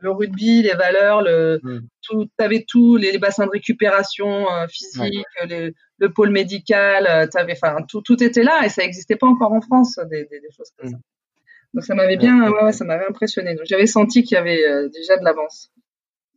le 0.00 0.10
rugby, 0.10 0.62
les 0.62 0.74
valeurs, 0.74 1.22
le 1.22 1.60
mm. 1.62 1.80
Tout, 2.08 2.26
t'avais 2.36 2.64
tout, 2.66 2.96
les, 2.96 3.12
les, 3.12 3.18
bassins 3.18 3.46
de 3.46 3.50
récupération 3.50 4.46
physique, 4.68 5.26
les, 5.46 5.72
le 5.98 6.12
pôle 6.12 6.30
médical, 6.30 7.06
euh, 7.06 7.26
avais, 7.38 7.52
enfin, 7.52 7.82
tout, 7.88 8.00
tout 8.02 8.22
était 8.22 8.42
là 8.42 8.64
et 8.64 8.68
ça 8.68 8.82
n'existait 8.82 9.16
pas 9.16 9.26
encore 9.26 9.52
en 9.52 9.60
France, 9.60 9.98
des, 10.10 10.24
des, 10.24 10.40
des 10.40 10.50
choses 10.56 10.70
comme 10.78 10.90
ça. 10.90 10.96
Mm. 10.96 11.00
Donc 11.74 11.84
ça 11.84 11.94
m'avait 11.94 12.16
bien, 12.16 12.50
ouais, 12.50 12.72
ça 12.72 12.84
m'avait 12.84 13.06
impressionné. 13.06 13.54
Donc 13.54 13.66
j'avais 13.66 13.86
senti 13.86 14.22
qu'il 14.22 14.36
y 14.36 14.38
avait 14.38 14.66
euh, 14.66 14.88
déjà 14.88 15.18
de 15.18 15.24
l'avance. 15.24 15.70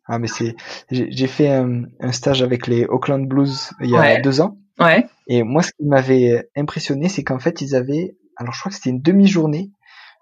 Ah 0.05 0.19
mais 0.19 0.27
c'est, 0.27 0.55
j'ai 0.89 1.27
fait 1.27 1.47
un, 1.47 1.83
un, 2.01 2.11
stage 2.11 2.41
avec 2.41 2.67
les 2.67 2.85
Auckland 2.85 3.25
Blues 3.25 3.71
il 3.79 3.91
y 3.91 3.95
a 3.95 4.19
deux 4.19 4.41
ans. 4.41 4.57
Ouais. 4.79 5.05
Et 5.27 5.43
moi, 5.43 5.61
ce 5.61 5.71
qui 5.71 5.85
m'avait 5.85 6.49
impressionné, 6.55 7.07
c'est 7.07 7.23
qu'en 7.23 7.39
fait, 7.39 7.61
ils 7.61 7.75
avaient, 7.75 8.17
alors 8.35 8.53
je 8.53 8.59
crois 8.59 8.71
que 8.71 8.75
c'était 8.75 8.89
une 8.89 9.01
demi-journée, 9.01 9.71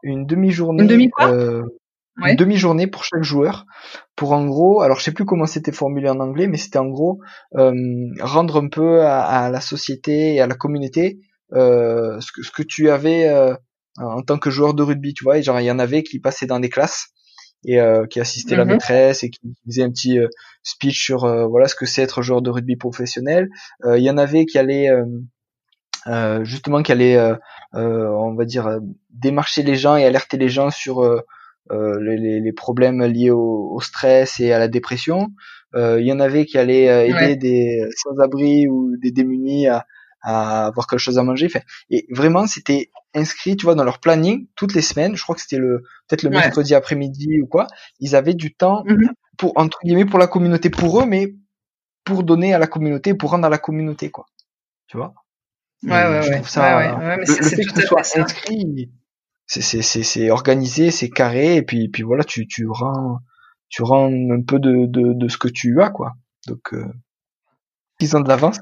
une 0.03 0.27
demi-journée. 0.27 0.83
Une 0.83 0.89
demi 0.89 1.09
quoi 1.09 1.31
euh, 1.31 1.63
une 2.27 2.35
demi-journée 2.35 2.87
pour 2.87 3.03
chaque 3.03 3.23
joueur, 3.23 3.65
pour 4.15 4.33
en 4.33 4.45
gros, 4.45 4.81
alors 4.81 4.99
je 4.99 5.03
sais 5.03 5.11
plus 5.11 5.25
comment 5.25 5.45
c'était 5.45 5.71
formulé 5.71 6.09
en 6.09 6.19
anglais, 6.19 6.47
mais 6.47 6.57
c'était 6.57 6.79
en 6.79 6.87
gros 6.87 7.19
euh, 7.55 7.73
rendre 8.19 8.61
un 8.61 8.67
peu 8.67 9.03
à, 9.03 9.21
à, 9.21 9.49
la 9.49 9.61
société 9.61 10.35
et 10.35 10.41
à 10.41 10.47
la 10.47 10.55
communauté 10.55 11.19
euh, 11.53 12.19
ce, 12.19 12.31
que, 12.31 12.43
ce 12.43 12.51
que 12.51 12.63
tu 12.63 12.89
avais 12.89 13.27
euh, 13.27 13.55
en 13.97 14.21
tant 14.21 14.37
que 14.37 14.49
joueur 14.49 14.73
de 14.73 14.83
rugby, 14.83 15.13
tu 15.13 15.23
vois. 15.23 15.37
Et 15.37 15.43
genre 15.43 15.59
il 15.59 15.65
y 15.65 15.71
en 15.71 15.79
avait 15.79 16.03
qui 16.03 16.19
passaient 16.19 16.47
dans 16.47 16.59
des 16.59 16.69
classes 16.69 17.09
et 17.65 17.79
euh, 17.79 18.05
qui 18.05 18.19
assistaient 18.19 18.55
la 18.55 18.65
mhm. 18.65 18.73
maîtresse 18.73 19.23
et 19.23 19.29
qui 19.29 19.39
faisaient 19.65 19.83
un 19.83 19.91
petit 19.91 20.17
euh, 20.19 20.27
speech 20.63 21.03
sur 21.03 21.25
euh, 21.25 21.45
voilà 21.45 21.67
ce 21.67 21.75
que 21.75 21.85
c'est 21.85 22.01
être 22.01 22.21
joueur 22.21 22.41
de 22.41 22.49
rugby 22.49 22.75
professionnel. 22.75 23.49
Il 23.85 24.03
y 24.03 24.09
en 24.09 24.17
avait 24.17 24.45
qui 24.45 24.57
allaient 24.57 24.89
justement 26.43 26.81
qui 26.81 26.91
allaient 26.91 27.19
on 27.73 28.33
va 28.35 28.45
dire 28.45 28.79
démarcher 29.09 29.63
les 29.63 29.75
gens 29.75 29.95
et 29.95 30.05
alerter 30.05 30.37
les 30.37 30.49
gens 30.49 30.69
sur 30.69 31.03
euh, 31.71 31.99
les, 32.01 32.39
les, 32.39 32.53
problèmes 32.53 33.03
liés 33.03 33.31
au, 33.31 33.69
au, 33.71 33.79
stress 33.79 34.39
et 34.39 34.51
à 34.51 34.59
la 34.59 34.67
dépression. 34.67 35.29
Euh, 35.75 36.01
il 36.01 36.07
y 36.07 36.11
en 36.11 36.19
avait 36.19 36.45
qui 36.45 36.57
allaient 36.57 36.89
euh, 36.89 37.05
aider 37.05 37.35
des 37.35 37.83
sans-abri 37.95 38.67
ou 38.67 38.97
des 38.97 39.11
démunis 39.11 39.67
à, 39.67 39.85
à 40.21 40.65
avoir 40.67 40.87
quelque 40.87 40.99
chose 40.99 41.19
à 41.19 41.23
manger. 41.23 41.47
et 41.89 42.07
vraiment, 42.09 42.47
c'était 42.47 42.89
inscrit, 43.13 43.55
tu 43.55 43.65
vois, 43.65 43.75
dans 43.75 43.83
leur 43.83 43.99
planning 43.99 44.47
toutes 44.55 44.73
les 44.73 44.81
semaines. 44.81 45.15
Je 45.15 45.23
crois 45.23 45.35
que 45.35 45.41
c'était 45.41 45.57
le 45.57 45.83
peut-être 46.07 46.23
le 46.23 46.29
mercredi 46.29 46.75
après-midi 46.75 47.41
ou 47.41 47.47
quoi. 47.47 47.67
Ils 47.99 48.15
avaient 48.15 48.33
du 48.33 48.53
temps 48.53 48.83
mm-hmm. 48.83 49.09
pour 49.37 49.53
entre 49.55 49.79
guillemets 49.83 50.05
pour 50.05 50.19
la 50.19 50.27
communauté, 50.27 50.69
pour 50.69 51.01
eux, 51.01 51.05
mais 51.05 51.35
pour 52.03 52.23
donner 52.23 52.53
à 52.53 52.59
la 52.59 52.67
communauté, 52.67 53.13
pour 53.13 53.31
rendre 53.31 53.45
à 53.45 53.49
la 53.49 53.59
communauté, 53.59 54.09
quoi. 54.09 54.25
Tu 54.87 54.97
vois? 54.97 55.13
Ouais, 55.83 55.91
ouais, 55.91 56.29
ouais. 56.29 56.41
Ça, 56.43 56.77
ouais, 56.77 57.05
ouais. 57.05 57.17
le, 57.17 57.25
fait 57.25 57.63
que 57.63 57.81
ce 57.81 57.87
soit 57.87 58.01
inscrit, 58.17 58.89
c'est 59.49 59.81
c'est 59.81 60.03
c'est 60.03 60.29
organisé, 60.29 60.91
c'est 60.91 61.09
carré 61.09 61.55
et 61.55 61.63
puis 61.63 61.89
puis 61.89 62.03
voilà, 62.03 62.23
tu 62.23 62.47
tu 62.47 62.67
rends 62.67 63.19
tu 63.69 63.81
rends 63.81 64.07
un 64.07 64.41
peu 64.43 64.59
de 64.59 64.85
de, 64.85 65.13
de 65.13 65.27
ce 65.27 65.37
que 65.37 65.47
tu 65.47 65.81
as 65.81 65.89
quoi. 65.89 66.13
Donc 66.47 66.73
euh, 66.73 66.85
ils 67.99 68.15
ont 68.15 68.21
de 68.21 68.29
l'avance. 68.29 68.59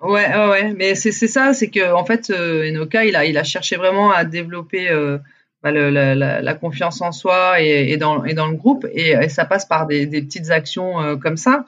Ouais, 0.00 0.28
ouais, 0.34 0.48
ouais, 0.48 0.74
mais 0.74 0.94
c'est 0.94 1.10
c'est 1.10 1.26
ça, 1.26 1.54
c'est 1.54 1.70
que 1.70 1.92
en 1.92 2.04
fait 2.04 2.30
euh, 2.30 2.68
Enoka 2.68 3.04
il 3.04 3.16
a 3.16 3.24
il 3.24 3.36
a 3.36 3.44
cherché 3.44 3.76
vraiment 3.76 4.12
à 4.12 4.24
développer 4.24 4.88
euh, 4.90 5.18
bah, 5.62 5.72
le, 5.72 5.90
la, 5.90 6.14
la, 6.14 6.54
confiance 6.54 7.00
en 7.00 7.12
soi 7.12 7.60
et, 7.60 7.92
et, 7.92 7.96
dans, 7.96 8.24
et 8.24 8.34
dans 8.34 8.48
le 8.48 8.56
groupe. 8.56 8.84
Et, 8.92 9.28
ça 9.28 9.44
passe 9.44 9.64
par 9.64 9.86
des, 9.86 10.06
des 10.06 10.20
petites 10.20 10.50
actions 10.50 11.00
euh, 11.00 11.16
comme 11.16 11.36
ça. 11.36 11.66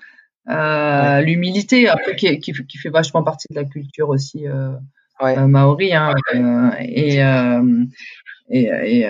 L'humilité, 1.23 1.89
après, 1.89 2.17
qui, 2.17 2.41
qui, 2.41 2.53
qui, 2.53 2.79
fait 2.79 2.91
vachement 2.91 3.23
partie 3.23 3.47
de 3.51 3.55
la 3.55 3.65
culture 3.65 4.09
aussi 4.09 4.47
ouais. 5.23 5.47
Maori. 5.47 5.95
Hein, 5.95 6.13
et, 6.81 7.23
et, 8.51 9.07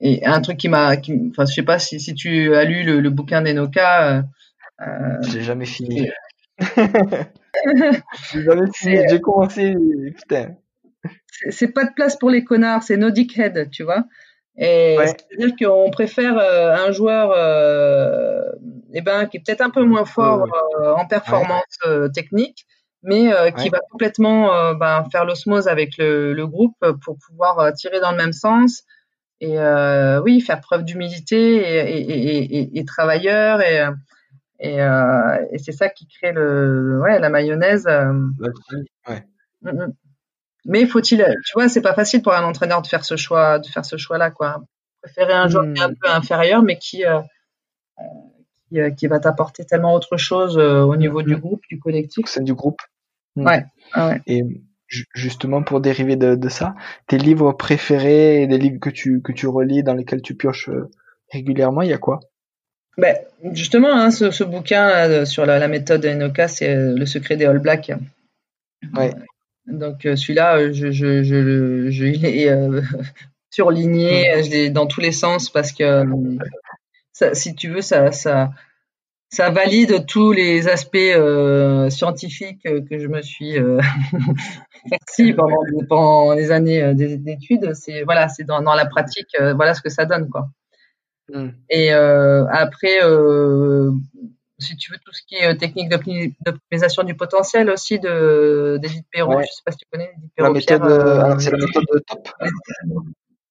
et, 0.00 0.26
un 0.26 0.40
truc 0.40 0.56
qui 0.56 0.68
m'a, 0.68 0.94
enfin, 0.94 1.46
je 1.46 1.52
sais 1.52 1.62
pas 1.62 1.78
si, 1.78 2.00
si 2.00 2.14
tu 2.14 2.54
as 2.54 2.64
lu 2.64 2.82
le, 2.82 3.00
le 3.00 3.10
bouquin 3.10 3.42
d'Enoka. 3.42 4.24
J'ai 5.28 5.42
jamais 5.42 5.66
fini. 5.66 6.10
J'ai 8.32 8.42
jamais 8.42 8.70
fini. 8.74 8.98
J'ai 9.08 9.20
commencé, 9.20 9.74
putain 10.16 10.56
c'est 11.50 11.68
pas 11.68 11.84
de 11.84 11.92
place 11.94 12.16
pour 12.16 12.30
les 12.30 12.44
connards, 12.44 12.82
c'est 12.82 12.96
no 12.96 13.10
dickhead, 13.10 13.70
tu 13.70 13.82
vois. 13.82 14.04
Et 14.56 14.96
c'est-à-dire 14.98 15.56
qu'on 15.58 15.90
préfère 15.90 16.36
euh, 16.38 16.74
un 16.74 16.92
joueur 16.92 17.32
euh, 17.34 18.42
eh 18.92 19.00
ben, 19.00 19.26
qui 19.26 19.38
est 19.38 19.40
peut-être 19.40 19.62
un 19.62 19.70
peu 19.70 19.82
moins 19.82 20.04
fort 20.04 20.44
euh, 20.80 20.92
en 20.92 21.06
performance 21.06 21.78
euh, 21.86 22.08
technique, 22.08 22.66
mais 23.02 23.52
qui 23.58 23.68
va 23.68 23.80
complètement 23.90 24.74
ben, 24.74 25.04
faire 25.10 25.24
l'osmose 25.24 25.66
avec 25.68 25.98
le, 25.98 26.34
le, 26.34 26.46
groupe 26.46 26.76
pour 27.04 27.16
pouvoir 27.18 27.72
tirer 27.72 28.00
dans 28.00 28.12
le 28.12 28.16
même 28.16 28.32
sens. 28.32 28.84
Et 29.40 29.56
oui, 30.22 30.40
faire 30.40 30.60
preuve 30.60 30.84
d'humilité 30.84 31.56
et, 31.56 31.98
et, 31.98 32.58
et, 32.60 32.78
et, 32.78 32.84
travailleur. 32.84 33.60
Et, 33.60 33.86
et, 34.60 34.76
et 34.76 35.58
c'est 35.58 35.72
ça 35.72 35.88
qui 35.88 36.06
crée 36.06 36.32
le, 36.32 37.00
ouais, 37.02 37.18
la 37.18 37.28
mayonnaise. 37.28 37.86
Ouais. 39.08 39.24
Mm, 39.62 39.70
mm. 39.70 39.92
Mais 40.64 40.86
faut-il, 40.86 41.24
tu 41.44 41.52
vois, 41.54 41.68
c'est 41.68 41.80
pas 41.80 41.94
facile 41.94 42.22
pour 42.22 42.32
un 42.32 42.44
entraîneur 42.44 42.82
de 42.82 42.86
faire 42.86 43.04
ce 43.04 43.16
choix, 43.16 43.58
de 43.58 43.66
faire 43.66 43.84
ce 43.84 43.96
choix-là, 43.96 44.30
quoi. 44.30 44.62
Préférer 45.02 45.32
un 45.32 45.48
joueur 45.48 45.64
est 45.64 45.80
un 45.80 45.90
hmm. 45.90 45.96
peu 46.00 46.08
inférieur, 46.08 46.62
mais 46.62 46.78
qui 46.78 47.04
euh, 47.04 47.18
euh 47.98 48.02
qui, 48.68 48.80
euh, 48.80 48.90
qui, 48.90 49.06
va 49.08 49.18
t'apporter 49.18 49.64
tellement 49.64 49.94
autre 49.94 50.16
chose 50.16 50.56
euh, 50.56 50.82
au 50.82 50.96
niveau 50.96 51.22
du 51.22 51.34
hmm. 51.34 51.40
groupe, 51.40 51.62
du 51.68 51.80
collectif. 51.80 52.26
C'est 52.28 52.44
du 52.44 52.54
groupe. 52.54 52.80
Hmm. 53.36 53.46
Ouais. 53.46 53.64
Ouais. 53.96 54.20
Et 54.26 54.42
justement 55.14 55.62
pour 55.62 55.80
dériver 55.80 56.16
de, 56.16 56.34
de, 56.34 56.48
ça, 56.48 56.74
tes 57.06 57.16
livres 57.18 57.52
préférés, 57.52 58.46
des 58.46 58.58
livres 58.58 58.78
que 58.78 58.90
tu 58.90 59.22
que 59.22 59.32
tu 59.32 59.46
relis, 59.46 59.82
dans 59.82 59.94
lesquels 59.94 60.22
tu 60.22 60.34
pioches 60.34 60.68
régulièrement, 61.30 61.82
il 61.82 61.90
y 61.90 61.94
a 61.94 61.98
quoi? 61.98 62.20
Ben, 62.98 63.16
justement, 63.52 63.94
hein, 63.94 64.10
ce, 64.10 64.30
ce, 64.30 64.44
bouquin 64.44 65.24
sur 65.24 65.46
la, 65.46 65.58
la 65.58 65.68
méthode 65.68 66.04
Enoka, 66.04 66.46
c'est 66.46 66.74
Le 66.74 67.06
secret 67.06 67.36
des 67.36 67.46
All 67.46 67.58
Blacks. 67.58 67.90
Ouais. 68.94 69.12
Donc 69.66 70.06
euh, 70.06 70.16
celui-là, 70.16 70.56
euh, 70.56 70.72
je, 70.72 70.90
je, 70.90 71.22
je, 71.22 71.90
je 71.90 72.04
l'ai 72.04 72.48
euh, 72.48 72.82
surligné, 73.50 74.42
je 74.42 74.50
l'ai 74.50 74.70
dans 74.70 74.86
tous 74.86 75.00
les 75.00 75.12
sens 75.12 75.50
parce 75.50 75.72
que 75.72 76.04
ça, 77.12 77.34
si 77.34 77.54
tu 77.54 77.68
veux, 77.68 77.82
ça, 77.82 78.10
ça, 78.10 78.50
ça 79.32 79.50
valide 79.50 80.06
tous 80.06 80.32
les 80.32 80.68
aspects 80.68 80.96
euh, 80.96 81.88
scientifiques 81.90 82.62
que 82.62 82.98
je 82.98 83.06
me 83.08 83.22
suis 83.22 83.58
euh, 83.58 83.80
pendant, 85.36 85.56
pendant 85.88 86.34
les 86.34 86.50
années 86.50 86.94
d'études. 86.94 87.74
C'est 87.74 88.02
voilà, 88.02 88.28
c'est 88.28 88.44
dans, 88.44 88.60
dans 88.62 88.74
la 88.74 88.86
pratique, 88.86 89.36
voilà 89.56 89.74
ce 89.74 89.80
que 89.80 89.90
ça 89.90 90.04
donne 90.04 90.28
quoi. 90.28 90.48
Mm. 91.32 91.48
Et 91.70 91.92
après, 91.92 93.00
si 94.62 94.76
tu 94.76 94.92
veux, 94.92 94.98
tout 95.04 95.12
ce 95.12 95.22
qui 95.26 95.34
est 95.34 95.46
euh, 95.46 95.54
technique 95.54 95.90
d'optimisation 95.90 97.02
du 97.02 97.14
potentiel 97.14 97.68
aussi 97.68 97.98
de 97.98 98.78
d'Edith 98.80 99.06
Perrault. 99.10 99.40
Je 99.40 99.46
Je 99.46 99.52
sais 99.52 99.62
pas 99.64 99.72
si 99.72 99.78
tu 99.78 99.86
connais 99.90 100.12
Edith 100.16 100.32
Perrault. 100.34 100.52
La 100.52 100.58
méthode, 100.58 100.84
euh, 100.84 101.38
c'est 101.38 101.50
la 101.50 101.58
méthode 101.58 101.84
de 101.92 101.98
top? 101.98 102.28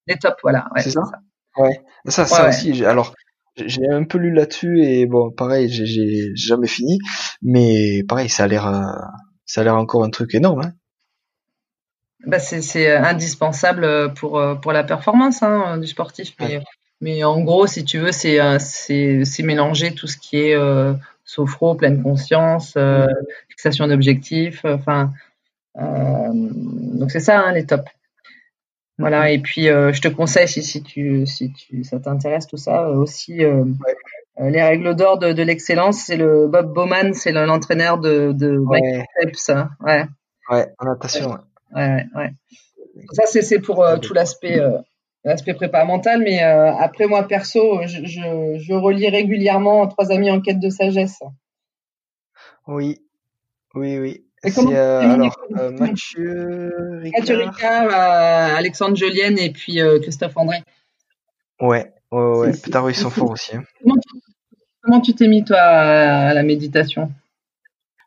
Les 0.07 0.17
top, 0.17 0.35
voilà. 0.41 0.67
Ouais, 0.73 0.81
c'est 0.81 0.91
ça, 0.91 1.03
ça, 1.03 1.19
Ouais. 1.57 1.81
Ça, 2.05 2.25
ça 2.25 2.49
aussi. 2.49 2.85
Alors, 2.85 3.13
j'ai 3.57 3.87
un 3.87 4.03
peu 4.03 4.17
lu 4.17 4.33
là-dessus 4.33 4.83
et 4.83 5.05
bon, 5.05 5.31
pareil, 5.31 5.69
j'ai 5.69 6.35
jamais 6.35 6.67
fini, 6.67 6.99
mais 7.41 8.03
pareil, 8.07 8.29
ça 8.29 8.43
a 8.45 8.47
l'air, 8.47 8.67
euh, 8.67 8.81
ça 9.45 9.61
a 9.61 9.63
l'air 9.63 9.75
encore 9.75 10.03
un 10.03 10.09
truc 10.09 10.33
énorme. 10.35 10.61
Hein. 10.61 10.73
Bah, 12.25 12.39
c'est 12.39 12.91
indispensable 12.95 14.13
pour 14.13 14.39
pour 14.61 14.71
la 14.71 14.83
performance 14.83 15.41
hein, 15.41 15.79
du 15.79 15.87
sportif. 15.87 16.35
Mais 16.39 16.61
mais 17.01 17.23
en 17.23 17.41
gros, 17.41 17.65
si 17.65 17.83
tu 17.83 17.97
veux, 17.97 18.11
c'est 18.11 18.39
euh, 18.39 18.57
c'est 18.59 19.43
mélanger 19.43 19.93
tout 19.93 20.05
ce 20.05 20.17
qui 20.17 20.37
est 20.37 20.55
euh, 20.55 20.93
sophro, 21.25 21.75
pleine 21.75 22.03
conscience, 22.03 22.75
euh, 22.77 23.07
fixation 23.49 23.87
d'objectifs. 23.87 24.63
Euh, 24.65 24.75
enfin, 24.75 25.11
euh, 25.77 26.29
donc 26.31 27.09
c'est 27.11 27.19
ça 27.19 27.39
hein, 27.39 27.53
les 27.53 27.65
tops. 27.65 27.89
Voilà. 29.01 29.31
Et 29.31 29.39
puis, 29.39 29.65
je 29.65 30.01
te 30.01 30.07
conseille 30.07 30.47
si, 30.47 30.63
si 30.63 30.81
tu 30.81 31.25
si 31.25 31.51
tu 31.53 31.83
ça 31.83 31.99
t'intéresse 31.99 32.47
tout 32.47 32.57
ça 32.57 32.89
aussi. 32.89 33.41
les 34.39 34.61
règles 34.61 34.95
d'or 34.95 35.19
de, 35.19 35.33
de 35.33 35.43
l'excellence, 35.43 35.97
c'est 35.97 36.17
le 36.17 36.47
Bob 36.47 36.73
Bowman, 36.73 37.13
c'est 37.13 37.31
l'entraîneur 37.31 37.99
de, 37.99 38.31
de 38.31 38.57
ouais. 38.57 39.05
Phelps. 39.19 39.49
Hein. 39.49 39.69
Ouais. 39.81 40.05
Ouais, 40.49 40.67
en 40.79 40.85
natation. 40.85 41.37
Ouais, 41.75 41.81
ouais. 41.81 42.05
ouais. 42.15 42.29
Ça, 43.13 43.23
c'est 43.25 43.59
pour 43.59 43.85
tout 44.01 44.13
l'aspect 44.13 44.59
l'aspect 45.23 45.53
prépa 45.53 45.83
mental, 45.85 46.21
mais 46.21 46.43
euh, 46.43 46.73
après 46.73 47.07
moi 47.07 47.27
perso, 47.27 47.81
je, 47.85 48.05
je, 48.05 48.59
je, 48.59 48.73
relis 48.73 49.09
régulièrement 49.09 49.87
Trois 49.87 50.11
amis 50.11 50.31
en 50.31 50.41
quête 50.41 50.59
de 50.59 50.69
sagesse. 50.69 51.19
Oui, 52.67 53.01
oui, 53.75 53.99
oui. 53.99 54.25
C'est 54.43 54.73
euh, 54.73 55.01
alors 55.01 55.37
euh, 55.55 55.71
Mathieu 55.71 56.71
Ricard, 57.03 57.85
euh, 57.85 58.57
Alexandre 58.57 58.95
Jolienne 58.95 59.37
et 59.37 59.51
puis 59.51 59.79
Christophe 60.01 60.35
André. 60.35 60.63
Ouais, 61.59 61.93
ouais, 62.11 62.37
ouais. 62.37 62.51
Putain, 62.51 62.89
ils 62.89 62.95
sont 62.95 63.11
forts 63.11 63.31
aussi. 63.31 63.55
Hein. 63.55 63.63
Comment 64.81 64.99
tu 64.99 65.13
t'es 65.13 65.27
mis 65.27 65.43
toi 65.43 65.59
à 65.59 66.33
la 66.33 66.41
méditation? 66.41 67.11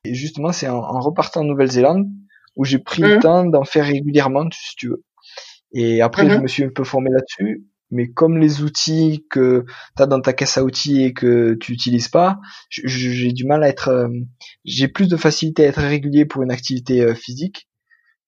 Et 0.05 0.15
justement, 0.15 0.51
c'est 0.51 0.69
en, 0.69 0.79
en, 0.79 1.01
repartant 1.01 1.43
en 1.43 1.45
Nouvelle-Zélande 1.45 2.09
où 2.57 2.65
j'ai 2.65 2.79
pris 2.79 3.03
le 3.03 3.17
mmh. 3.17 3.21
temps 3.21 3.45
d'en 3.45 3.65
faire 3.65 3.87
régulièrement, 3.87 4.49
si 4.53 4.75
tu 4.77 4.89
veux. 4.89 5.05
Et 5.75 6.01
après, 6.01 6.29
je 6.29 6.37
mhm. 6.37 6.43
me 6.43 6.47
suis 6.47 6.65
un 6.65 6.69
peu 6.69 6.85
formé 6.85 7.11
là-dessus. 7.11 7.65
Mais 7.91 8.09
comme 8.09 8.39
les 8.39 8.63
outils 8.63 9.25
que 9.31 9.65
tu 9.97 10.03
as 10.03 10.07
dans 10.07 10.21
ta 10.21 10.33
caisse 10.33 10.59
à 10.59 10.65
outils 10.65 11.03
et 11.03 11.13
que 11.13 11.55
tu 11.55 11.73
utilises 11.73 12.09
pas, 12.09 12.39
j'ai 12.71 13.33
du 13.33 13.45
mal 13.45 13.63
à 13.63 13.69
être. 13.69 13.89
Euh, 13.89 14.09
j'ai 14.65 14.89
plus 14.89 15.09
de 15.09 15.17
facilité 15.17 15.65
à 15.65 15.69
être 15.69 15.81
régulier 15.81 16.25
pour 16.25 16.43
une 16.43 16.51
activité 16.51 17.03
euh, 17.03 17.15
physique 17.15 17.69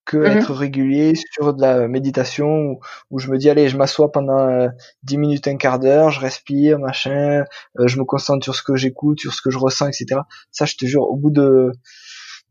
que 0.05 0.17
mhm. 0.17 0.25
être 0.25 0.53
régulier 0.53 1.13
sur 1.33 1.53
de 1.53 1.61
la 1.61 1.87
méditation 1.87 2.79
où, 3.11 3.19
je 3.19 3.29
me 3.29 3.37
dis 3.37 3.49
allez 3.49 3.67
je 3.67 3.77
m'assois 3.77 4.09
pendant 4.09 4.69
10 5.03 5.15
euh, 5.15 5.19
minutes 5.19 5.47
un 5.49 5.57
quart 5.57 5.79
d'heure 5.79 6.11
je 6.11 6.21
respire 6.21 6.79
machin 6.79 7.43
je 7.77 7.99
me 7.99 8.05
concentre 8.05 8.41
sur 8.41 8.55
ce 8.55 8.63
que 8.63 8.77
j'écoute 8.77 9.19
sur 9.19 9.33
ce 9.33 9.41
que 9.41 9.51
je 9.51 9.57
ressens 9.57 9.87
etc 9.87 10.21
ça 10.49 10.63
je 10.63 10.75
te 10.77 10.85
jure 10.85 11.03
au 11.03 11.17
bout 11.17 11.31
de 11.31 11.73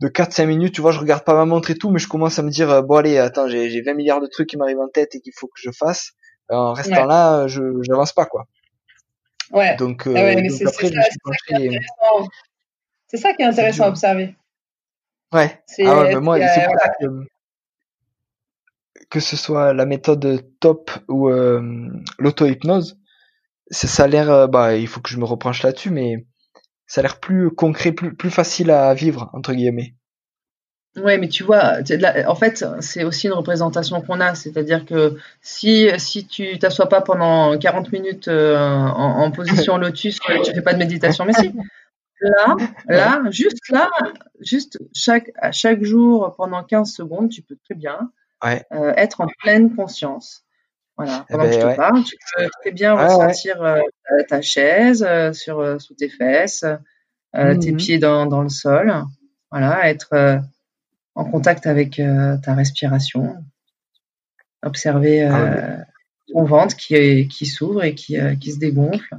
de 0.00 0.09
4-5 0.09 0.46
minutes, 0.46 0.74
tu 0.74 0.82
vois, 0.82 0.92
je 0.92 0.98
regarde 0.98 1.24
pas 1.24 1.34
ma 1.34 1.46
montre 1.46 1.70
et 1.70 1.74
tout, 1.74 1.90
mais 1.90 1.98
je 1.98 2.09
commence 2.09 2.38
à 2.38 2.42
me 2.42 2.50
dire, 2.50 2.82
bon 2.82 2.96
allez, 2.96 3.16
attends, 3.16 3.48
j'ai 3.48 3.80
20 3.80 3.94
milliards 3.94 4.20
de 4.20 4.26
trucs 4.26 4.48
qui 4.50 4.59
m'arrivent 4.59 4.80
en 4.80 4.88
tête 4.88 5.14
et 5.14 5.20
qu'il 5.20 5.32
faut 5.34 5.46
que 5.46 5.59
je 5.59 5.70
fasse. 5.70 6.12
En 6.49 6.72
restant 6.72 7.05
là, 7.05 7.47
je 7.49 7.62
j'avance 7.82 8.12
pas, 8.12 8.26
quoi. 8.26 8.47
Ouais. 9.53 9.76
Donc, 9.76 10.07
euh, 10.07 10.14
ah 10.16 10.22
ouais, 10.22 10.49
c'est 13.09 13.16
ça, 13.16 13.32
qui 13.34 13.42
est 13.42 13.47
intéressant 13.47 13.84
à 13.84 13.88
observer. 13.88 14.36
Ouais. 15.32 15.62
Ah 15.84 15.99
ouais, 16.01 16.14
mais 16.14 16.20
moi, 16.20 16.38
c'est 16.38 16.64
pour 16.66 16.78
ça 16.80 16.88
que, 17.01 17.26
que 19.11 19.20
ce 19.20 19.36
soit 19.36 19.72
la 19.72 19.86
méthode 19.86 20.44
top 20.61 20.90
ou 21.09 21.28
euh, 21.28 21.88
l'auto-hypnose, 22.18 22.99
ça 23.70 24.05
a 24.05 24.07
l'air, 24.07 24.30
euh, 24.30 24.47
bah, 24.47 24.76
il 24.76 24.88
faut 24.88 25.01
que 25.01 25.11
je 25.11 25.18
me 25.18 25.24
reproche 25.24 25.62
là-dessus, 25.62 25.90
mais 25.90 26.26
ça 26.86 27.01
a 27.01 27.03
l'air 27.03 27.20
plus 27.20 27.51
concret, 27.51 27.92
plus, 27.92 28.14
plus 28.14 28.30
facile 28.30 28.70
à 28.70 28.92
vivre, 28.94 29.30
entre 29.32 29.53
guillemets. 29.53 29.94
Ouais, 30.97 31.18
mais 31.18 31.28
tu 31.28 31.42
vois, 31.42 31.78
en 32.26 32.34
fait, 32.34 32.64
c'est 32.80 33.05
aussi 33.05 33.26
une 33.26 33.34
représentation 33.34 34.01
qu'on 34.01 34.20
a. 34.20 34.34
C'est-à-dire 34.34 34.86
que 34.86 35.16
si, 35.42 35.88
si 35.99 36.26
tu 36.26 36.59
t'assois 36.59 36.88
pas 36.88 37.03
pendant 37.03 37.59
40 37.59 37.92
minutes 37.92 38.28
euh, 38.28 38.57
en, 38.57 39.22
en, 39.22 39.30
position 39.30 39.76
lotus, 39.78 40.18
tu 40.20 40.55
fais 40.55 40.62
pas 40.62 40.72
de 40.72 40.78
méditation. 40.78 41.26
Mais 41.26 41.34
si, 41.34 41.53
là, 42.20 42.57
là, 42.88 43.22
juste 43.30 43.68
là, 43.68 43.90
juste 44.40 44.78
chaque, 44.94 45.30
à 45.36 45.53
chaque 45.53 45.82
jour, 45.82 46.34
pendant 46.36 46.62
15 46.62 46.90
secondes, 46.92 47.28
tu 47.28 47.42
peux 47.42 47.57
très 47.64 47.74
bien 47.74 48.11
ouais. 48.42 48.64
euh, 48.72 48.92
être 48.97 49.20
en 49.20 49.26
pleine 49.42 49.74
conscience. 49.74 50.44
Voilà, 50.97 51.26
eh 51.28 51.32
pendant 51.32 51.44
que 51.44 51.53
je 51.53 51.59
ben, 51.59 51.72
te 51.72 51.76
parle, 51.76 52.05
tu 52.05 52.16
peux 52.36 52.49
très 52.62 52.70
bien 52.70 52.94
ressentir 52.94 53.62
euh, 53.62 53.80
ta 54.28 54.40
chaise 54.40 55.05
euh, 55.07 55.32
sur 55.34 55.59
euh, 55.61 55.78
sous 55.78 55.94
tes 55.94 56.09
fesses, 56.09 56.64
mmh 57.34 57.59
tes 57.59 57.72
pieds 57.72 57.99
dans, 57.99 58.24
dans 58.24 58.42
le 58.42 58.49
sol. 58.49 58.90
Voilà, 59.51 59.90
être 59.90 60.40
en 61.17 61.25
contact 61.25 61.67
avec 61.67 62.01
ta 62.43 62.55
respiration, 62.55 63.45
observer 64.62 65.23
ah 65.25 65.85
ton 66.33 66.45
ventre 66.45 66.77
qui, 66.77 67.29
qui 67.29 67.47
s'ouvre 67.47 67.85
et 67.85 67.95
qui, 67.95 68.17
qui 68.41 68.53
se 68.53 68.59
dégonfle. 68.59 69.17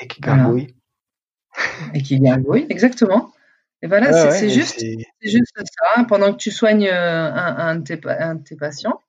Et 0.00 0.06
qui 0.06 0.20
gargouille. 0.20 0.74
Et 1.94 2.02
qui 2.02 2.18
gargouille, 2.18 2.66
exactement. 2.68 3.32
Et 3.82 3.86
voilà, 3.86 4.30
c'est 4.32 4.48
juste, 4.48 4.82
juste 5.20 5.52
ça. 5.56 6.04
Pendant 6.04 6.32
que 6.32 6.38
tu 6.38 6.50
soignes 6.50 6.88
un, 6.88 7.56
un, 7.56 7.76
de 7.76 7.94
tes, 7.94 8.08
un 8.08 8.36
de 8.36 8.42
tes 8.42 8.56
patients, 8.56 9.00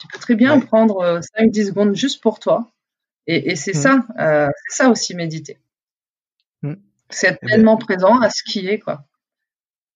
Tu 0.00 0.06
peux 0.08 0.18
très 0.18 0.34
bien 0.34 0.60
prendre 0.60 1.20
5-10 1.38 1.66
secondes 1.66 1.94
juste 1.94 2.22
pour 2.22 2.38
toi. 2.38 2.70
Et, 3.26 3.54
c'est 3.56 3.72
mmh. 3.72 3.74
ça, 3.74 4.50
c'est 4.66 4.76
ça 4.76 4.88
aussi 4.88 5.14
méditer. 5.14 5.58
Mmh. 6.62 6.74
C'est 7.10 7.28
être 7.28 7.38
eh 7.42 7.46
ben 7.46 7.52
tellement 7.52 7.76
présent 7.76 8.20
à 8.20 8.30
ce 8.30 8.42
qui 8.42 8.66
est, 8.68 8.78
quoi. 8.78 9.04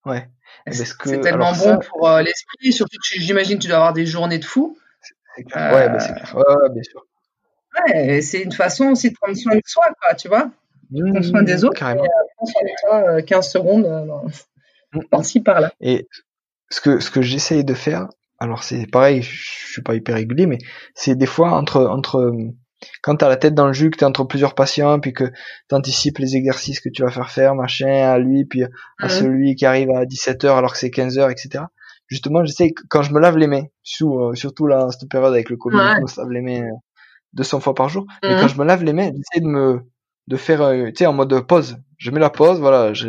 Ouais. 0.05 0.29
C'est 0.71 1.21
tellement 1.21 1.53
bon 1.53 1.79
pour 1.79 2.09
l'esprit, 2.19 2.73
surtout 2.73 2.97
que 2.97 3.19
j'imagine 3.21 3.57
que 3.57 3.63
tu 3.63 3.67
dois 3.67 3.77
avoir 3.77 3.93
des 3.93 4.05
journées 4.05 4.39
de 4.39 4.45
fou. 4.45 4.77
Ouais, 5.37 5.43
c'est 5.99 6.13
clair. 6.13 6.35
Ouais, 6.35 6.69
bien 6.69 6.83
sûr. 6.83 7.05
Ouais, 7.87 8.21
c'est 8.21 8.41
une 8.41 8.53
façon 8.53 8.85
aussi 8.85 9.11
de 9.11 9.15
prendre 9.15 9.37
soin 9.37 9.55
de 9.55 9.61
soi, 9.65 9.85
quoi, 10.01 10.15
tu 10.15 10.27
vois. 10.27 10.49
prendre 10.91 11.21
soin 11.21 11.43
des 11.43 11.63
autres. 11.63 11.77
Carrément. 11.77 12.05
Et, 12.05 12.07
prendre 12.35 12.51
soin 12.51 12.61
de 12.63 13.11
toi 13.11 13.21
15 13.21 13.51
secondes 13.51 14.31
par-ci, 15.11 15.41
par-là. 15.41 15.73
Et 15.81 16.07
ce 16.69 16.81
que, 16.81 16.99
ce 16.99 17.11
que 17.11 17.21
j'essaye 17.21 17.63
de 17.63 17.73
faire, 17.73 18.07
alors 18.39 18.63
c'est 18.63 18.87
pareil, 18.87 19.21
je 19.21 19.71
suis 19.71 19.81
pas 19.81 19.95
hyper 19.95 20.15
régulier, 20.15 20.45
mais 20.45 20.57
c'est 20.93 21.15
des 21.15 21.25
fois 21.25 21.51
entre, 21.51 21.85
entre, 21.85 22.33
quand 23.01 23.15
t'as 23.15 23.29
la 23.29 23.37
tête 23.37 23.53
dans 23.53 23.67
le 23.67 23.73
jus, 23.73 23.89
que 23.89 23.97
t'es 23.97 24.05
entre 24.05 24.23
plusieurs 24.25 24.55
patients, 24.55 24.99
puis 24.99 25.13
que 25.13 25.31
t'anticipes 25.67 26.17
les 26.17 26.35
exercices 26.35 26.79
que 26.79 26.89
tu 26.89 27.03
vas 27.03 27.11
faire 27.11 27.29
faire, 27.31 27.55
machin, 27.55 27.87
à 27.87 28.17
lui, 28.17 28.45
puis 28.45 28.63
à 28.99 29.09
celui 29.09 29.55
qui 29.55 29.65
arrive 29.65 29.89
à 29.91 30.05
17h 30.05 30.47
alors 30.57 30.73
que 30.73 30.77
c'est 30.77 30.89
15h, 30.89 31.31
etc. 31.31 31.65
Justement, 32.07 32.43
j'essaie, 32.45 32.71
quand 32.89 33.01
je 33.01 33.13
me 33.13 33.19
lave 33.19 33.37
les 33.37 33.47
mains, 33.47 33.63
surtout, 33.81 34.19
euh, 34.19 34.35
surtout 34.35 34.67
là, 34.67 34.87
cette 34.91 35.09
période 35.09 35.33
avec 35.33 35.49
le 35.49 35.57
Covid, 35.57 35.77
on 36.01 36.07
se 36.07 36.19
lave 36.19 36.29
les 36.29 36.41
mains 36.41 36.67
200 37.33 37.59
fois 37.59 37.73
par 37.73 37.89
jour, 37.89 38.05
mais 38.23 38.35
quand 38.39 38.47
je 38.47 38.57
me 38.57 38.65
lave 38.65 38.83
les 38.83 38.93
mains, 38.93 39.11
j'essaie 39.15 39.41
de 39.43 39.47
me, 39.47 39.81
de 40.27 40.37
faire, 40.37 40.61
euh, 40.61 40.87
tu 40.87 40.97
sais, 40.97 41.05
en 41.05 41.13
mode 41.13 41.47
pause. 41.47 41.77
Je 41.97 42.11
mets 42.11 42.19
la 42.19 42.29
pause, 42.29 42.59
voilà, 42.59 42.93
je, 42.93 43.07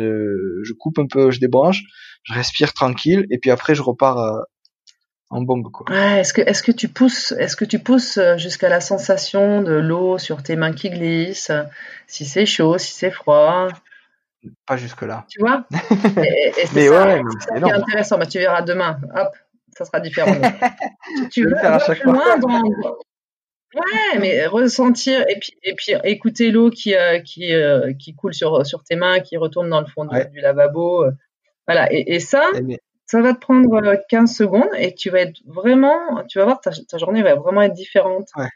je 0.63 0.73
coupe 0.79 0.97
un 0.99 1.07
peu, 1.07 1.29
je 1.29 1.39
débranche, 1.39 1.83
je 2.23 2.33
respire 2.33 2.73
tranquille, 2.73 3.25
et 3.29 3.37
puis 3.37 3.51
après 3.51 3.75
je 3.75 3.81
repars 3.81 4.17
euh, 4.17 4.39
en 5.29 5.41
bombe 5.41 5.71
quoi. 5.71 5.85
Ouais, 5.89 6.21
est-ce 6.21 6.33
que 6.33 6.41
est-ce 6.41 6.63
que 6.63 6.71
tu 6.71 6.87
pousses 6.87 7.33
est-ce 7.33 7.55
que 7.55 7.65
tu 7.65 7.79
pousses 7.79 8.17
euh, 8.17 8.37
jusqu'à 8.37 8.69
la 8.69 8.79
sensation 8.79 9.61
de 9.61 9.73
l'eau 9.73 10.17
sur 10.17 10.41
tes 10.41 10.55
mains 10.55 10.73
qui 10.73 10.89
glissent, 10.89 11.51
si 12.07 12.25
c'est 12.25 12.45
chaud, 12.45 12.77
si 12.77 12.93
c'est 12.93 13.11
froid? 13.11 13.67
Pas 14.65 14.77
jusque 14.77 15.01
là. 15.01 15.25
Tu 15.29 15.39
vois? 15.39 15.65
Et, 15.71 16.51
c'est 16.67 16.87
ça, 16.87 17.05
ouais, 17.05 17.21
c'est 17.39 17.73
intéressant. 17.73 18.17
Bah, 18.17 18.25
tu 18.25 18.37
verras 18.37 18.61
demain. 18.61 18.99
Hop, 19.15 19.35
ça 19.77 19.83
sera 19.83 19.99
différent. 19.99 20.31
tu 21.31 21.43
veux 21.43 21.55
faire 21.57 21.73
à 21.73 21.79
chaque 21.79 22.03
fois. 22.03 22.37
Dans... 22.37 22.61
Ouais, 23.75 24.19
mais 24.19 24.47
ressentir 24.47 25.25
et 25.27 25.37
puis 25.39 25.57
et 25.61 25.73
puis 25.73 25.93
écouter 26.05 26.51
l'eau 26.51 26.69
qui 26.69 26.95
euh, 26.95 27.19
qui 27.19 27.53
euh, 27.53 27.93
qui 27.93 28.15
coule 28.15 28.33
sur 28.33 28.65
sur 28.65 28.83
tes 28.83 28.95
mains, 28.95 29.19
qui 29.19 29.35
retourne 29.35 29.69
dans 29.69 29.81
le 29.81 29.87
fond 29.87 30.05
du, 30.05 30.39
lavabo. 30.39 31.05
Voilà, 31.67 31.91
et, 31.91 32.15
et 32.15 32.19
ça, 32.21 32.49
eh 32.55 32.79
ça 33.07 33.21
va 33.21 33.33
te 33.33 33.39
prendre 33.39 33.95
15 34.09 34.29
euh, 34.29 34.33
secondes 34.33 34.69
et 34.77 34.93
tu 34.93 35.09
vas 35.09 35.21
être 35.21 35.39
vraiment, 35.45 36.23
tu 36.27 36.37
vas 36.37 36.45
voir, 36.45 36.61
ta, 36.61 36.71
ta 36.71 36.97
journée 36.97 37.23
va 37.23 37.35
vraiment 37.35 37.61
être 37.61 37.73
différente. 37.73 38.27
Ouais. 38.35 38.49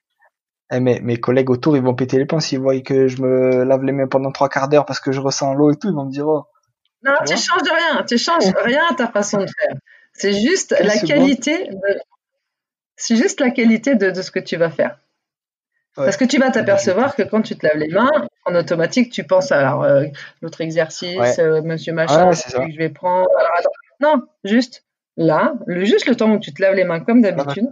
Eh, 0.74 0.80
mais 0.80 1.00
mes 1.02 1.18
collègues 1.18 1.50
autour, 1.50 1.76
ils 1.76 1.84
vont 1.84 1.96
péter 1.96 2.18
les 2.18 2.26
pans 2.26 2.40
s'ils 2.40 2.60
voient 2.60 2.80
que 2.80 3.08
je 3.08 3.22
me 3.22 3.64
lave 3.64 3.84
les 3.84 3.92
mains 3.92 4.08
pendant 4.08 4.32
trois 4.32 4.48
quarts 4.48 4.70
d'heure 4.70 4.86
parce 4.86 5.00
que 5.00 5.12
je 5.12 5.20
ressens 5.20 5.54
l'eau 5.54 5.72
et 5.72 5.76
tout, 5.76 5.90
ils 5.90 5.96
vont 5.96 6.06
me 6.06 6.12
dire 6.12 6.28
oh. 6.28 6.46
Non, 7.04 7.14
tu, 7.26 7.36
changes 7.36 7.64
de 7.64 7.72
rien, 7.72 8.04
tu 8.04 8.18
changes 8.18 8.54
rien 8.64 8.84
à 8.90 8.94
ta 8.94 9.08
façon 9.08 9.40
de 9.40 9.48
faire. 9.48 9.76
C'est 10.14 10.34
juste 10.34 10.76
la 10.80 11.00
qualité 11.00 11.68
de... 11.68 12.00
c'est 12.96 13.16
juste 13.16 13.40
la 13.40 13.50
qualité 13.50 13.96
de, 13.96 14.14
ce 14.22 14.30
que 14.30 14.40
tu 14.40 14.56
vas 14.56 14.70
faire. 14.70 14.98
Parce 15.96 16.16
que 16.16 16.26
tu 16.26 16.38
vas 16.38 16.52
t'apercevoir 16.52 17.16
que 17.16 17.24
quand 17.24 17.42
tu 17.42 17.58
te 17.58 17.66
laves 17.66 17.78
les 17.78 17.90
mains, 17.90 18.28
en 18.46 18.56
automatique, 18.56 19.12
tu 19.12 19.24
penses 19.24 19.52
à 19.52 19.82
euh, 19.82 20.08
l'autre 20.42 20.62
exercice, 20.62 21.40
euh, 21.40 21.62
monsieur 21.64 21.92
machin, 21.92 22.32
que 22.32 22.72
je 22.72 22.78
vais 22.78 22.90
prendre. 22.90 23.28
Alors, 23.38 23.74
non, 24.02 24.22
juste 24.44 24.86
là, 25.18 25.54
le, 25.68 25.86
juste 25.86 26.08
le 26.08 26.16
temps 26.16 26.32
où 26.32 26.40
tu 26.40 26.54
te 26.54 26.62
laves 26.62 26.76
les 26.76 26.84
mains 26.84 27.00
comme 27.00 27.22
d'habitude, 27.22 27.68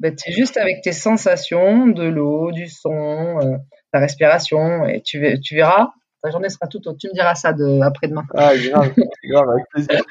ben, 0.00 0.14
tu 0.14 0.30
es 0.30 0.32
juste 0.32 0.56
avec 0.56 0.82
tes 0.82 0.92
sensations 0.92 1.86
de 1.86 2.04
l'eau, 2.04 2.52
du 2.52 2.68
son, 2.68 3.38
euh, 3.42 3.56
ta 3.92 3.98
respiration, 3.98 4.86
et 4.86 5.02
tu, 5.02 5.38
tu 5.40 5.54
verras, 5.56 5.90
ta 6.22 6.30
journée 6.30 6.48
sera 6.48 6.66
toute 6.66 6.86
autre. 6.86 6.98
Tu 6.98 7.08
me 7.08 7.14
diras 7.14 7.34
ça 7.34 7.52
de, 7.52 7.80
après-demain. 7.82 8.24
Ah, 8.34 8.56
grave, 8.56 8.92
grave, 9.30 9.48
avec 9.50 9.64
plaisir. 9.72 10.04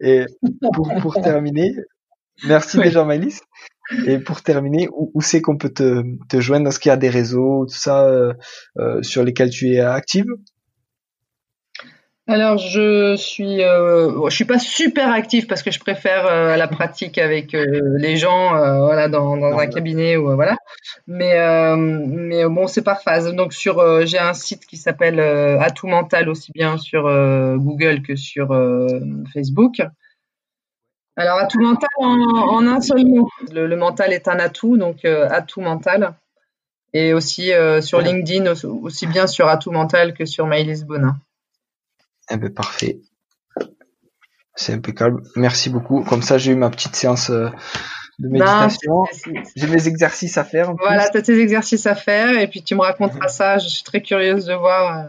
Et 0.00 0.24
pour, 0.74 0.92
pour 1.00 1.14
terminer, 1.20 1.72
merci 2.44 2.78
déjà, 2.78 3.04
Maëlys. 3.04 3.40
Et 4.06 4.18
pour 4.18 4.42
terminer, 4.42 4.88
où, 4.92 5.12
où 5.14 5.20
c'est 5.20 5.40
qu'on 5.40 5.56
peut 5.56 5.72
te, 5.72 6.02
te 6.28 6.40
joindre? 6.40 6.68
Est-ce 6.68 6.80
qu'il 6.80 6.90
y 6.90 6.92
a 6.92 6.96
des 6.96 7.08
réseaux, 7.08 7.66
tout 7.66 7.76
ça, 7.76 8.04
euh, 8.04 8.32
euh, 8.78 9.00
sur 9.02 9.22
lesquels 9.22 9.50
tu 9.50 9.72
es 9.74 9.80
active? 9.80 10.26
Alors 12.28 12.58
je 12.58 13.14
suis, 13.16 13.62
euh, 13.62 14.28
je 14.28 14.34
suis 14.34 14.44
pas 14.44 14.58
super 14.58 15.12
active 15.12 15.46
parce 15.46 15.62
que 15.62 15.70
je 15.70 15.78
préfère 15.78 16.26
euh, 16.26 16.56
la 16.56 16.66
pratique 16.66 17.18
avec 17.18 17.54
euh, 17.54 17.80
les 17.98 18.16
gens, 18.16 18.56
euh, 18.56 18.78
voilà, 18.80 19.08
dans, 19.08 19.36
dans 19.36 19.56
un 19.56 19.66
cabinet 19.68 20.16
ou 20.16 20.34
voilà. 20.34 20.56
Mais 21.06 21.36
mais 21.76 22.44
bon, 22.48 22.66
c'est 22.66 22.82
par 22.82 23.00
phase. 23.00 23.32
Donc 23.32 23.52
sur, 23.52 24.04
j'ai 24.06 24.18
un 24.18 24.34
site 24.34 24.66
qui 24.66 24.76
s'appelle 24.76 25.20
Atout 25.20 25.86
Mental 25.86 26.28
aussi 26.28 26.50
bien 26.52 26.78
sur 26.78 27.04
Google 27.58 28.02
que 28.02 28.16
sur 28.16 28.48
Facebook. 29.32 29.82
Alors 31.16 31.38
Atout 31.38 31.60
Mental 31.60 31.88
en, 31.98 32.66
un 32.66 32.80
seul 32.80 33.06
mot. 33.06 33.28
Le, 33.52 33.68
le, 33.68 33.76
mental 33.76 34.12
est 34.12 34.26
un 34.26 34.38
atout, 34.40 34.76
donc 34.76 35.04
Atout 35.04 35.60
Mental. 35.60 36.14
Et 36.92 37.12
aussi 37.12 37.52
sur 37.82 38.00
LinkedIn, 38.00 38.52
aussi 38.64 39.06
bien 39.06 39.28
sur 39.28 39.46
Atout 39.46 39.70
Mental 39.70 40.12
que 40.12 40.24
sur 40.24 40.46
Maïlis 40.46 40.84
Bonin. 40.84 41.16
Eh 42.30 42.36
ben 42.36 42.52
parfait. 42.52 43.00
C'est 44.54 44.72
impeccable. 44.72 45.22
Merci 45.36 45.70
beaucoup. 45.70 46.02
Comme 46.02 46.22
ça, 46.22 46.38
j'ai 46.38 46.52
eu 46.52 46.56
ma 46.56 46.70
petite 46.70 46.96
séance 46.96 47.30
euh, 47.30 47.50
de 48.18 48.28
méditation. 48.28 49.04
J'ai 49.54 49.66
mes 49.66 49.86
exercices 49.86 50.38
à 50.38 50.44
faire. 50.44 50.74
Voilà, 50.74 51.08
tu 51.10 51.18
as 51.18 51.22
tes 51.22 51.38
exercices 51.38 51.86
à 51.86 51.94
faire 51.94 52.38
et 52.38 52.48
puis 52.48 52.62
tu 52.62 52.74
me 52.74 52.80
raconteras 52.80 53.28
ça. 53.28 53.58
Je 53.58 53.68
suis 53.68 53.84
très 53.84 54.00
curieuse 54.00 54.46
de 54.46 54.54
voir 54.54 54.98
euh, 54.98 55.08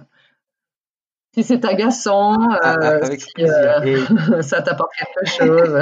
si 1.34 1.44
c'est 1.44 1.64
agaçant, 1.66 2.36
ah, 2.62 2.76
euh, 2.82 3.16
si 3.16 4.44
ça 4.48 4.62
t'apporte 4.62 4.92
quelque 4.98 5.30
chose. 5.30 5.80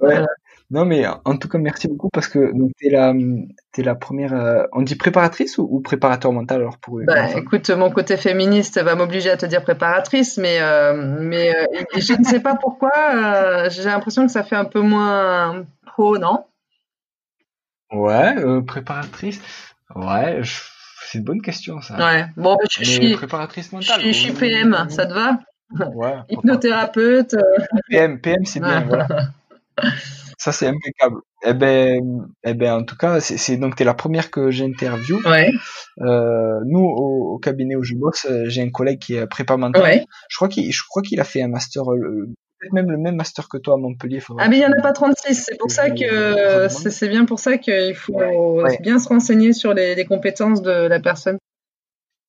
ouais. 0.00 0.24
Non, 0.70 0.84
mais 0.84 1.04
en 1.24 1.36
tout 1.36 1.48
cas, 1.48 1.58
merci 1.58 1.86
beaucoup 1.86 2.08
parce 2.12 2.26
que 2.26 2.52
donc 2.52 2.72
t'es 2.80 2.90
la 2.90 3.14
t'es 3.70 3.84
la 3.84 3.94
première. 3.94 4.34
Euh, 4.34 4.64
on 4.72 4.82
dit 4.82 4.96
préparatrice 4.96 5.58
ou, 5.58 5.80
préparateur 5.80 6.32
mental 6.32 6.60
alors 6.60 6.78
pour. 6.78 7.00
Bah, 7.04 7.30
écoute, 7.36 7.70
mon 7.70 7.90
côté 7.90 8.16
féministe 8.16 8.80
va 8.82 8.96
m'obliger 8.96 9.30
à 9.30 9.36
te 9.36 9.46
dire 9.46 9.62
préparatrice, 9.62 10.38
mais 10.38 10.60
euh, 10.60 11.18
mais 11.20 11.54
euh, 11.54 11.66
je 11.96 12.14
ne 12.14 12.24
sais 12.24 12.40
pas 12.40 12.56
pourquoi. 12.56 13.68
J'ai 13.68 13.84
l'impression 13.84 14.26
que 14.26 14.32
ça 14.32 14.42
fait 14.42 14.56
un 14.56 14.64
peu 14.64 14.80
moins 14.80 15.64
pro, 15.86 16.18
non? 16.18 16.44
Ouais, 17.92 18.34
préparatrice. 18.62 19.40
Ouais, 19.94 20.40
c'est 21.04 21.18
une 21.18 21.24
bonne 21.24 21.42
question 21.42 21.80
ça. 21.80 21.96
Ouais. 21.96 22.26
Bon, 22.36 22.56
je, 22.76 22.82
suis 22.82 23.14
préparatrice 23.14 23.70
mentale. 23.70 24.00
Je, 24.00 24.10
suis 24.10 24.32
PM, 24.32 24.86
ça 24.88 25.06
te 25.06 25.14
va? 25.14 25.38
Ouais. 25.94 26.16
Hypnothérapeute. 26.28 27.36
PM, 27.88 28.20
PM, 28.20 28.44
c'est 28.44 28.58
bien. 28.58 28.80
Voilà. 28.80 29.06
Ça, 30.46 30.52
c'est 30.52 30.68
impeccable. 30.68 31.16
Eh 31.44 31.54
ben, 31.54 32.28
eh 32.44 32.54
ben, 32.54 32.74
en 32.74 32.84
tout 32.84 32.96
cas, 32.96 33.18
c'est 33.18 33.56
donc 33.56 33.74
t'es 33.74 33.82
la 33.82 33.94
première 33.94 34.30
que 34.30 34.52
j'interviewe. 34.52 35.20
Ouais. 35.26 35.50
Euh, 36.02 36.60
nous, 36.66 36.84
au, 36.84 37.36
cabinet 37.38 37.74
où 37.74 37.82
je 37.82 37.96
bosse, 37.96 38.26
euh, 38.30 38.44
j'ai 38.46 38.62
un 38.62 38.70
collègue 38.70 39.00
qui 39.00 39.16
est 39.16 39.26
prépa 39.26 39.56
mental. 39.56 39.82
Ouais. 39.82 40.06
Je 40.28 40.36
crois 40.36 40.46
qu'il, 40.46 40.72
je 40.72 40.82
crois 40.88 41.02
qu'il 41.02 41.18
a 41.18 41.24
fait 41.24 41.42
un 41.42 41.48
master, 41.48 41.90
euh, 41.92 42.28
peut-être 42.60 42.72
même 42.74 42.92
le 42.92 42.96
même 42.96 43.16
master 43.16 43.48
que 43.48 43.58
toi 43.58 43.74
à 43.74 43.76
Montpellier. 43.76 44.22
Ah 44.38 44.48
mais 44.48 44.58
il 44.58 44.62
y 44.62 44.64
en 44.64 44.70
a 44.70 44.80
pas 44.80 44.92
36. 44.92 45.34
C'est 45.34 45.58
pour 45.58 45.72
ça 45.72 45.90
que 45.90 46.68
c'est 46.68 47.08
bien 47.08 47.24
pour 47.24 47.40
ça 47.40 47.58
qu'il 47.58 47.96
faut 47.96 48.62
bien 48.82 49.00
se 49.00 49.08
renseigner 49.08 49.52
sur 49.52 49.74
les, 49.74 49.96
les, 49.96 50.04
compétences 50.04 50.62
de 50.62 50.70
la 50.70 51.00
personne. 51.00 51.38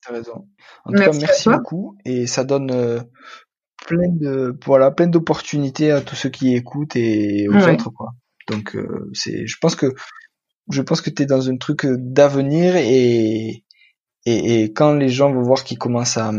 T'as 0.03 0.13
raison. 0.13 0.47
En 0.85 0.91
tout 0.91 0.97
cas, 0.97 1.11
merci 1.19 1.49
beaucoup 1.49 1.95
et 2.03 2.25
ça 2.25 2.43
donne 2.43 2.71
euh, 2.71 2.99
plein 3.87 4.09
de 4.09 4.55
voilà 4.65 4.91
plein 4.91 5.07
d'opportunités 5.07 5.91
à 5.91 6.01
tous 6.01 6.15
ceux 6.15 6.29
qui 6.29 6.55
écoutent 6.55 6.95
et 6.95 7.47
aux 7.49 7.55
autres 7.55 7.89
quoi. 7.89 8.11
Donc 8.47 8.75
euh, 8.75 9.09
c'est 9.13 9.47
je 9.47 9.57
pense 9.59 9.75
que 9.75 9.93
je 10.69 10.81
pense 10.81 11.01
que 11.01 11.09
tu 11.09 11.23
es 11.23 11.25
dans 11.25 11.49
un 11.49 11.57
truc 11.57 11.85
d'avenir 11.85 12.75
et, 12.75 13.63
et, 14.25 14.61
et 14.63 14.73
quand 14.73 14.93
les 14.93 15.07
gens 15.07 15.31
vont 15.31 15.41
voir 15.41 15.63
qu'ils 15.63 15.77
commencent 15.77 16.17
à 16.17 16.33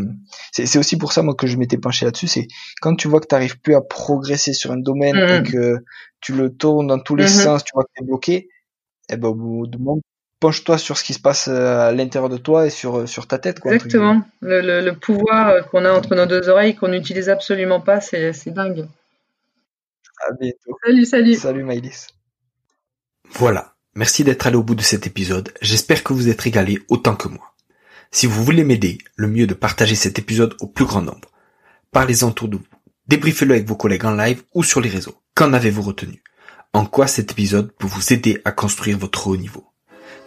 c'est 0.53 0.79
aussi 0.79 0.99
pour 0.99 1.13
ça 1.13 1.23
moi 1.23 1.35
que 1.35 1.47
je 1.47 1.57
m'étais 1.57 1.79
penché 1.79 2.05
là-dessus 2.05 2.29
c'est 2.29 2.47
quand 2.83 2.95
tu 2.95 3.09
vois 3.09 3.21
que 3.21 3.27
tu 3.27 3.35
arrives 3.35 3.59
plus 3.61 3.75
à 3.75 3.81
progresser 3.81 4.53
sur 4.53 4.71
un 4.71 4.79
domaine 4.79 5.17
et 5.17 5.41
mm-hmm. 5.41 5.51
que 5.51 5.77
tu 6.21 6.35
le 6.35 6.55
tournes 6.55 6.89
dans 6.89 7.01
tous 7.01 7.17
les 7.17 7.25
mm-hmm. 7.25 7.45
sens 7.45 7.65
tu 7.65 7.73
vois 7.75 7.85
que 7.85 7.91
tu 7.97 8.03
es 8.03 8.07
bloqué 8.07 8.35
et 8.35 9.15
eh 9.15 9.17
ben 9.17 9.29
au 9.29 9.35
bout 9.35 9.67
du 9.67 9.79
moment 9.79 10.01
penche-toi 10.41 10.79
sur 10.79 10.97
ce 10.97 11.05
qui 11.05 11.15
se 11.15 11.21
passe 11.21 11.49
euh, 11.49 11.89
à 11.89 11.93
l'intérieur 11.93 12.29
de 12.29 12.37
toi 12.37 12.67
et 12.67 12.71
sur, 12.71 13.01
euh, 13.01 13.07
sur 13.07 13.27
ta 13.27 13.39
tête. 13.39 13.61
Quoi, 13.61 13.75
Exactement. 13.75 14.23
Le, 14.41 14.61
le, 14.61 14.81
le, 14.81 14.95
pouvoir 14.95 15.49
euh, 15.49 15.63
qu'on 15.63 15.85
a 15.85 15.93
entre 15.93 16.15
nos 16.15 16.27
deux 16.27 16.49
oreilles 16.49 16.75
qu'on 16.75 16.89
n'utilise 16.89 17.29
absolument 17.29 17.81
pas, 17.81 18.01
c'est 18.01 18.33
dingue. 18.47 18.89
À 20.27 20.33
bientôt. 20.41 20.79
Salut, 20.85 21.05
salut. 21.05 21.35
Salut 21.35 21.65
Maïlis. 21.65 22.09
Voilà. 23.31 23.75
Merci 23.95 24.25
d'être 24.25 24.47
allé 24.47 24.57
au 24.57 24.63
bout 24.63 24.75
de 24.75 24.83
cet 24.83 25.07
épisode. 25.07 25.53
J'espère 25.61 26.05
que 26.05 26.13
vous 26.13 26.29
êtes 26.29 26.41
régalé 26.41 26.79
autant 26.89 27.17
que 27.17 27.29
moi. 27.29 27.55
Si 28.11 28.27
vous 28.27 28.45
voulez 28.45 28.65
m'aider, 28.65 28.99
le 29.17 29.29
mieux 29.29 29.45
est 29.45 29.49
de 29.49 29.55
partager 29.55 29.95
cet 29.95 30.19
épisode 30.19 30.55
au 30.61 30.67
plus 30.67 30.85
grand 30.85 31.03
nombre. 31.03 31.31
Parlez-en 31.91 32.29
autour 32.29 32.49
de 32.49 32.57
vous. 32.57 32.65
Débriefez-le 33.09 33.55
avec 33.55 33.67
vos 33.67 33.77
collègues 33.77 34.05
en 34.05 34.15
live 34.15 34.43
ou 34.55 34.63
sur 34.63 34.81
les 34.81 34.89
réseaux. 34.89 35.21
Qu'en 35.35 35.53
avez-vous 35.53 35.83
retenu? 35.83 36.23
En 36.73 36.85
quoi 36.85 37.07
cet 37.07 37.33
épisode 37.33 37.73
peut 37.79 37.87
vous 37.87 38.13
aider 38.13 38.41
à 38.45 38.53
construire 38.53 38.99
votre 38.99 39.27
haut 39.27 39.37
niveau? 39.37 39.68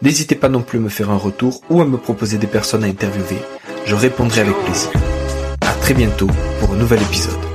N'hésitez 0.02 0.36
pas 0.36 0.50
non 0.50 0.62
plus 0.64 0.80
à 0.80 0.82
me 0.82 0.90
faire 0.90 1.12
un 1.12 1.18
retour 1.18 1.62
ou 1.70 1.80
à 1.80 1.86
me 1.86 1.98
proposer 1.98 2.40
des 2.40 2.48
personnes 2.48 2.84
à 2.84 2.88
interviewer. 2.88 3.38
Je 3.86 3.96
répondrai 3.96 4.42
avec 4.42 4.56
plaisir. 4.66 4.92
À 5.62 5.74
très 5.82 5.94
bientôt 5.94 6.30
pour 6.60 6.74
un 6.74 6.78
nouvel 6.78 7.02
épisode. 7.04 7.51